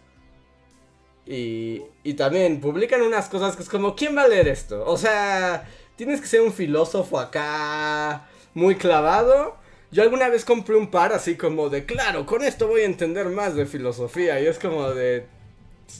[1.25, 4.83] Y, y también publican unas cosas que es como, ¿quién va a leer esto?
[4.85, 9.57] O sea, tienes que ser un filósofo acá muy clavado.
[9.91, 13.27] Yo alguna vez compré un par así como de, claro, con esto voy a entender
[13.29, 14.39] más de filosofía.
[14.39, 15.25] Y es como de,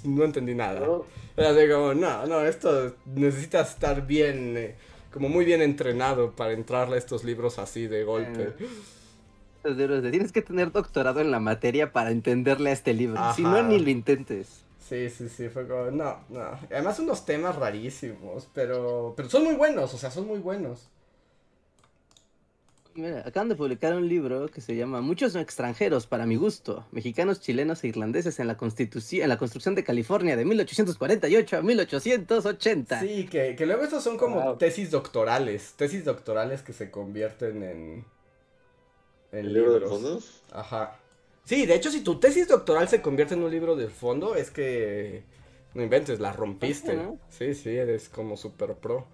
[0.04, 0.80] no entendí nada.
[0.80, 1.06] ¿no?
[1.36, 4.76] Era de como, no, no, esto necesitas estar bien, eh,
[5.12, 8.54] como muy bien entrenado para entrarle a estos libros así de golpe.
[9.64, 13.20] De, tienes que tener doctorado en la materia para entenderle a este libro.
[13.36, 14.64] Si no, ni lo intentes.
[14.88, 16.60] Sí, sí, sí, fue como, no, no.
[16.72, 20.90] Además unos temas rarísimos, pero, pero son muy buenos, o sea, son muy buenos.
[23.00, 27.40] Mira, acaban de publicar un libro que se llama Muchos extranjeros para mi gusto, mexicanos,
[27.40, 33.00] chilenos e irlandeses en la constitución, en la construcción de California de 1848 a 1880.
[33.00, 34.58] Sí, que, que luego estos son como Wow.
[34.58, 38.06] tesis doctorales, tesis doctorales que se convierten en,
[39.32, 40.00] en ¿El libro del libros.
[40.02, 40.20] fondo?
[40.52, 40.98] Ajá.
[41.46, 44.52] Sí, de hecho, si tu tesis doctoral se convierte en un libro de fondo, es
[44.52, 45.24] que
[45.74, 46.96] no inventes, la rompiste.
[46.96, 47.18] ¿no?
[47.30, 49.08] Sí, sí, eres como super pro.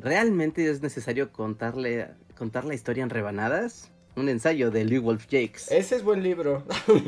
[0.00, 3.90] ¿Realmente es necesario contarle, contar la historia en rebanadas?
[4.16, 5.70] Un ensayo de Lee Wolf Jakes.
[5.70, 6.64] Ese es buen libro.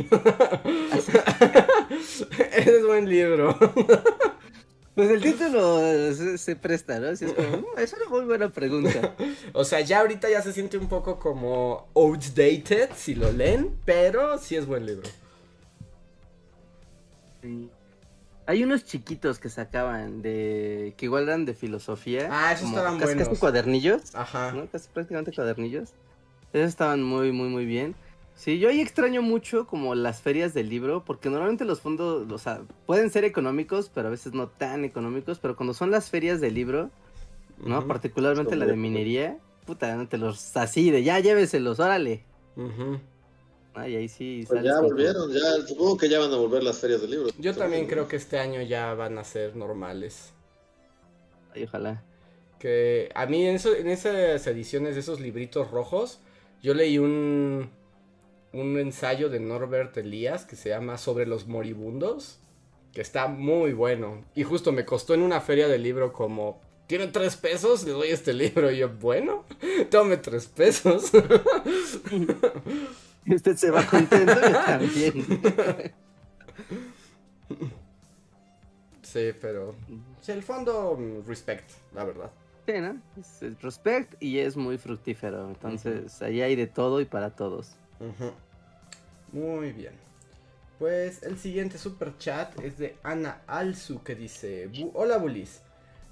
[2.53, 3.57] Ese es buen libro.
[4.95, 5.79] Pues el título
[6.15, 7.09] se, se presta, ¿no?
[7.09, 9.15] Así es como, "Mm, es una muy buena pregunta.
[9.53, 14.37] O sea, ya ahorita ya se siente un poco como outdated si lo leen, pero
[14.39, 15.09] sí es buen libro.
[17.43, 17.71] Sí.
[18.51, 20.93] Hay unos chiquitos que sacaban de.
[20.97, 22.27] que igual eran de filosofía.
[22.33, 23.29] Ah, esos estaban casi, buenos.
[23.29, 24.13] Casi cuadernillos.
[24.13, 24.51] Ajá.
[24.51, 24.67] ¿no?
[24.67, 25.91] Casi prácticamente cuadernillos.
[26.53, 27.95] Esos estaban muy, muy, muy bien.
[28.35, 32.39] Sí, yo ahí extraño mucho como las ferias del libro, porque normalmente los fondos, o
[32.39, 36.41] sea, pueden ser económicos, pero a veces no tan económicos, pero cuando son las ferias
[36.41, 36.91] del libro,
[37.65, 37.79] ¿no?
[37.79, 42.25] Ujú, Particularmente Son la de minería, puta, no te los así de ya lléveselos, órale.
[42.57, 42.99] ujú.
[43.81, 47.01] Ay, ahí sí Pues ya volvieron, ya, supongo que ya van a volver las ferias
[47.01, 47.29] del libro.
[47.39, 50.33] Yo también creo que este año ya van a ser normales.
[51.55, 52.03] Ay, ojalá.
[52.59, 56.21] Que a mí en, eso- en esas ediciones de esos libritos rojos,
[56.63, 57.71] yo leí un,
[58.53, 62.39] un ensayo de Norbert Elías que se llama Sobre los moribundos,
[62.93, 64.25] que está muy bueno.
[64.35, 67.85] Y justo me costó en una feria del libro como, ¿tiene tres pesos?
[67.85, 68.71] Le doy este libro.
[68.71, 69.45] Y yo, bueno,
[69.91, 71.11] tome tres pesos.
[73.25, 75.25] Y usted se va contento, yo también.
[79.03, 79.75] sí, pero...
[80.21, 82.31] Sí, el fondo, mm, respect, la verdad.
[82.67, 83.01] Sí, ¿no?
[83.19, 85.49] Es, es respect y es muy fructífero.
[85.49, 87.73] Entonces, ahí hay de todo y para todos.
[89.33, 89.93] Muy bien.
[90.79, 95.61] Pues el siguiente super chat es de Ana Alzu que dice: "Bu- Hola Bulis.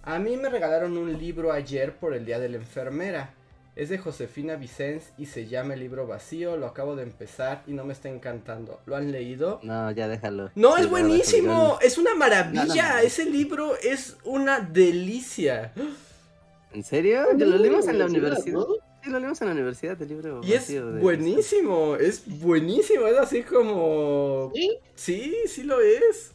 [0.02, 3.34] A mí me regalaron un libro ayer por el día de la enfermera.
[3.78, 6.56] Es de Josefina Vicens y se llama El libro vacío.
[6.56, 8.80] Lo acabo de empezar y no me está encantando.
[8.86, 9.60] ¿Lo han leído?
[9.62, 10.50] No, ya déjalo.
[10.56, 11.78] No, Sí, es buenísimo.
[11.80, 12.94] Es una No, no, maravilla.
[12.94, 12.98] no.
[12.98, 15.72] Ese libro es una delicia.
[16.72, 17.22] ¿En serio?
[17.36, 18.66] ¿Ya lo leímos en la Universidad.
[19.04, 20.40] Sí, lo leímos en la universidad, el libro.
[20.42, 21.94] Y es de- buenísimo.
[21.94, 23.06] Es buenísimo.
[23.06, 24.50] Es así como.
[24.54, 24.76] ¿Sí?
[24.96, 26.32] Sí, sí lo es.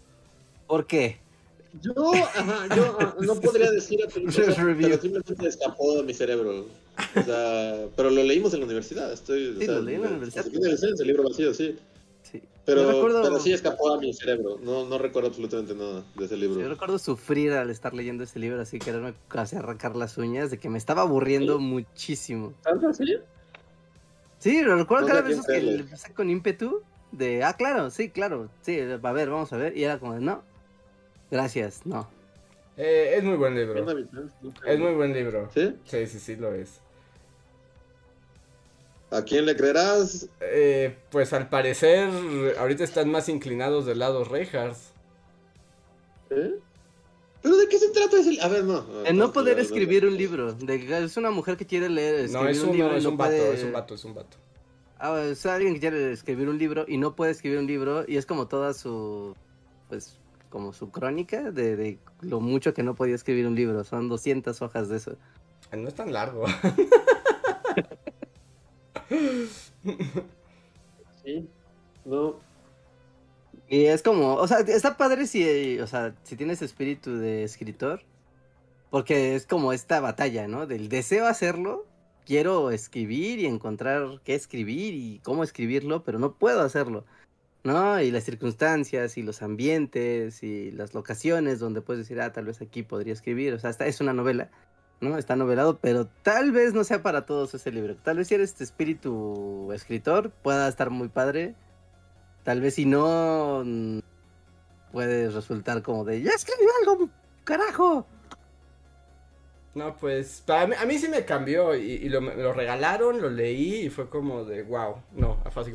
[0.66, 1.18] ¿Por qué?
[1.82, 4.90] Yo, ajá, yo ah, no podría decir absolutamente, Review.
[4.90, 6.66] pero simplemente escapó de mi cerebro.
[7.16, 9.12] O sea, pero lo leímos en la universidad.
[9.12, 10.46] Estoy, o Sí, sea, lo leí en la universidad.
[10.46, 11.76] Vicens, el libro vacío, sí.
[12.22, 12.42] Sí.
[12.66, 14.58] Pero, recuerdo- pero sí escapó a mi cerebro.
[14.62, 16.62] No, no recuerdo absolutamente nada de ese libro.
[16.62, 20.60] Yo recuerdo sufrir al estar leyendo ese libro, así quererme casi arrancar las uñas, de
[20.60, 22.54] que me estaba aburriendo muchísimo.
[22.64, 23.06] ¿Tanto así?
[24.40, 26.82] Sí, lo recuerdo No cada vez que le empecé con ímpetu
[27.12, 30.22] de, ah, claro, sí, claro, sí, a ver, vamos a ver, y era como, de,
[30.22, 30.44] no,
[31.34, 32.08] gracias, no.
[32.78, 33.80] Eh, es muy buen libro.
[34.66, 35.50] Es muy buen libro.
[35.54, 35.76] ¿Sí?
[35.86, 36.80] Sí, sí, sí lo es.
[39.12, 40.28] ¿A quién le creerás?
[40.40, 42.10] Eh, pues al parecer,
[42.58, 44.78] ahorita están más inclinados del lado Reinhardt.
[46.32, 46.56] ¿Eh?
[47.44, 48.82] ¿Pero de qué se trata ese A ver, no.
[48.82, 52.48] De no poder escribir un libro, de que es una mujer que quiere leer, No,
[52.48, 54.06] escribir es un un, libro y es no un vato, puede- es un vato, es
[54.06, 54.38] un vato.
[54.98, 58.16] Ah, es alguien que quiere escribir un libro y no puede escribir un libro y
[58.18, 59.36] es como toda su,
[59.90, 60.18] pues,
[60.54, 64.62] como su crónica de, de lo mucho que no podía escribir un libro, son 200
[64.62, 65.18] hojas de eso.
[65.72, 66.46] Eh, No es tan largo.
[71.24, 71.50] Sí.
[72.06, 72.36] No.
[73.68, 78.02] Y es como, o sea, está padre si, o sea, si tienes espíritu de escritor,
[78.90, 80.68] porque es como esta batalla, ¿no?
[80.68, 81.86] Del deseo hacerlo,
[82.26, 87.06] quiero escribir y encontrar qué escribir y cómo escribirlo, pero no puedo hacerlo,
[87.64, 88.00] ¿no?
[88.02, 92.62] Y las circunstancias y los ambientes y las locaciones donde puedes decir, ah, tal vez
[92.62, 94.50] aquí podría escribir, o sea, esta es una novela,
[95.02, 95.18] ¿no?
[95.18, 97.96] Está novelado, pero tal vez no sea para todos ese libro.
[97.96, 101.56] Tal vez si eres este espíritu escritor, pueda estar muy padre.
[102.44, 104.00] Tal vez si no, mm,
[104.92, 107.10] puedes resultar como de, ya escribí algo,
[107.46, 108.06] carajo.
[109.76, 113.86] No, pues a mí, a mí sí me cambió y, lo, me regalaron, lo leí
[113.86, 114.98] y fue como de wow.
[115.14, 115.72] No, fue así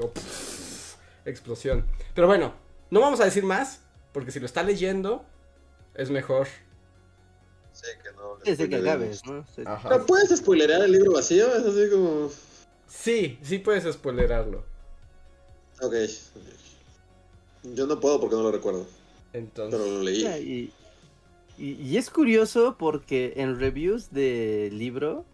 [1.28, 1.84] explosión.
[2.14, 2.54] Pero bueno,
[2.90, 3.80] no vamos a decir más
[4.12, 5.24] porque si lo está leyendo
[5.94, 6.46] es mejor.
[7.72, 8.36] Sí, que no.
[8.44, 8.88] Sí, sí, que spoileremos.
[8.88, 9.46] acabes, ¿no?
[9.54, 9.62] Sí.
[9.66, 9.88] Ajá.
[9.88, 11.46] ¿Pero puedes spoilerear el libro vacío?
[11.54, 12.30] Es así como.
[12.88, 14.64] Sí, sí puedes spoilerarlo.
[15.80, 15.94] Ok.
[15.94, 17.74] ok.
[17.74, 18.86] Yo no puedo porque no lo recuerdo.
[19.32, 20.22] Entonces, Pero lo leí.
[20.22, 20.72] Ya, Y,
[21.58, 25.24] y- y es curioso porque en reviews del libro,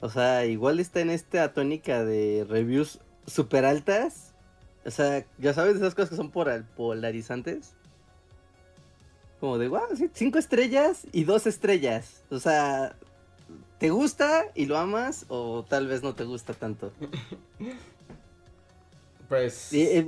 [0.00, 4.27] o sea, igual está en esta tónica de reviews super altas.
[4.88, 7.74] O sea, ya sabes esas cosas que son por- polarizantes.
[9.38, 12.22] Como de, wow, sí, cinco estrellas y dos estrellas.
[12.30, 12.96] O sea,
[13.78, 16.90] ¿te gusta y lo amas o tal vez no te gusta tanto?
[19.28, 20.06] pues eh,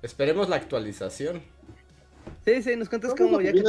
[0.00, 1.42] esperemos la actualización.
[2.46, 3.60] sí, sí, nos cuentas ¿Cómo cómo ya que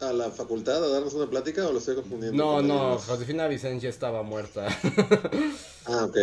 [0.00, 2.42] a la facultad a darnos una plática o lo estoy confundiendo?
[2.42, 2.98] No, con no?
[2.98, 4.66] Josefina Vicente ya estaba muerta.
[5.84, 6.16] Ah, ok.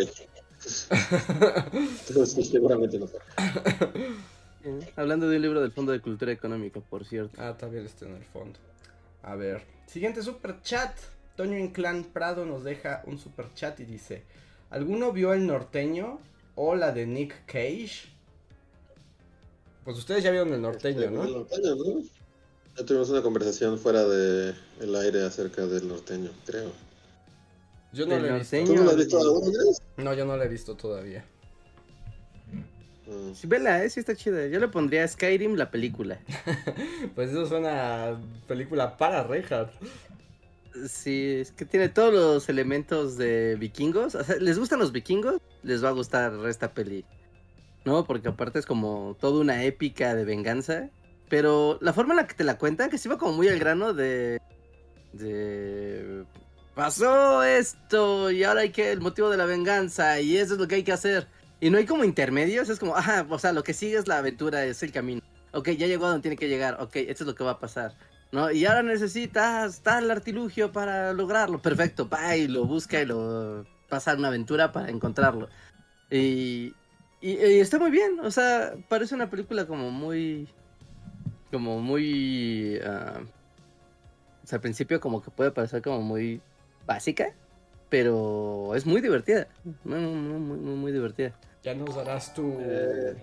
[2.08, 2.98] Entonces, seguramente.
[4.64, 7.42] Eh, Hablando de un libro del Fondo de Cultura Económica, por cierto.
[7.42, 8.60] ah, también está en el fondo.
[9.24, 10.92] A ver, siguiente super chat.
[11.36, 14.24] Toño Inclán Prado nos deja un super chat y dice:
[14.70, 16.20] ¿Alguno vio el norteño
[16.56, 18.10] o la de Nick Cage?
[19.86, 21.24] Pues ustedes ya vieron el norteño, Este, ¿no?
[21.24, 22.02] el norteño, ¿no?
[22.78, 26.72] Ya tuvimos una conversación fuera de el aire acerca del norteño, creo.
[27.92, 28.58] Yo no lo he visto.
[28.66, 29.82] ¿Tú no lo has visto alguna vez?
[29.98, 31.26] No, yo no lo he visto todavía.
[33.10, 33.32] Ah.
[33.34, 34.48] Sí, vela, eh, sí está chida.
[34.48, 36.20] Yo le pondría Skyrim la película.
[37.16, 39.74] Pues eso suena a película para Reinhardt.
[40.88, 44.16] Sí, es que tiene todos los elementos de vikingos.
[44.16, 45.42] O sea, ¿les gustan los vikingos?
[45.64, 47.04] Les va a gustar esta peli.
[47.86, 48.06] ¿No?
[48.06, 50.90] Porque aparte es como toda una épica de venganza.
[51.30, 53.60] Pero la forma en la que te la cuentan, que se va como muy al
[53.60, 54.40] grano de.
[55.14, 56.26] de.
[56.80, 58.94] Pasó esto y ahora hay que.
[58.94, 61.28] el motivo de la venganza y eso es lo que hay que hacer.
[61.60, 64.20] Y no hay como intermedios, es como, ajá, o sea, lo que sigue es la
[64.20, 65.22] aventura, es el camino.
[65.52, 67.60] Ok, ya llegó a donde tiene que llegar, ok, esto es lo que va a
[67.60, 67.96] pasar.
[68.32, 68.50] ¿no?
[68.50, 71.62] Y ahora necesitas tal artilugio para lograrlo.
[71.62, 75.50] Perfecto, va y lo busca y lo pasa una aventura para encontrarlo.
[76.10, 76.74] Y,
[77.20, 80.48] y, está muy bien, o sea, parece una película como muy...
[81.52, 82.80] Como muy...
[82.86, 83.20] ah,
[84.42, 86.42] o sea, al principio como que puede parecer como muy
[86.90, 87.36] básica,
[87.88, 89.48] pero es muy divertida.
[89.84, 91.36] Muy, muy, muy, muy, muy divertida.
[91.62, 92.58] Ya nos darás tu.
[92.60, 93.16] Eh.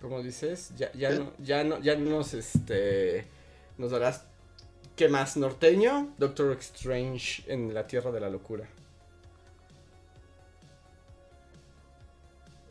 [0.00, 0.72] ¿Cómo dices?
[0.76, 1.18] Ya, ya ¿Qué?
[1.18, 3.26] no, ya no, ya nos este.
[3.76, 4.24] Nos darás.
[4.94, 5.36] ¿Qué más?
[5.36, 6.14] ¿Norteño?
[6.16, 8.68] Doctor Strange en la Tierra de la Locura.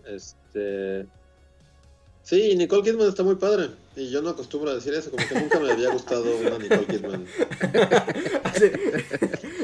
[0.06, 1.08] Este.
[2.24, 3.72] Sí, Nicole Kidman está muy padre.
[4.00, 6.86] Y yo no acostumbro a decir eso, como que nunca me había gustado una Nicole
[6.86, 7.26] Kidman.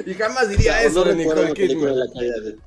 [0.05, 1.99] Y jamás diría O sea, eso no de recuerdo Nicole una película en Kidman.
[1.99, 2.57] la que haya de-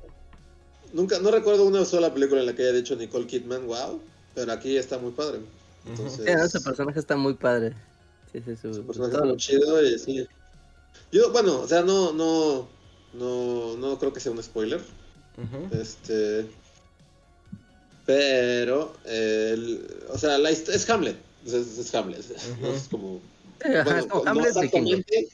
[0.93, 4.01] Nunca, no recuerdo una sola película en la que haya dicho Nicole Kidman, wow,
[4.33, 5.39] pero aquí está muy padre.
[5.85, 7.73] Entonces, Sí, ese personaje está muy padre.
[8.33, 10.27] Sí, sí, su, su personaje está muy chido y sí.
[11.11, 12.67] Yo, bueno, o sea, no, no,
[13.13, 14.81] no, no creo que sea un spoiler.
[15.71, 16.47] Este.
[18.05, 21.15] Pero, el- o sea, la es Hamlet.
[21.45, 22.19] Es, es- es Hamlet.
[22.19, 23.19] Es como.
[23.63, 25.27] Sí, ajá, bueno, es como no Hamlet exactamente.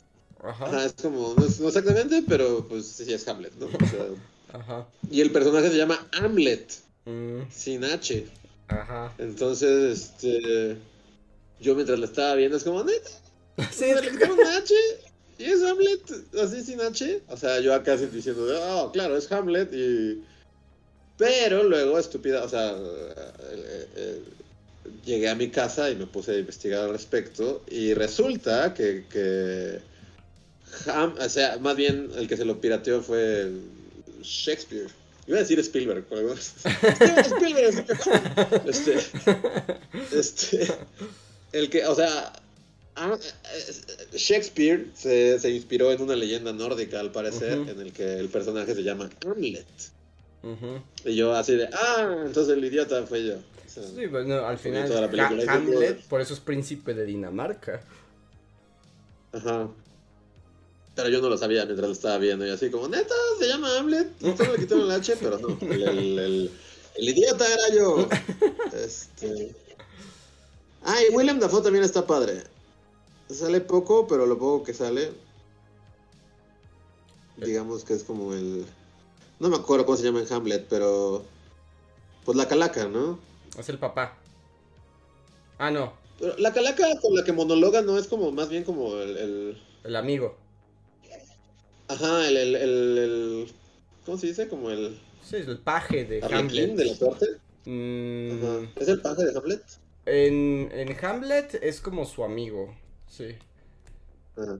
[0.44, 0.65] Ajá.
[0.65, 1.34] Ajá, es como.
[1.38, 3.65] No, es- no exactamente, pero pues sí es Hamlet, ¿no?
[3.68, 4.06] O sea,
[4.60, 4.88] Ajá.
[5.11, 6.72] y el personaje se llama Hamlet,
[7.06, 8.26] Mm, sin H.
[8.68, 9.14] Ajá.
[9.19, 10.77] Entonces, este.
[11.61, 13.10] Yo mientras la estaba viendo, es como, neta.
[13.72, 14.73] Sí, ¿le quitaron la H?
[15.38, 16.02] ¿Y es Hamlet
[16.41, 17.22] así sin H?
[17.30, 20.23] O sea, yo acá así diciendo, oh, claro, es Hamlet y...
[21.18, 22.76] Pero luego, estúpida, o sea,
[25.05, 29.79] llegué a mi casa y me puse a investigar al respecto y resulta que, que
[30.87, 33.49] Ham- o sea, más bien el que se lo pirateó fue
[34.21, 34.87] Shakespeare.
[35.27, 38.67] Iba a decir Spielberg, pero Steven Spielberg.
[38.67, 38.97] Este,
[40.11, 40.67] este,
[41.51, 42.31] el que, o sea,
[42.95, 48.19] ah, eh, Shakespeare se, se inspiró en una leyenda nórdica, al parecer, en el que
[48.19, 49.65] el personaje se llama Hamlet.
[51.05, 53.35] Y yo así de, ah, entonces el idiota fue yo.
[53.76, 57.81] Sea, Sí, bueno, al final la Hamlet, por eso es príncipe de Dinamarca.
[59.34, 59.68] Ajá.
[60.95, 62.45] Pero yo no lo sabía mientras lo estaba viendo.
[62.47, 64.07] Y así como, neta, se llama Hamlet.
[64.38, 65.57] Solo le quitaron el H, pero no.
[65.61, 66.52] El, el- el-
[66.95, 68.07] el idiota era yo.
[68.73, 69.53] Este.
[70.84, 72.43] Ah, y William Dafoe también está padre.
[73.30, 75.11] Sale poco, pero lo poco que sale.
[77.38, 78.65] Digamos que es como el.
[79.39, 81.26] No me acuerdo cómo se llama en Hamlet, pero.
[82.23, 83.19] Pues la calaca, ¿no?
[83.57, 84.18] Es el papá.
[85.57, 85.94] Ah, no.
[86.19, 89.61] Pero la calaca con la que monologa no es como más bien como el, el-
[89.84, 90.38] El amigo.
[91.88, 93.52] Ajá, el, el, el,
[94.06, 94.48] ¿Cómo se dice?
[94.48, 94.99] Como el.
[95.22, 96.76] Sí, es el paje de Hamlet.
[96.76, 97.26] de la suerte.
[97.65, 98.65] Mm.
[98.76, 99.64] ¿Es el paje de Hamlet?
[100.06, 102.76] en, en Hamlet es como su amigo.
[103.07, 103.36] Sí.
[104.38, 104.60] Ajá.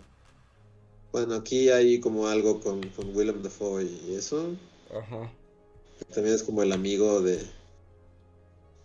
[1.12, 4.56] Bueno, aquí hay como algo con, con Willem Dafoe y eso.
[4.94, 5.32] Ajá.
[6.14, 7.40] También es como el amigo de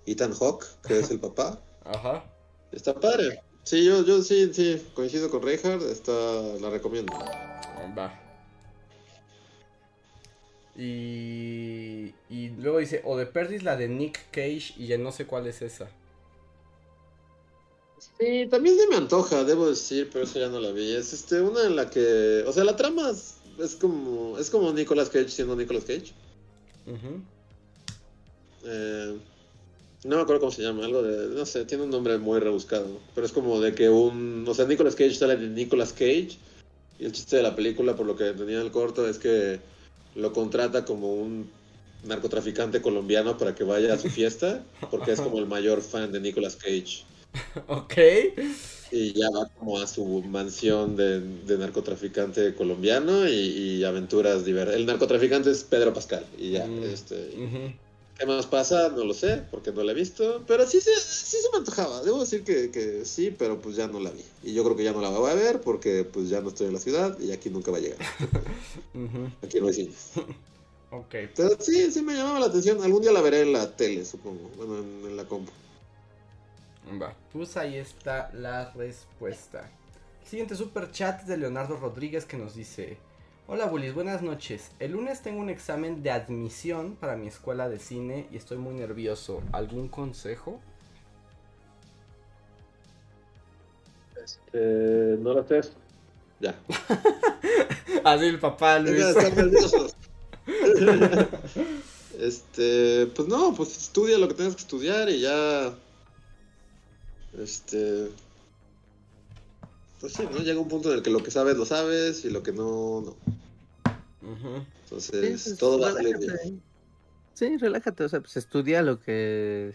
[0.07, 1.61] Ethan Hawke, que es el papá.
[1.85, 2.25] Ajá.
[2.73, 3.43] Está padre.
[3.65, 6.13] Sí, yo, yo sí, sí, coincido con Reinhardt, está,
[6.61, 7.13] la recomiendo.
[7.97, 8.19] Va.
[10.77, 15.27] Y, y luego dice, o de Perdis la de Nick Cage y ya no sé
[15.27, 15.91] cuál es esa.
[18.19, 20.95] Sí, también se me antoja, debo decir, pero eso ya no la vi.
[20.95, 24.73] Es este, una en la que, o sea, la trama es, es como, es como
[24.73, 26.15] Nicolas Cage siendo Nicolas Cage.
[26.87, 27.23] Ujú.
[28.65, 29.21] Eh,
[30.05, 32.87] no me acuerdo cómo se llama, algo de, no sé, tiene un nombre muy rebuscado,
[33.15, 36.39] pero es como de que un, o sea, Nicolas Cage sale de Nicolas Cage
[36.99, 39.61] y el chiste de la película, por lo que tenía en el corto, es que
[40.15, 41.51] lo contrata como un
[42.05, 46.21] narcotraficante colombiano para que vaya a su fiesta, porque es como el mayor fan de
[46.21, 47.05] Nicolas Cage.
[47.69, 47.95] Ok.
[48.91, 54.75] Y ya va como a su mansión de, de narcotraficante colombiano y, y aventuras diversas.
[54.75, 56.83] El narcotraficante es Pedro Pascal y ya, Mm.
[56.85, 57.15] este...
[57.37, 57.73] Ujú.
[58.21, 58.91] ¿Qué más pasa?
[58.91, 60.45] No lo sé, porque no la he visto.
[60.47, 62.03] Pero sí se, sí se me antojaba.
[62.03, 64.23] Debo decir que, que sí, pero pues ya no la vi.
[64.43, 66.67] Y yo creo que ya no la voy a ver porque pues ya no estoy
[66.67, 67.99] en la ciudad y aquí nunca va a llegar.
[69.43, 70.13] Aquí no hay cines.
[70.91, 71.15] Ok.
[71.35, 72.83] Pero sí, sí me llamaba la atención.
[72.83, 74.51] Algún día la veré en la tele, supongo.
[74.57, 75.53] Bueno, en, en la compu.
[77.01, 77.17] Va.
[77.31, 79.79] Pues ahí está la respuesta.
[80.23, 83.07] Siguiente super chat de Leonardo Rodríguez que nos dice:
[83.53, 84.71] Hola Bullies, buenas noches.
[84.79, 88.75] El lunes tengo un examen de admisión para mi escuela de cine y estoy muy
[88.75, 89.43] nervioso.
[89.51, 90.61] ¿Algún consejo?
[94.23, 95.63] Este, no lo sé.
[96.39, 96.55] Ya.
[98.05, 99.05] Así el papá Luis.
[102.21, 105.75] Este, pues no, pues estudia lo que tengas que estudiar y ya.
[107.37, 108.11] Este.
[110.01, 110.39] Pues sí, ¿no?
[110.39, 113.03] Llega un punto en el que lo que sabes lo sabes y lo que no,
[113.03, 113.17] no.
[114.85, 116.63] Entonces, Sí, pues, todo va a salir bien.
[117.35, 119.75] Sí, relájate, o sea, pues estudia lo que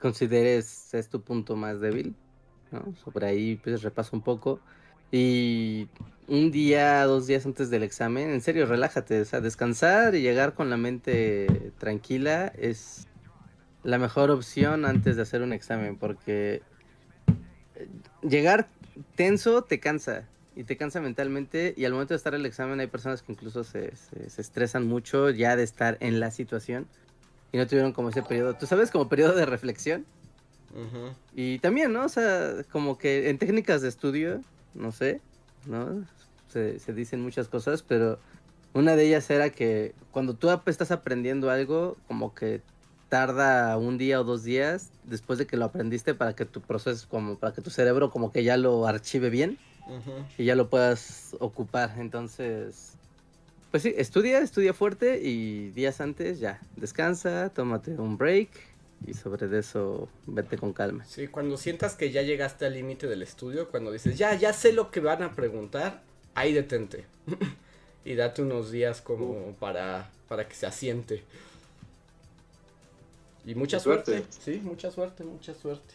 [0.00, 2.14] consideres es tu punto más débil,
[2.70, 2.94] ¿no?
[3.04, 4.60] Sobre ahí pues repasa un poco
[5.10, 5.88] y
[6.28, 10.54] un día, dos días antes del examen, en serio, relájate, o sea, descansar y llegar
[10.54, 13.06] con la mente tranquila es
[13.84, 16.62] la mejor opción antes de hacer un examen, porque
[17.76, 17.88] eh,
[18.22, 18.68] llegar
[19.14, 20.24] tenso te cansa
[20.54, 23.32] y te cansa mentalmente y al momento de estar en el examen hay personas que
[23.32, 26.86] incluso se, se, se estresan mucho ya de estar en la situación
[27.52, 30.04] y no tuvieron como ese periodo, tú sabes, como periodo de reflexión.
[31.34, 32.04] Y también, ¿no?
[32.04, 34.42] O sea, como que en técnicas de estudio,
[34.74, 35.22] no sé,
[35.64, 36.04] ¿no?
[36.52, 38.18] Se, se dicen muchas cosas, pero
[38.74, 42.60] una de ellas era que cuando tú estás aprendiendo algo, como que
[43.08, 47.06] tarda un día o dos días después de que lo aprendiste para que tu proceso,
[47.08, 50.24] como para que tu cerebro como que ya lo archive bien Ujú.
[50.38, 51.94] y ya lo puedas ocupar.
[51.98, 52.92] Entonces,
[53.70, 58.48] pues sí, estudia, estudia fuerte y días antes ya, descansa, tómate un break
[59.06, 61.04] y sobre de eso vete con calma.
[61.04, 64.72] Sí, cuando sientas que ya llegaste al límite del estudio, cuando dices, ya, ya sé
[64.72, 66.00] lo que van a preguntar,
[66.34, 67.04] ahí detente.
[68.04, 71.22] y date unos días como para, para que se asiente.
[73.46, 74.18] Y mucha suerte.
[74.18, 74.28] Suerte.
[74.40, 75.94] Sí, mucha suerte, mucha suerte.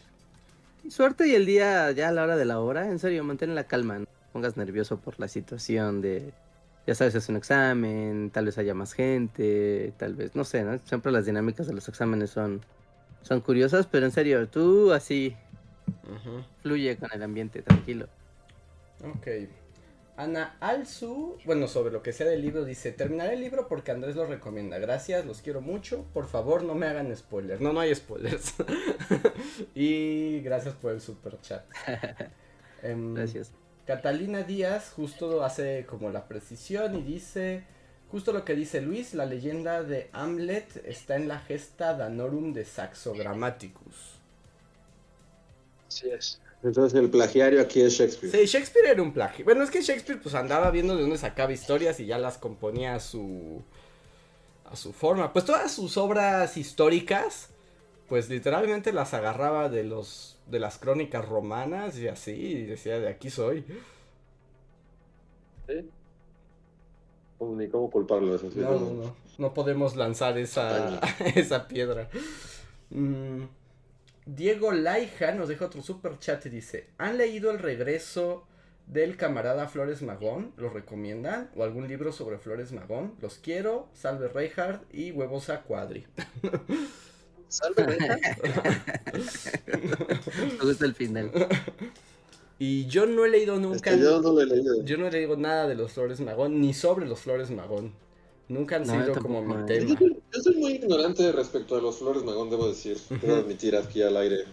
[0.82, 3.54] Y Suerte y el día ya a la hora de la hora, en serio, mantén
[3.54, 6.32] la calma, no te pongas nervioso por la situación de,
[6.86, 10.80] ya sabes, es un examen, tal vez haya más gente, tal vez, no sé, ¿no?
[10.84, 12.62] Siempre las dinámicas de los exámenes son,
[13.20, 15.36] son curiosas, pero en serio, tú así
[16.62, 18.08] fluye con el ambiente, tranquilo.
[19.04, 19.28] Ok.
[20.16, 24.14] Ana Alzu, bueno, sobre lo que sea del libro, dice, terminaré el libro porque Andrés
[24.14, 24.78] lo recomienda.
[24.78, 26.04] Gracias, los quiero mucho.
[26.12, 27.60] Por favor, no me hagan spoilers.
[27.60, 28.54] No, no hay spoilers.
[29.74, 31.64] y gracias por el super chat.
[32.82, 33.52] Em, Gracias.
[33.86, 37.64] Catalina Díaz justo hace como la precisión y dice,
[38.10, 42.64] justo lo que dice Luis, la leyenda de Hamlet está en la gesta Danorum de
[42.64, 44.20] Saxo Grammaticus.
[45.88, 46.41] Así es.
[46.62, 48.30] Entonces el plagiario aquí es Shakespeare.
[48.32, 49.44] Sí, Shakespeare era un plagio.
[49.44, 52.94] Bueno, es que Shakespeare pues andaba viendo de dónde sacaba historias y ya las componía
[52.94, 53.62] a su
[54.64, 55.32] a su forma.
[55.32, 57.48] Pues todas sus obras históricas
[58.08, 63.08] pues literalmente las agarraba de los de las crónicas romanas y así y decía de
[63.08, 63.64] aquí soy.
[65.68, 65.88] ¿Sí?
[67.38, 68.50] ¿Cómo- Ni cómo culparlo eso.
[68.50, 69.16] sí, No, no, no.
[69.38, 71.00] No podemos lanzar esa,
[71.34, 72.08] esa piedra.
[72.90, 73.44] Mm,
[74.26, 78.46] Diego Laija nos deja otro super chat y dice: ¿Han leído el regreso
[78.86, 81.50] del camarada Flores Magón, ¿los recomiendan?
[81.56, 83.14] ¿O algún libro sobre Flores Magón?
[83.20, 86.06] Los quiero, Salve Reinhardt y Huevos a Cuadri.
[87.48, 88.18] Salve, Reja.
[90.36, 91.30] Me gusta el final.
[92.58, 93.90] Y yo no he leído nunca.
[93.90, 94.84] Este, yo no lo he leído.
[94.84, 97.92] Yo no he leído nada de los Flores Magón, ni sobre los Flores Magón.
[98.48, 99.64] Nunca han No, sido como mi eh.
[99.66, 99.98] tema.
[100.00, 102.98] Yo, yo soy muy ignorante respecto a los Flores Magón, debo decir.
[103.20, 104.44] Debo admitir aquí al aire.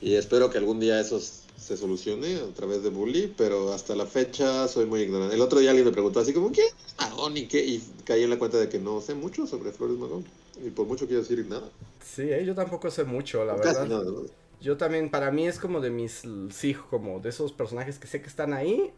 [0.00, 4.06] Y espero que algún día eso se solucione a través de Bully, pero hasta la
[4.06, 5.34] fecha soy muy ignorante.
[5.36, 7.64] El otro día alguien me preguntó así como, ¿qué es Magón y qué?
[7.64, 10.24] Y caí en la cuenta de que no sé mucho sobre Flores Magón.
[10.64, 11.70] Y por mucho quiero decir nada.
[12.04, 13.86] Sí, eh, yo tampoco sé mucho, la Casi verdad.
[13.86, 14.04] nada.
[14.10, 14.22] ¿no?
[14.60, 18.20] Yo también, para mí es como de mis, sí, como de esos personajes que sé
[18.20, 18.90] que están ahí,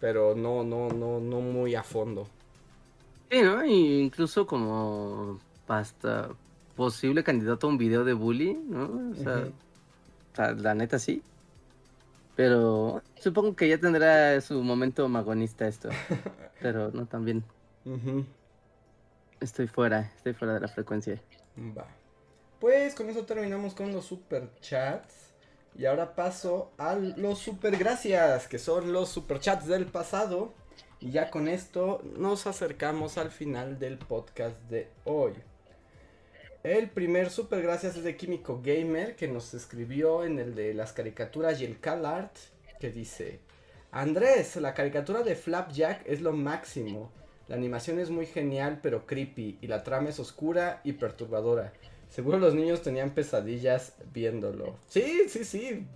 [0.00, 2.28] pero no, no, no, no muy a fondo.
[3.30, 3.64] Sí, ¿no?
[3.64, 6.30] Y incluso como hasta
[6.76, 9.10] posible candidato a un video de bully, ¿no?
[9.12, 9.52] O sea, Ujú.
[10.32, 11.22] o sea, la neta sí.
[12.36, 15.88] Pero supongo que ya tendrá su momento magonista esto.
[16.60, 17.42] Pero no también.
[17.84, 18.24] Ujú.
[19.40, 21.20] Estoy fuera, estoy fuera de la frecuencia.
[21.76, 21.86] Va.
[22.60, 25.28] Pues con eso terminamos con los super chats.
[25.76, 30.52] Y ahora paso a los super gracias, que son los super chats del pasado.
[31.00, 35.32] Y ya con esto nos acercamos al final del podcast de hoy.
[36.64, 40.92] El primer super gracias es de Químico Gamer, que nos escribió en el de las
[40.92, 42.34] caricaturas y el CalArt,
[42.80, 43.38] que dice:
[43.92, 47.12] Andrés, la caricatura de Flapjack es lo máximo.
[47.46, 51.72] La animación es muy genial, pero creepy, y la trama es oscura y perturbadora.
[52.10, 54.76] Seguro los niños tenían pesadillas viéndolo.
[54.88, 55.86] Sí, sí, sí.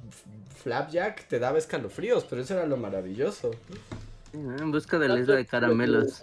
[0.63, 3.51] Flapjack te daba escalofríos, pero eso era lo maravilloso.
[4.33, 4.57] ¿No?
[4.59, 6.23] En busca de la isla de caramelos.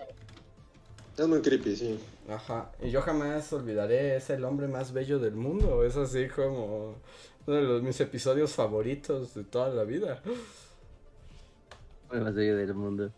[1.18, 1.99] Es muy creepy, sí.
[2.30, 2.72] Ajá.
[2.81, 5.84] Y yo jamás olvidaré, es el hombre más bello del mundo.
[5.84, 6.95] Es así como
[7.45, 10.22] uno de los, mis episodios favoritos de toda la vida.
[12.11, 13.11] El más bello del mundo.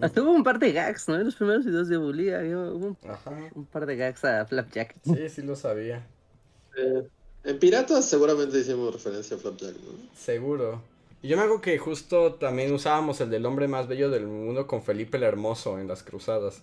[0.00, 1.14] Hasta hubo un par de gags, ¿no?
[1.14, 3.30] En los primeros videos de bully había hubo un, Ajá.
[3.54, 4.96] un par de gags a Flapjack.
[5.04, 6.06] Sí, sí lo sabía.
[6.76, 7.08] Eh,
[7.44, 9.92] en Piratas seguramente hicimos referencia a Flapjack, ¿no?
[10.14, 10.82] Seguro.
[11.26, 14.68] Y yo me acuerdo que justo también usábamos el del hombre más bello del mundo
[14.68, 16.62] con Felipe el Hermoso en las cruzadas.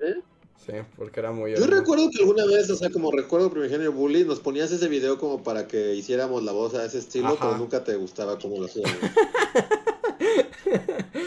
[0.00, 0.22] ¿Eh?
[0.64, 1.78] Sí, porque era muy Yo hermoso.
[1.80, 5.42] recuerdo que alguna vez, o sea, como recuerdo Primigenio Bully, nos ponías ese video como
[5.42, 7.36] para que hiciéramos la voz a ese estilo, Ajá.
[7.38, 8.96] pero nunca te gustaba cómo lo hacíamos.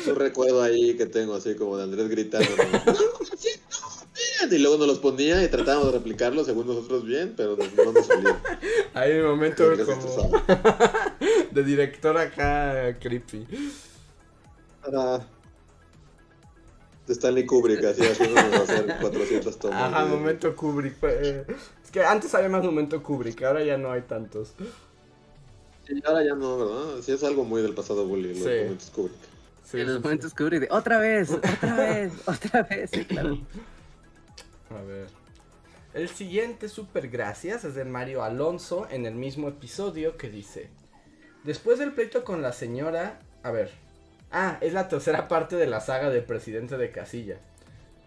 [0.07, 2.49] Un recuerdo ahí que tengo así como de Andrés gritando.
[2.49, 2.93] ¿no?
[4.47, 7.05] No, sí, no, espérate", Y luego nos los ponía y tratábamos de replicarlo según nosotros
[7.05, 8.41] bien, pero no, no nos salía.
[8.93, 10.43] Hay un momento como
[11.51, 13.45] de director acá creepy.
[17.07, 19.81] De Stanley Kubrick, así haciéndonos hacer 400 tomas.
[19.93, 20.95] Ajá, de- momento Kubrick.
[21.03, 21.45] eh,
[21.83, 24.53] Es que antes había más momento Kubrick, ahora ya no hay tantos.
[25.87, 27.01] Sí, ahora ya no, ¿verdad?
[27.01, 28.43] Sí, es algo muy del pasado Bully, los Sí.
[28.63, 29.15] momentos Kubrick.
[29.63, 32.89] Sí, en los momentos Uri de otra vez, otra vez, otra vez.
[32.93, 33.37] Sí, claro.
[34.69, 35.07] A ver.
[35.93, 40.69] El siguiente super gracias es de Mario Alonso en el mismo episodio que dice:
[41.43, 43.19] Después del pleito con la señora.
[43.43, 43.71] A ver.
[44.31, 47.37] Ah, es la tercera parte de la saga del presidente de Casilla.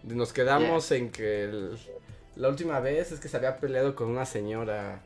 [0.03, 1.77] Nos quedamos en que el-
[2.35, 5.01] la última vez es que se había peleado con una señora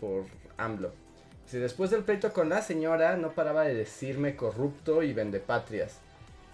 [0.00, 0.24] por
[0.56, 0.92] AMLO.
[1.46, 5.98] Si después del pleito con la señora no paraba de decirme corrupto y vendepatrias.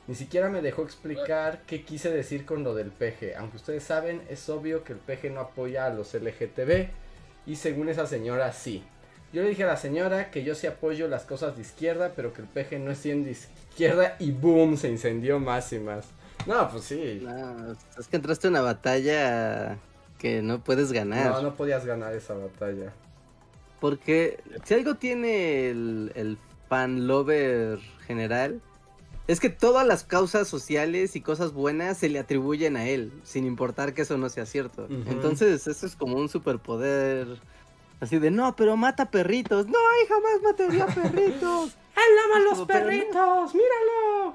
[0.07, 3.37] Ni siquiera me dejó explicar qué quise decir con lo del peje.
[3.37, 6.89] Aunque ustedes saben, es obvio que el peje no apoya a los LGTB.
[7.47, 8.85] Y según esa señora, sí.
[9.33, 12.33] Yo le dije a la señora que yo sí apoyo las cosas de izquierda, pero
[12.35, 14.17] que el peje no es bien de izquierda.
[14.19, 16.07] Y boom, se incendió más y más.
[16.47, 17.21] No, pues sí.
[17.23, 19.79] No, es que entraste en una batalla
[20.19, 21.33] que no puedes ganar.
[21.33, 22.93] No, no podías ganar esa batalla.
[23.81, 28.61] Porque si algo tiene el, el fan lover general,
[29.27, 33.47] es que todas las causas sociales y cosas buenas se le atribuyen a él, sin
[33.47, 34.87] importar que eso no sea cierto.
[34.89, 37.27] Entonces, eso es como un superpoder.
[38.01, 39.67] Así de, no, pero mata perritos.
[39.67, 41.77] No, ay, jamás mataría perritos.
[41.97, 43.55] ¡Él ama los los perritos!
[43.55, 44.35] ¡Míralo!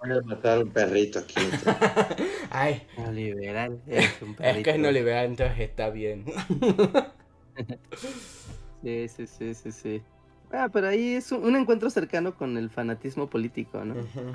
[0.00, 1.34] Voy a matar a un perrito aquí.
[2.50, 4.72] Ay, No, liberal, es un es perrito.
[4.72, 6.26] que no le vea, entonces está bien.
[8.82, 10.02] Sí, sí, sí, sí, sí.
[10.58, 13.94] Ah, pero ahí es un, un encuentro cercano con el fanatismo político, ¿no?
[13.94, 14.34] Ujú.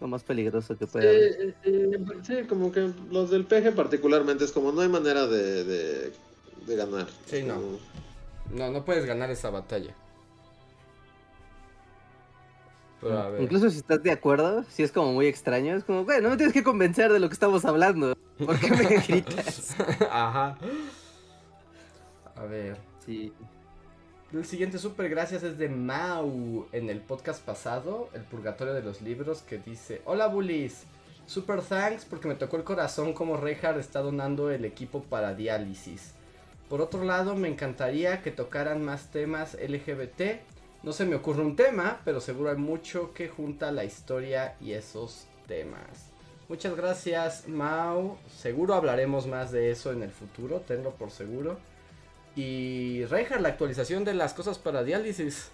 [0.00, 1.54] Lo más peligroso que puede haber.
[2.24, 6.12] Sí, como que los del peje particularmente es como no hay manera de, de,
[6.66, 7.06] de ganar.
[7.26, 7.54] Sí, no.
[7.56, 7.78] como-
[8.54, 9.94] No, no puedes ganar esa batalla.
[13.00, 13.42] Pero a ver.
[13.42, 16.36] Incluso si estás de acuerdo, si es como muy extraño, es como, güey, no me
[16.36, 18.14] tienes que convencer de lo que estamos hablando.
[18.44, 19.76] ¿Por qué me gritas?
[20.10, 20.56] Ajá.
[22.36, 22.78] A ver.
[23.04, 23.32] Sí.
[24.34, 29.00] El siguiente super gracias es de Mau en el podcast pasado, El Purgatorio de los
[29.00, 30.86] Libros, que dice: Hola bullies,
[31.24, 36.14] super thanks porque me tocó el corazón como Reinhardt está donando el equipo para diálisis.
[36.68, 40.40] Por otro lado, me encantaría que tocaran más temas LGBT.
[40.82, 44.72] No se me ocurre un tema, pero seguro hay mucho que junta la historia y
[44.72, 46.10] esos temas.
[46.48, 48.16] Muchas gracias, Mau.
[48.36, 51.56] Seguro hablaremos más de eso en el futuro, tenlo por seguro.
[52.36, 55.50] Y Reinhardt, la actualización de las cosas para diálisis.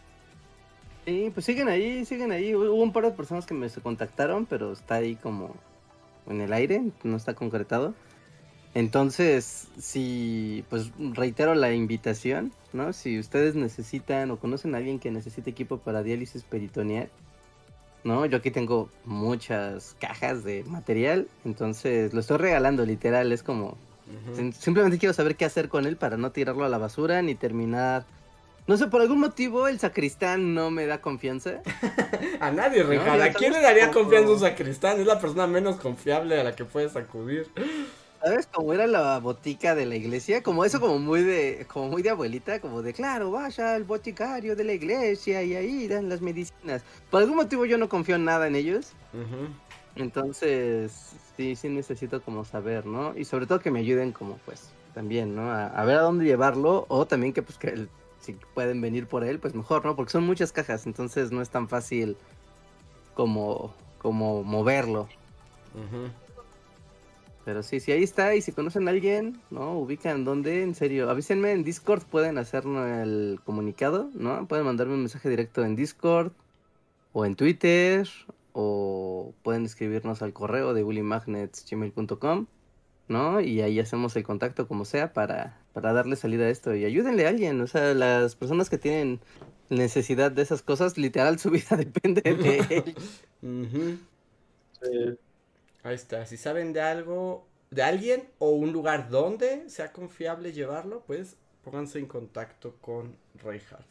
[1.04, 2.54] Sí, pues siguen ahí, siguen ahí.
[2.54, 5.54] Hubo un par de personas que me contactaron, pero está ahí como
[6.26, 7.94] en el aire, no está concretado.
[8.74, 12.92] Entonces, si, pues reitero la invitación, ¿no?
[12.92, 17.10] Si ustedes necesitan o conocen a alguien que necesite equipo para diálisis peritoneal,
[18.04, 18.26] ¿no?
[18.26, 23.76] Yo aquí tengo muchas cajas de material, entonces lo estoy regalando, literal, es como...
[24.34, 27.34] sim- Simplemente quiero saber qué hacer con él para no tirarlo a la basura ni
[27.34, 28.04] terminar...
[28.66, 31.60] No sé, por algún motivo el sacristán no me da confianza.
[32.40, 35.00] A nadie, yo ¿A quién le daría confianza a un sacristán?
[35.00, 37.50] Es la persona menos confiable a la que puedes acudir.
[38.22, 40.42] ¿Sabes cómo era la botica de la iglesia?
[40.42, 44.54] Como eso como muy de como muy de abuelita, como de claro, vaya al boticario
[44.54, 46.82] de la iglesia y ahí dan las medicinas.
[47.10, 48.92] Por algún motivo yo no confío en nada en ellos.
[49.96, 53.16] Entonces, sí, sí necesito como saber, ¿no?
[53.16, 55.50] Y sobre todo que me ayuden como pues también, ¿no?
[55.50, 57.88] A, a ver a dónde llevarlo o también que pues que el-
[58.20, 59.96] si pueden venir por él, pues mejor, ¿no?
[59.96, 62.16] Porque son muchas cajas, entonces no es tan fácil
[63.14, 63.72] como
[64.02, 65.08] como moverlo.
[67.46, 68.34] Pero sí, sí, ahí está.
[68.34, 69.78] Y si conocen a alguien, ¿no?
[69.78, 71.08] Ubican dónde, en serio.
[71.08, 74.46] Avísenme en Discord, pueden hacernos el comunicado, ¿no?
[74.46, 76.32] Pueden mandarme un mensaje directo en Discord
[77.14, 78.06] o en Twitter
[78.52, 82.46] o pueden escribirnos al correo de bullymagnets.gmail.com,
[83.08, 83.40] ¿no?
[83.40, 86.74] Y ahí hacemos el contacto como sea para, para darle salida a esto.
[86.74, 89.20] Y ayúdenle a alguien, o sea, las personas que tienen
[89.68, 92.58] necesidad de esas cosas, literal su vida depende de
[93.40, 93.98] él.
[94.82, 95.18] Sí.
[95.82, 96.26] Ahí está.
[96.26, 101.98] Si saben de algo, de alguien o un lugar donde sea confiable llevarlo, pues pónganse
[101.98, 103.86] en contacto con Reinhardt.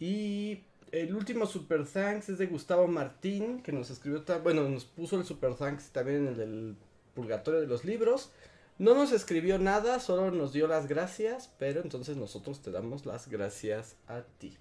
[0.00, 0.62] Y
[0.94, 5.24] el último super thanks es de Gustavo Martín, que nos escribió, bueno, nos puso el
[5.24, 6.76] super thanks también en el del
[7.14, 8.30] purgatorio de los libros.
[8.78, 13.28] No nos escribió nada, solo nos dio las gracias, pero entonces nosotros te damos las
[13.28, 14.56] gracias a ti.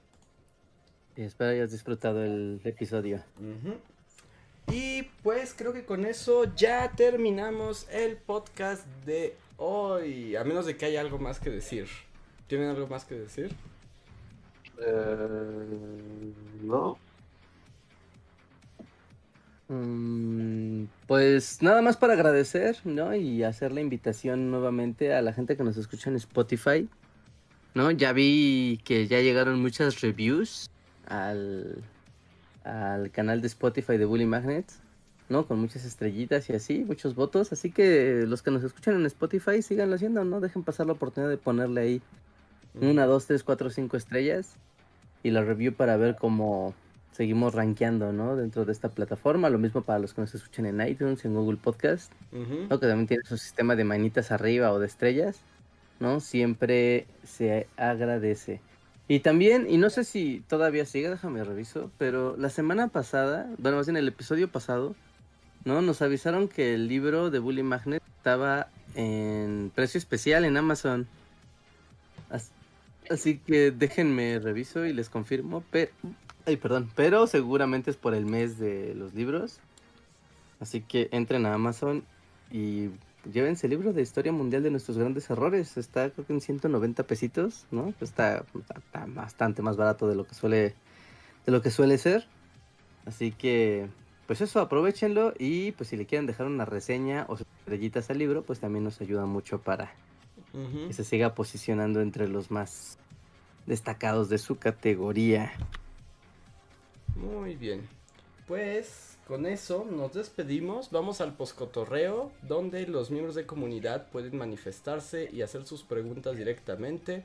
[1.15, 3.23] Y espero hayas disfrutado el episodio.
[4.71, 10.35] Y pues creo que con eso ya terminamos el podcast de hoy.
[10.35, 11.87] A menos de que haya algo más que decir.
[12.47, 13.55] ¿Tienen algo más que decir?
[14.79, 16.33] Eh,
[16.63, 16.97] no.
[19.69, 23.15] Mm, pues nada más para agradecer, ¿no?
[23.15, 26.87] Y hacer la invitación nuevamente a la gente que nos escucha en Spotify,
[27.73, 27.91] ¿no?
[27.91, 30.69] Ya vi que ya llegaron muchas reviews
[31.07, 31.83] al,
[32.63, 34.79] al canal de Spotify de Bully Magnets,
[35.29, 35.47] ¿no?
[35.47, 37.51] Con muchas estrellitas y así, muchos votos.
[37.51, 40.39] Así que los que nos escuchan en Spotify, síganlo haciendo, ¿no?
[40.39, 42.01] Dejen pasar la oportunidad de ponerle ahí
[42.79, 44.55] una, dos, tres, cuatro, cinco estrellas
[45.23, 46.73] y la review para ver cómo
[47.11, 48.35] seguimos rankeando, ¿no?
[48.35, 49.49] Dentro de esta plataforma.
[49.49, 52.67] Lo mismo para los que nos escuchan en iTunes, en Google Podcast, Ujú.
[52.69, 52.79] ¿no?
[52.79, 55.39] Que también tiene su sistema de manitas arriba o de estrellas,
[55.99, 56.19] ¿no?
[56.19, 58.61] Siempre se agradece.
[59.07, 63.77] Y también, y no sé si todavía sigue, déjame reviso, pero la semana pasada, bueno,
[63.77, 64.95] más bien el episodio pasado,
[65.65, 65.81] ¿no?
[65.81, 71.07] Nos avisaron que el libro de Bully Magnet estaba en precio especial en Amazon.
[73.05, 75.91] As- Así que déjenme reviso y les confirmo, pero...
[76.45, 79.59] Ay, perdón, pero seguramente es por el mes de los libros.
[80.59, 82.03] Así que entren a Amazon
[82.51, 82.89] y
[83.31, 85.77] llévense el libro de Historia Mundial de nuestros grandes errores.
[85.77, 87.93] Está creo que en 190 pesitos, ¿no?
[88.01, 90.73] Está, está- bastante más barato de lo que suele
[91.45, 92.25] de lo que suele ser.
[93.05, 93.87] Así que
[94.27, 98.43] pues eso, aprovechenlo y pues si le quieren dejar una reseña o estrellitas al libro,
[98.43, 99.93] pues también nos ayuda mucho para
[100.53, 102.99] Que se siga posicionando entre los más
[103.65, 105.51] destacados de su categoría.
[107.15, 107.87] Muy bien.
[108.47, 110.91] Pues con eso nos despedimos.
[110.91, 117.23] Vamos al poscotorreo, donde los miembros de comunidad pueden manifestarse y hacer sus preguntas directamente.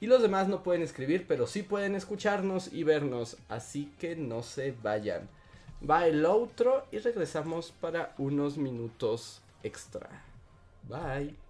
[0.00, 3.36] Y los demás no pueden escribir, pero sí pueden escucharnos y vernos.
[3.48, 5.28] Así que no se vayan.
[5.88, 10.24] Va el outro y regresamos para unos minutos extra.
[10.88, 11.49] Bye.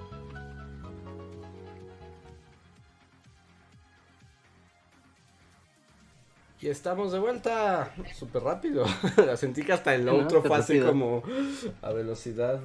[6.61, 7.91] Y estamos de vuelta.
[8.13, 8.85] Súper rápido.
[9.17, 11.23] La sentí que hasta el otro fue así como
[11.81, 12.59] a velocidad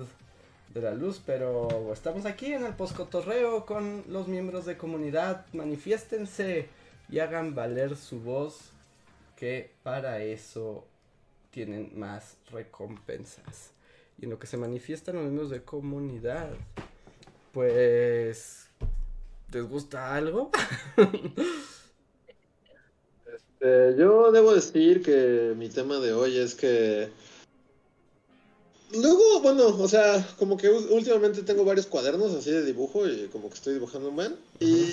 [0.75, 1.23] de la luz.
[1.25, 5.47] Pero estamos aquí en el poscotorreo con los miembros de comunidad.
[5.55, 6.69] Manifiéstense
[7.09, 8.71] y hagan valer su voz.
[9.35, 10.87] Que para eso
[11.51, 13.71] tienen más recompensas.
[14.19, 16.51] Y en lo que se manifiestan los miembros de comunidad.
[17.53, 18.69] Pues.
[19.53, 20.51] ¿Les gusta algo?
[23.61, 27.09] Este, yo debo decir que mi tema de hoy es que.
[28.93, 33.49] Luego, bueno, o sea, como que últimamente tengo varios cuadernos así de dibujo y como
[33.49, 34.37] que estoy dibujando un man.
[34.61, 34.93] Y.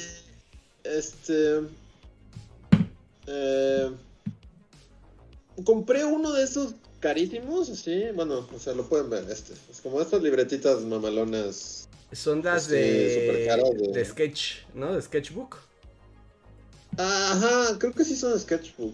[0.84, 1.61] Este.
[3.27, 3.91] Eh,
[5.64, 9.53] compré uno de esos carísimos, así, bueno, o sea, lo pueden ver, este.
[9.69, 11.90] Es como estas libretitas mamalonas.
[12.14, 14.94] Son las de, de, de sketch, ¿no?
[14.94, 15.57] De sketchbook.
[16.97, 18.93] Ajá, creo que sí son sketchbook.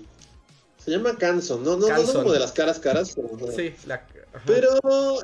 [0.83, 3.15] Se llama Canson, no, no, no son como de las caras caras.
[3.15, 4.07] Pero, sí, la,
[4.45, 4.69] pero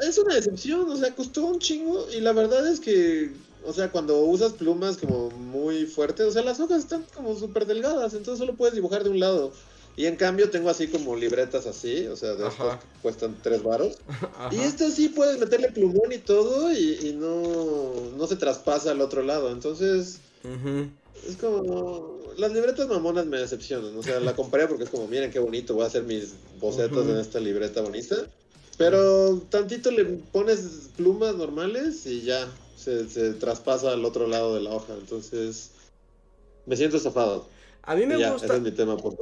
[0.01, 3.31] es una decepción, o sea, costó un chingo y la verdad es que,
[3.65, 7.65] o sea, cuando usas plumas como muy fuertes, o sea, las hojas están como súper
[7.65, 9.53] delgadas, entonces solo puedes dibujar de un lado.
[9.97, 13.63] Y en cambio tengo así como libretas así, o sea, de estas que cuestan tres
[13.63, 13.97] varos.
[14.51, 19.23] Y esto sí puedes meterle plumón y todo y, no, no se traspasa al otro
[19.23, 19.51] lado.
[19.51, 20.19] Entonces,
[21.27, 22.15] es como.
[22.37, 23.97] Las libretas mamonas me decepcionan.
[23.97, 27.07] O sea, la compré porque es como, miren qué bonito, voy a hacer mis bocetos
[27.07, 28.15] en esta libreta bonita.
[28.77, 32.45] Pero tantito le pones plumas normales y ya
[32.75, 34.93] se, traspasa al otro lado de la hoja.
[34.99, 35.71] Entonces,
[36.65, 37.47] me siento estafado.
[37.83, 38.47] A mí me gusta.
[38.47, 39.15] Ese es mi tema por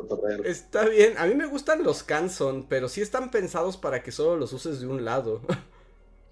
[0.46, 1.18] Está bien.
[1.18, 4.80] A mí me gustan los Canson, pero sí están pensados para que solo los uses
[4.80, 5.42] de un lado.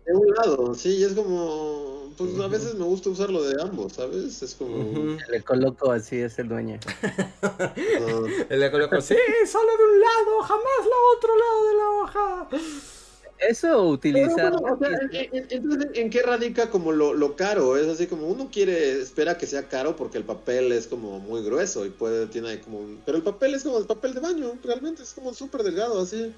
[0.06, 4.42] De un lado, sí, es como pues a veces me gusta usarlo de ambos, ¿sabes?
[4.42, 5.18] Es como.
[5.30, 6.80] Le coloco así, es el dueño.
[8.50, 9.16] Le coloco, sí,
[9.48, 12.50] solo de un lado, jamás la otro lado de la hoja.
[13.40, 14.54] Eso utilizar.
[15.32, 17.76] entonces, ¿en qué radica como lo, lo, caro?
[17.76, 21.44] Es así como uno quiere, espera que sea caro porque el papel es como muy
[21.44, 22.82] grueso y puede, tiene ahí como.
[23.06, 26.34] Pero el papel es como el papel de baño, realmente es como súper delgado, así.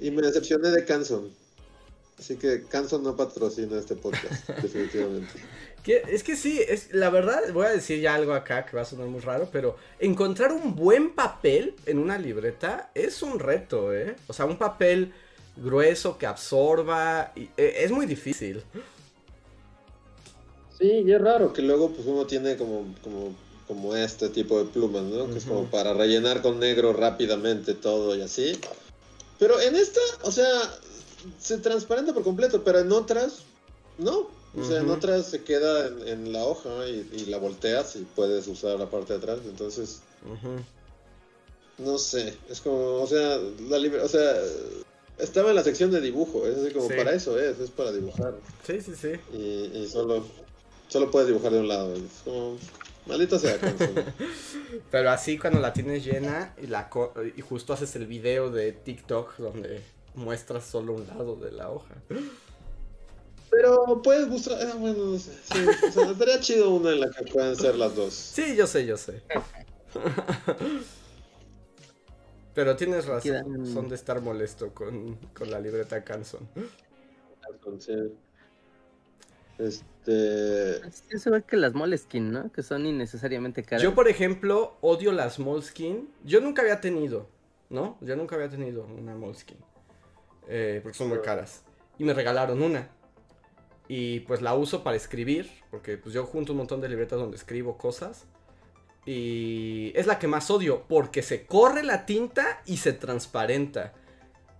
[0.00, 1.30] Y me decepcioné de Canson.
[2.18, 5.32] Así que Canson no patrocina este podcast, definitivamente.
[5.86, 8.84] es que sí, es la verdad, voy a decir ya algo acá que va a
[8.84, 14.16] sonar muy raro, pero encontrar un buen papel en una libreta es un reto, ¿eh?
[14.26, 15.12] O sea, un papel
[15.56, 18.62] grueso que absorba, e, es muy difícil.
[20.78, 23.34] Sí, y es raro que luego pues uno tiene como, como,
[23.66, 25.28] como este tipo de plumas, ¿no?
[25.30, 28.58] Que es como para rellenar con negro rápidamente todo y así.
[29.38, 30.48] Pero en esta, o sea,
[31.38, 33.42] se transparenta por completo, pero en otras
[33.98, 34.28] no.
[34.56, 38.78] O sea, en otras se queda en, la hoja y, la volteas y puedes usar
[38.78, 39.38] la parte de atrás.
[39.44, 40.00] Entonces,
[41.76, 43.38] no sé, es como, o sea,
[43.68, 44.36] la o sea,
[45.18, 48.34] estaba en la sección de dibujo, es así como para eso es, es para dibujar.
[48.66, 49.12] Sí, sí, sí.
[49.36, 50.24] Y, solo,
[50.88, 51.94] solo puedes dibujar de un lado.
[51.94, 52.56] Es como,
[53.06, 53.58] maldita sea.
[54.90, 56.88] Pero así cuando la tienes llena y, la
[57.36, 59.82] y justo haces el video de TikTok donde
[60.14, 61.94] muestras solo un lado de la hoja.
[63.50, 64.58] Pero puedes mostrar.
[64.66, 65.32] Ah, bueno, no sé.
[65.44, 68.12] Sí, o sea, estaría chido una en la que puedan ser las dos.
[68.12, 69.22] Sí, yo sé, yo sé.
[72.54, 76.48] Pero tienes razón son de estar molesto con, con la libreta Canson.
[79.58, 80.80] Este.
[81.10, 82.52] Eso ve que las Moleskin, ¿no?
[82.52, 83.82] Que son innecesariamente caras.
[83.82, 86.08] Yo, por ejemplo, odio las Moleskin.
[86.24, 87.28] Yo nunca había tenido,
[87.70, 87.98] ¿no?
[88.00, 89.58] Yo nunca había tenido una Moleskin.
[90.48, 91.62] Eh, porque son muy caras.
[91.98, 92.88] Y me regalaron una.
[93.86, 97.36] Y pues la uso para escribir, porque pues yo junto un montón de libretas donde
[97.36, 98.24] escribo cosas.
[99.06, 103.94] Y es la que más odio, porque se corre la tinta y se transparenta.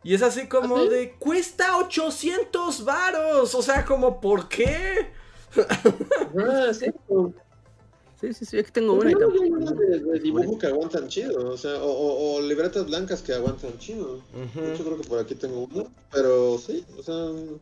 [0.02, 3.54] Y es así como ¿Ah, de, cuesta 800 varos.
[3.54, 5.10] O sea, como, ¿por qué?
[6.38, 6.70] Ah,
[8.20, 8.28] sí.
[8.28, 9.10] Sí, sí, sí, aquí tengo una.
[9.10, 14.20] de, dibujo que aguantan chido, o sea, o, libretas blancas que aguantan chido.
[14.54, 17.14] Yo creo que por aquí tengo una, pero sí, o sea,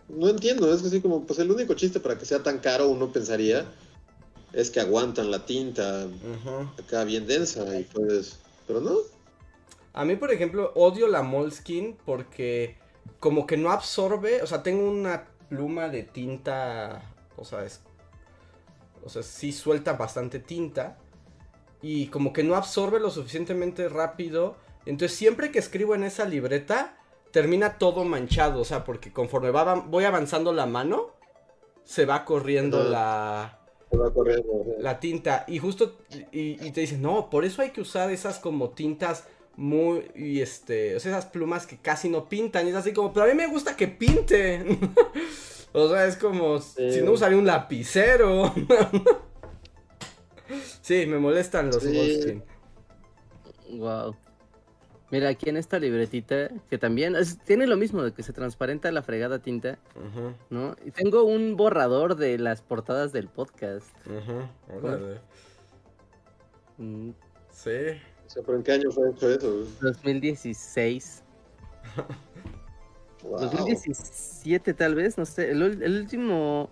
[0.09, 2.89] no entiendo, es que así como, pues el único chiste para que sea tan caro,
[2.89, 3.67] uno pensaría,
[4.53, 6.07] es que aguantan la tinta
[6.79, 8.97] acá bien densa y pues, pero no.
[9.93, 12.77] A mí, por ejemplo, odio la Moleskin porque
[13.21, 17.03] como que no absorbe, o sea, tengo una pluma de tinta,
[17.37, 17.81] o sea, es,
[19.07, 20.99] o sea, sí suelta bastante tinta
[21.81, 24.57] y como que no absorbe lo suficientemente rápido.
[24.85, 26.99] Entonces siempre que escribo en esa libreta
[27.31, 31.13] termina todo manchado, o sea, porque conforme va, voy avanzando la mano,
[31.85, 33.61] se va corriendo la,
[33.91, 34.63] Se va corriendo.
[34.63, 34.71] ajá.
[34.81, 35.45] la tinta.
[35.47, 35.99] Y justo,
[36.33, 39.25] y, y te dicen, no, por eso hay que usar esas como tintas
[39.57, 42.67] muy, y este, o sea, esas plumas que casi no pintan.
[42.67, 44.95] Y es así como, pero a mí me gusta que pinten.
[45.77, 46.93] o sea, es como, Sí.
[46.93, 48.53] si no usaría un lapicero.
[50.83, 52.43] sí, me molestan los Sí.
[53.73, 54.15] Wow.
[55.11, 58.91] Mira, aquí en esta libretita, que también es- tiene lo mismo de que se transparenta
[58.91, 60.75] la fregada tinta, Ujú, ¿no?
[60.85, 63.87] Y tengo un borrador de las portadas del podcast.
[64.69, 65.21] órale.
[66.79, 67.11] Mm,
[67.53, 67.71] Sí.
[68.27, 69.65] O sea, ¿pero en qué año fue hecho eso?
[69.81, 71.23] 2016.
[73.27, 73.41] Wow.
[73.41, 75.51] 2017 tal vez, no sé.
[75.51, 76.71] El, último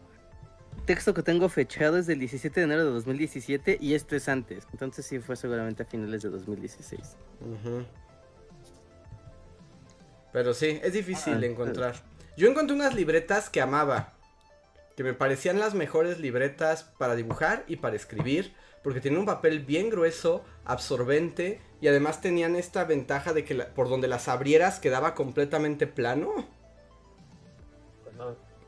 [0.86, 4.66] texto que tengo fechado es del 17 de enero de 2017 y este es antes.
[4.72, 7.16] Entonces sí fue seguramente a finales de 2016.
[7.40, 7.84] Ujú.
[10.32, 11.94] Pero sí, es difícil Ah, encontrar.
[12.36, 14.14] Yo encontré unas libretas que amaba.
[14.96, 18.52] Que me parecían las mejores libretas para dibujar y para escribir.
[18.84, 21.60] Porque tenían un papel bien grueso, absorbente.
[21.80, 26.46] Y además tenían esta ventaja de que la- por donde las abrieras quedaba completamente plano.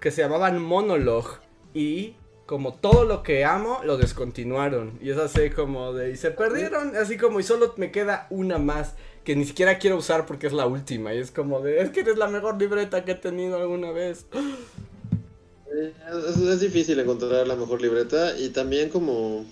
[0.00, 1.38] Que se llamaban Monologue.
[1.74, 2.16] Y
[2.46, 4.98] como todo lo que amo, lo descontinuaron.
[5.02, 6.10] Y es así como de...
[6.12, 6.96] Y se perdieron.
[6.96, 8.94] Así como y solo me queda una más.
[9.24, 11.14] Que ni siquiera quiero usar porque es la última.
[11.14, 11.80] Y es como de...
[11.80, 14.26] Es que eres la mejor libreta que he tenido alguna vez.
[15.66, 15.92] Eh,
[16.28, 19.44] Es, es difícil encontrar la mejor libreta y también como...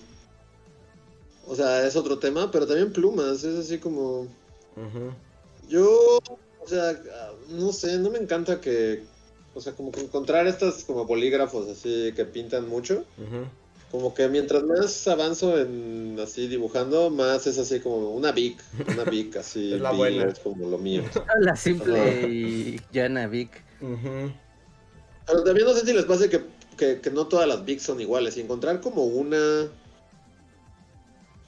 [1.47, 4.27] O sea, es otro tema, pero también plumas, es así como...
[5.69, 6.19] Yo,
[6.63, 6.99] o sea,
[7.51, 9.03] no sé, no me encanta que...
[9.55, 13.05] O sea, como que encontrar estas como bolígrafos así que pintan mucho.
[13.95, 19.05] Como que mientras más avanzo en así dibujando, más es así como una Bic, una
[19.05, 19.75] Bic así.
[19.75, 20.25] Es la buena.
[20.25, 21.05] Es como lo mío.
[21.41, 23.63] La simple y llana Vic.
[25.27, 26.43] Pero también no sé si les pase que,
[26.77, 28.37] que, que no todas las Bics son iguales.
[28.37, 29.69] Y encontrar como una.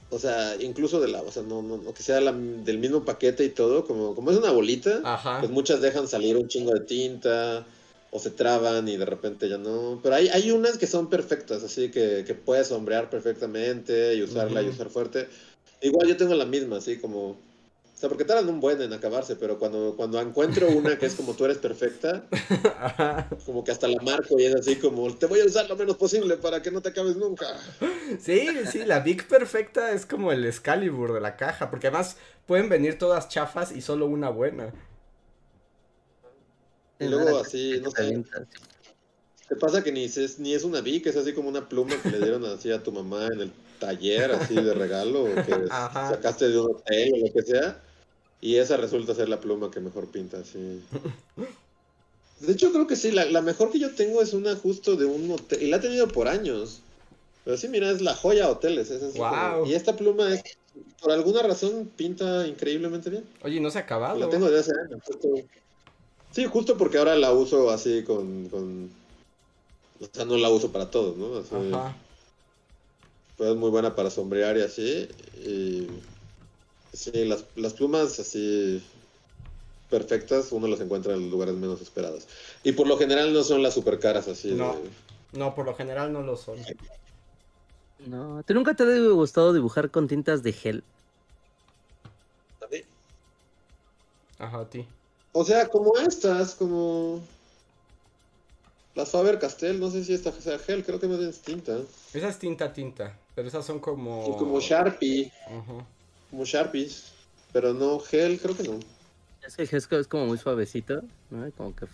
[0.09, 1.21] O sea, incluso de la.
[1.21, 3.85] O sea, no, no, no que sea la- del mismo paquete y todo.
[3.85, 5.39] Como, como es una bolita, Ajá.
[5.39, 7.65] pues muchas dejan salir un chingo de tinta.
[8.09, 9.99] O se traban y de repente ya no.
[10.01, 14.61] Pero hay, hay unas que son perfectas, así que, que puedes sombrear perfectamente y usarla
[14.61, 15.27] y usar fuerte.
[15.81, 17.37] Igual yo tengo la misma, así como.
[17.97, 21.15] O sea, porque tardan un buen en acabarse, pero cuando, cuando encuentro una que es
[21.15, 22.27] como tú eres perfecta,
[23.43, 25.97] como que hasta la marco y es así como, te voy a usar lo menos
[25.97, 27.47] posible para que no te acabes nunca.
[28.21, 31.71] Sí, sí, la Big Perfecta es como el Excalibur de la caja.
[31.71, 34.71] Porque además pueden venir todas chafas y solo una buena.
[36.99, 38.23] Y luego así, no sé,
[39.49, 42.11] te pasa que ni es, ni es una Vic, es así como una pluma que
[42.11, 46.09] le dieron así a tu mamá en el taller, así de regalo, o que Ajá.
[46.09, 47.81] sacaste de un hotel o lo que sea.
[48.41, 50.81] Y esa resulta ser la pluma que mejor pinta, sí.
[52.39, 55.05] De hecho, creo que sí, la, la mejor que yo tengo es una justo de
[55.05, 56.81] un hotel, y la he tenido por años.
[57.43, 58.91] Pero sí, mira, es la joya hoteles.
[58.91, 59.65] es así como- Guau.
[59.65, 60.43] y esta pluma es,
[61.01, 63.23] por alguna razón, pinta increíblemente bien.
[63.41, 64.19] Oye, no se ha acabado.
[64.19, 65.01] La tengo desde hace años.
[65.05, 65.27] justo.
[66.31, 68.91] Sí, justo porque ahora la uso así con, con...
[69.99, 71.37] O sea, no la uso para todo, ¿no?
[71.39, 71.95] Así, Ajá.
[73.37, 75.07] Pues es muy buena para sombrear y así.
[75.43, 75.87] Y...
[76.93, 78.83] Sí, las, las plumas así
[79.89, 82.27] perfectas uno las encuentra en los lugares menos esperados.
[82.63, 84.51] Y por lo general no son las super caras así.
[84.51, 84.73] No.
[84.73, 84.89] de-
[85.39, 86.57] No, por lo general no lo son.
[88.05, 90.83] No, ¿te nunca te ha gustado dibujar con tintas de gel?
[94.39, 94.85] Ajá, a ti.
[95.31, 97.21] O sea, como estas, como...
[98.93, 101.77] Las Faber-Castell, no sé si esta sea gel, creo que más bien es tinta.
[102.13, 103.17] Esa es tinta tinta.
[103.35, 104.25] Pero esas son como.
[104.27, 105.31] Y como Sharpie.
[105.45, 105.85] Ajá.
[106.29, 107.13] Como Sharpies,
[107.53, 108.79] pero no gel, creo que no.
[109.45, 111.49] Es que el gel es como muy suavecito, ¿no?
[111.51, 111.85] Como que,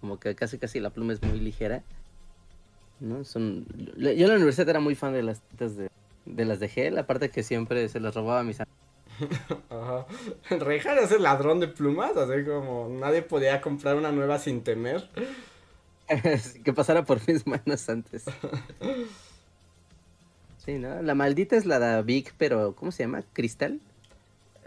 [0.00, 1.82] como que casi casi la pluma es muy ligera.
[3.00, 3.24] ¿no?
[3.24, 3.66] Son,
[3.96, 5.88] yo en la universidad era muy fan de las tintas de,
[6.26, 8.78] de las de gel, aparte que siempre se las robaba a mis amigos.
[9.70, 10.06] Ajá.
[10.50, 15.08] Rejar es el ladrón de plumas, así como nadie podía comprar una nueva sin temer.
[16.64, 18.24] que pasara por mis manos antes.
[20.68, 21.00] Sí, ¿no?
[21.00, 23.22] La maldita es la de Vic, pero ¿cómo se llama?
[23.32, 23.80] ¿Cristal?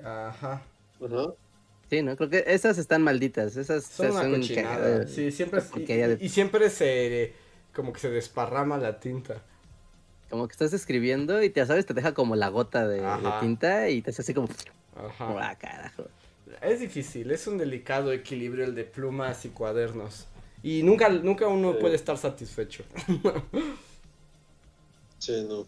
[0.03, 0.63] Ajá.
[0.99, 1.33] Ajá.
[1.91, 2.15] Sí, ¿no?
[2.17, 3.55] Creo que esas están malditas.
[3.55, 5.07] Esas Son una son cochinada.
[5.07, 5.61] Sí, siempre.
[5.61, 7.33] de- Y, siempre se.
[7.75, 9.43] Como que se desparrama la tinta.
[10.31, 13.87] Como que estás escribiendo y te sabes, te deja como la gota de, de tinta
[13.89, 14.49] y te hace así como.
[14.95, 15.55] Ajá.
[15.59, 16.05] Carajo.
[16.63, 20.25] Es difícil, es un delicado equilibrio el de plumas y cuadernos.
[20.63, 21.77] Y nunca, nunca uno Sí.
[21.79, 22.85] puede estar satisfecho.
[25.19, 25.67] Sí, no.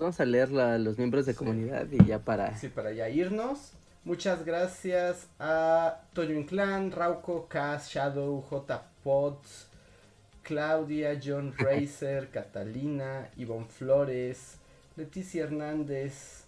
[0.00, 1.38] Vamos a leer la- los miembros de Sí.
[1.38, 2.56] comunidad y ya para...
[2.56, 3.72] Sí, para ya irnos.
[4.04, 8.82] Muchas gracias a Toño Inclán, Rauco, Cas, Shadow, J.
[9.04, 9.68] Potts,
[10.42, 14.58] Claudia, John Racer, Catalina, Ivonne Flores,
[14.96, 16.44] Leticia Hernández.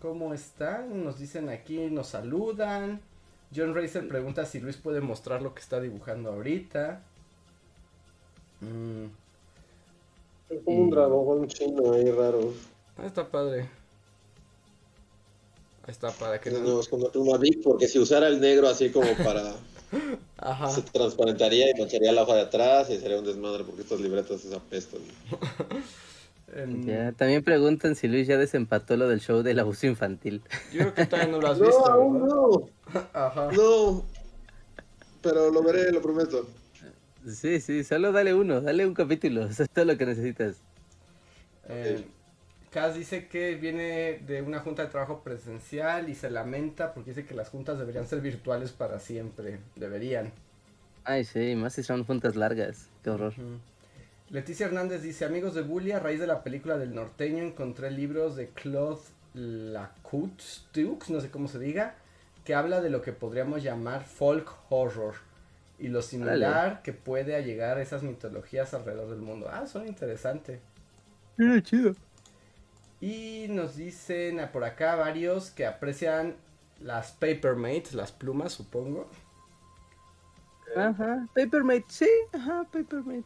[0.00, 1.04] ¿Cómo están?
[1.04, 3.00] Nos dicen aquí, nos saludan.
[3.54, 7.02] John Racer pregunta si Luis puede mostrar lo que está dibujando ahorita.
[8.60, 9.06] Mm,
[10.48, 12.54] Es como un dragón chino ahí raro.
[12.98, 13.68] Ah, está padre.
[15.86, 16.80] Ahí está, para que No, no...
[16.80, 19.54] es con una big, porque si usara el negro así como para...
[20.38, 20.68] Ajá.
[20.70, 24.40] se transparentaría y mancharía la hoja de atrás y sería un desmadre porque estas libretas
[24.40, 25.00] se apestan.
[26.54, 30.40] En- Ya, también preguntan si Luis ya desempató lo del show del abuso infantil.
[30.72, 31.86] Yo creo que todavía no lo has No, visto.
[31.90, 32.68] aún no.
[33.12, 33.50] Ajá.
[33.50, 34.04] No.
[35.22, 36.46] Pero lo veré, lo prometo.
[37.26, 40.56] Sí, sí, solo dale uno, dale un capítulo, eso es todo lo que necesitas.
[41.68, 42.04] Eh,
[42.74, 47.24] Kaz dice que viene de una junta de trabajo presencial y se lamenta porque dice
[47.24, 49.60] que las juntas deberían ser virtuales para siempre.
[49.76, 50.32] Deberían.
[51.04, 53.32] Ay, sí, más si son juntas largas, qué horror.
[54.28, 58.34] Leticia Hernández dice, amigos de Bully, a raíz de la película del norteño encontré libros
[58.34, 59.02] de Claude
[59.34, 61.94] Lacouture, no sé cómo se diga,
[62.44, 65.14] que habla de lo que podríamos llamar folk horror
[65.78, 69.48] y lo similar que puede llegar a esas mitologías alrededor del mundo.
[69.48, 70.58] Ah, son interesante.
[71.36, 71.94] Mira, chido.
[73.04, 76.36] Y nos dicen por acá varios que aprecian
[76.80, 79.10] las Papermates, las plumas, supongo.
[80.76, 83.24] Ajá, Papermate, sí, ajá, Papermate,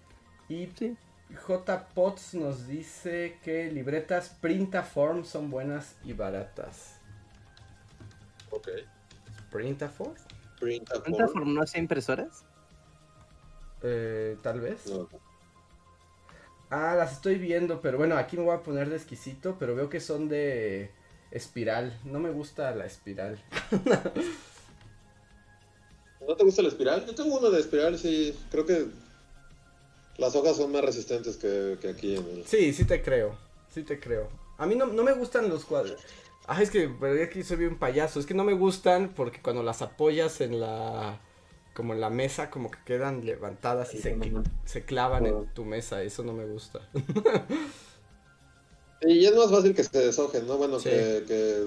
[0.48, 0.96] Y sí.
[1.34, 1.88] J.
[1.94, 7.00] Potts nos dice que libretas Printaform son buenas y baratas.
[8.50, 8.68] Ok.
[9.50, 10.16] ¿Printaform?
[10.60, 11.28] Print a ¿Cuánta form.
[11.28, 12.46] form no hace impresoras?
[13.82, 14.82] Eh, tal vez.
[14.84, 15.08] No.
[16.70, 19.88] Ah, las estoy viendo, pero bueno, aquí me voy a poner de exquisito, pero veo
[19.88, 20.90] que son de
[21.30, 21.98] espiral.
[22.04, 23.42] No me gusta la espiral.
[26.26, 27.06] ¿No te gusta la espiral?
[27.06, 28.38] Yo tengo uno de espiral, sí.
[28.50, 28.86] Creo que
[30.18, 32.44] las hojas son más resistentes que, que aquí en el...
[32.44, 33.38] Sí, sí te creo.
[33.72, 34.28] Sí te creo.
[34.58, 36.00] A mí no, no me gustan los cuadros.
[36.46, 38.18] Ah, es que pero aquí soy bien payaso.
[38.18, 41.20] Es que no me gustan porque cuando las apoyas en la.
[41.78, 44.18] Como en la mesa, como que quedan levantadas y se,
[44.64, 46.02] se clavan en tu mesa.
[46.02, 46.80] Eso no me gusta.
[49.02, 50.56] Y es más fácil que se deshojen, ¿no?
[50.56, 50.88] Bueno, Sí.
[50.88, 51.66] que, que,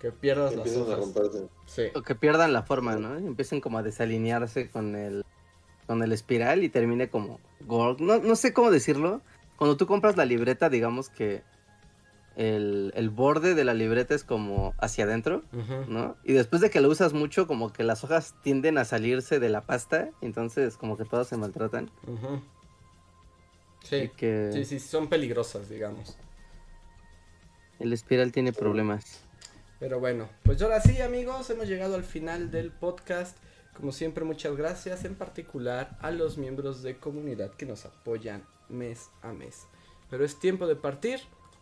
[0.00, 1.46] que pierdas que las empiecen a romperse.
[1.66, 1.82] Sí.
[1.94, 3.20] O que pierdan la forma, ¿no?
[3.20, 5.24] Y empiecen como a desalinearse con el,
[5.86, 8.00] con el espiral y termine como gorg.
[8.00, 9.22] No, no sé cómo decirlo.
[9.54, 11.44] Cuando tú compras la libreta, digamos que
[12.36, 15.42] el, el borde de la libreta es como hacia adentro.
[15.88, 16.16] ¿no?
[16.24, 19.48] Y después de que lo usas mucho, como que las hojas tienden a salirse de
[19.48, 21.90] la pasta, entonces como que todas se maltratan.
[23.84, 24.10] Sí.
[24.16, 26.16] que Sí, sí, son peligrosas, digamos.
[27.78, 29.22] el espiral tiene problemas.
[29.78, 33.38] Pero bueno, pues ahora sí, amigos, hemos llegado al final del podcast.
[33.74, 39.08] Como siempre, muchas gracias, en particular a los miembros de comunidad que nos apoyan mes
[39.22, 39.66] a mes.
[40.10, 41.20] Pero es tiempo de partir.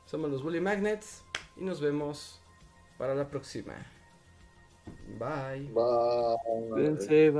[0.08, 1.22] Somos los Bully Magnets
[1.58, 2.40] y nos vemos
[2.96, 3.74] para la próxima.
[5.18, 5.70] Bye.
[5.70, 6.70] Bye.
[6.70, 7.36] Cuídense, bye.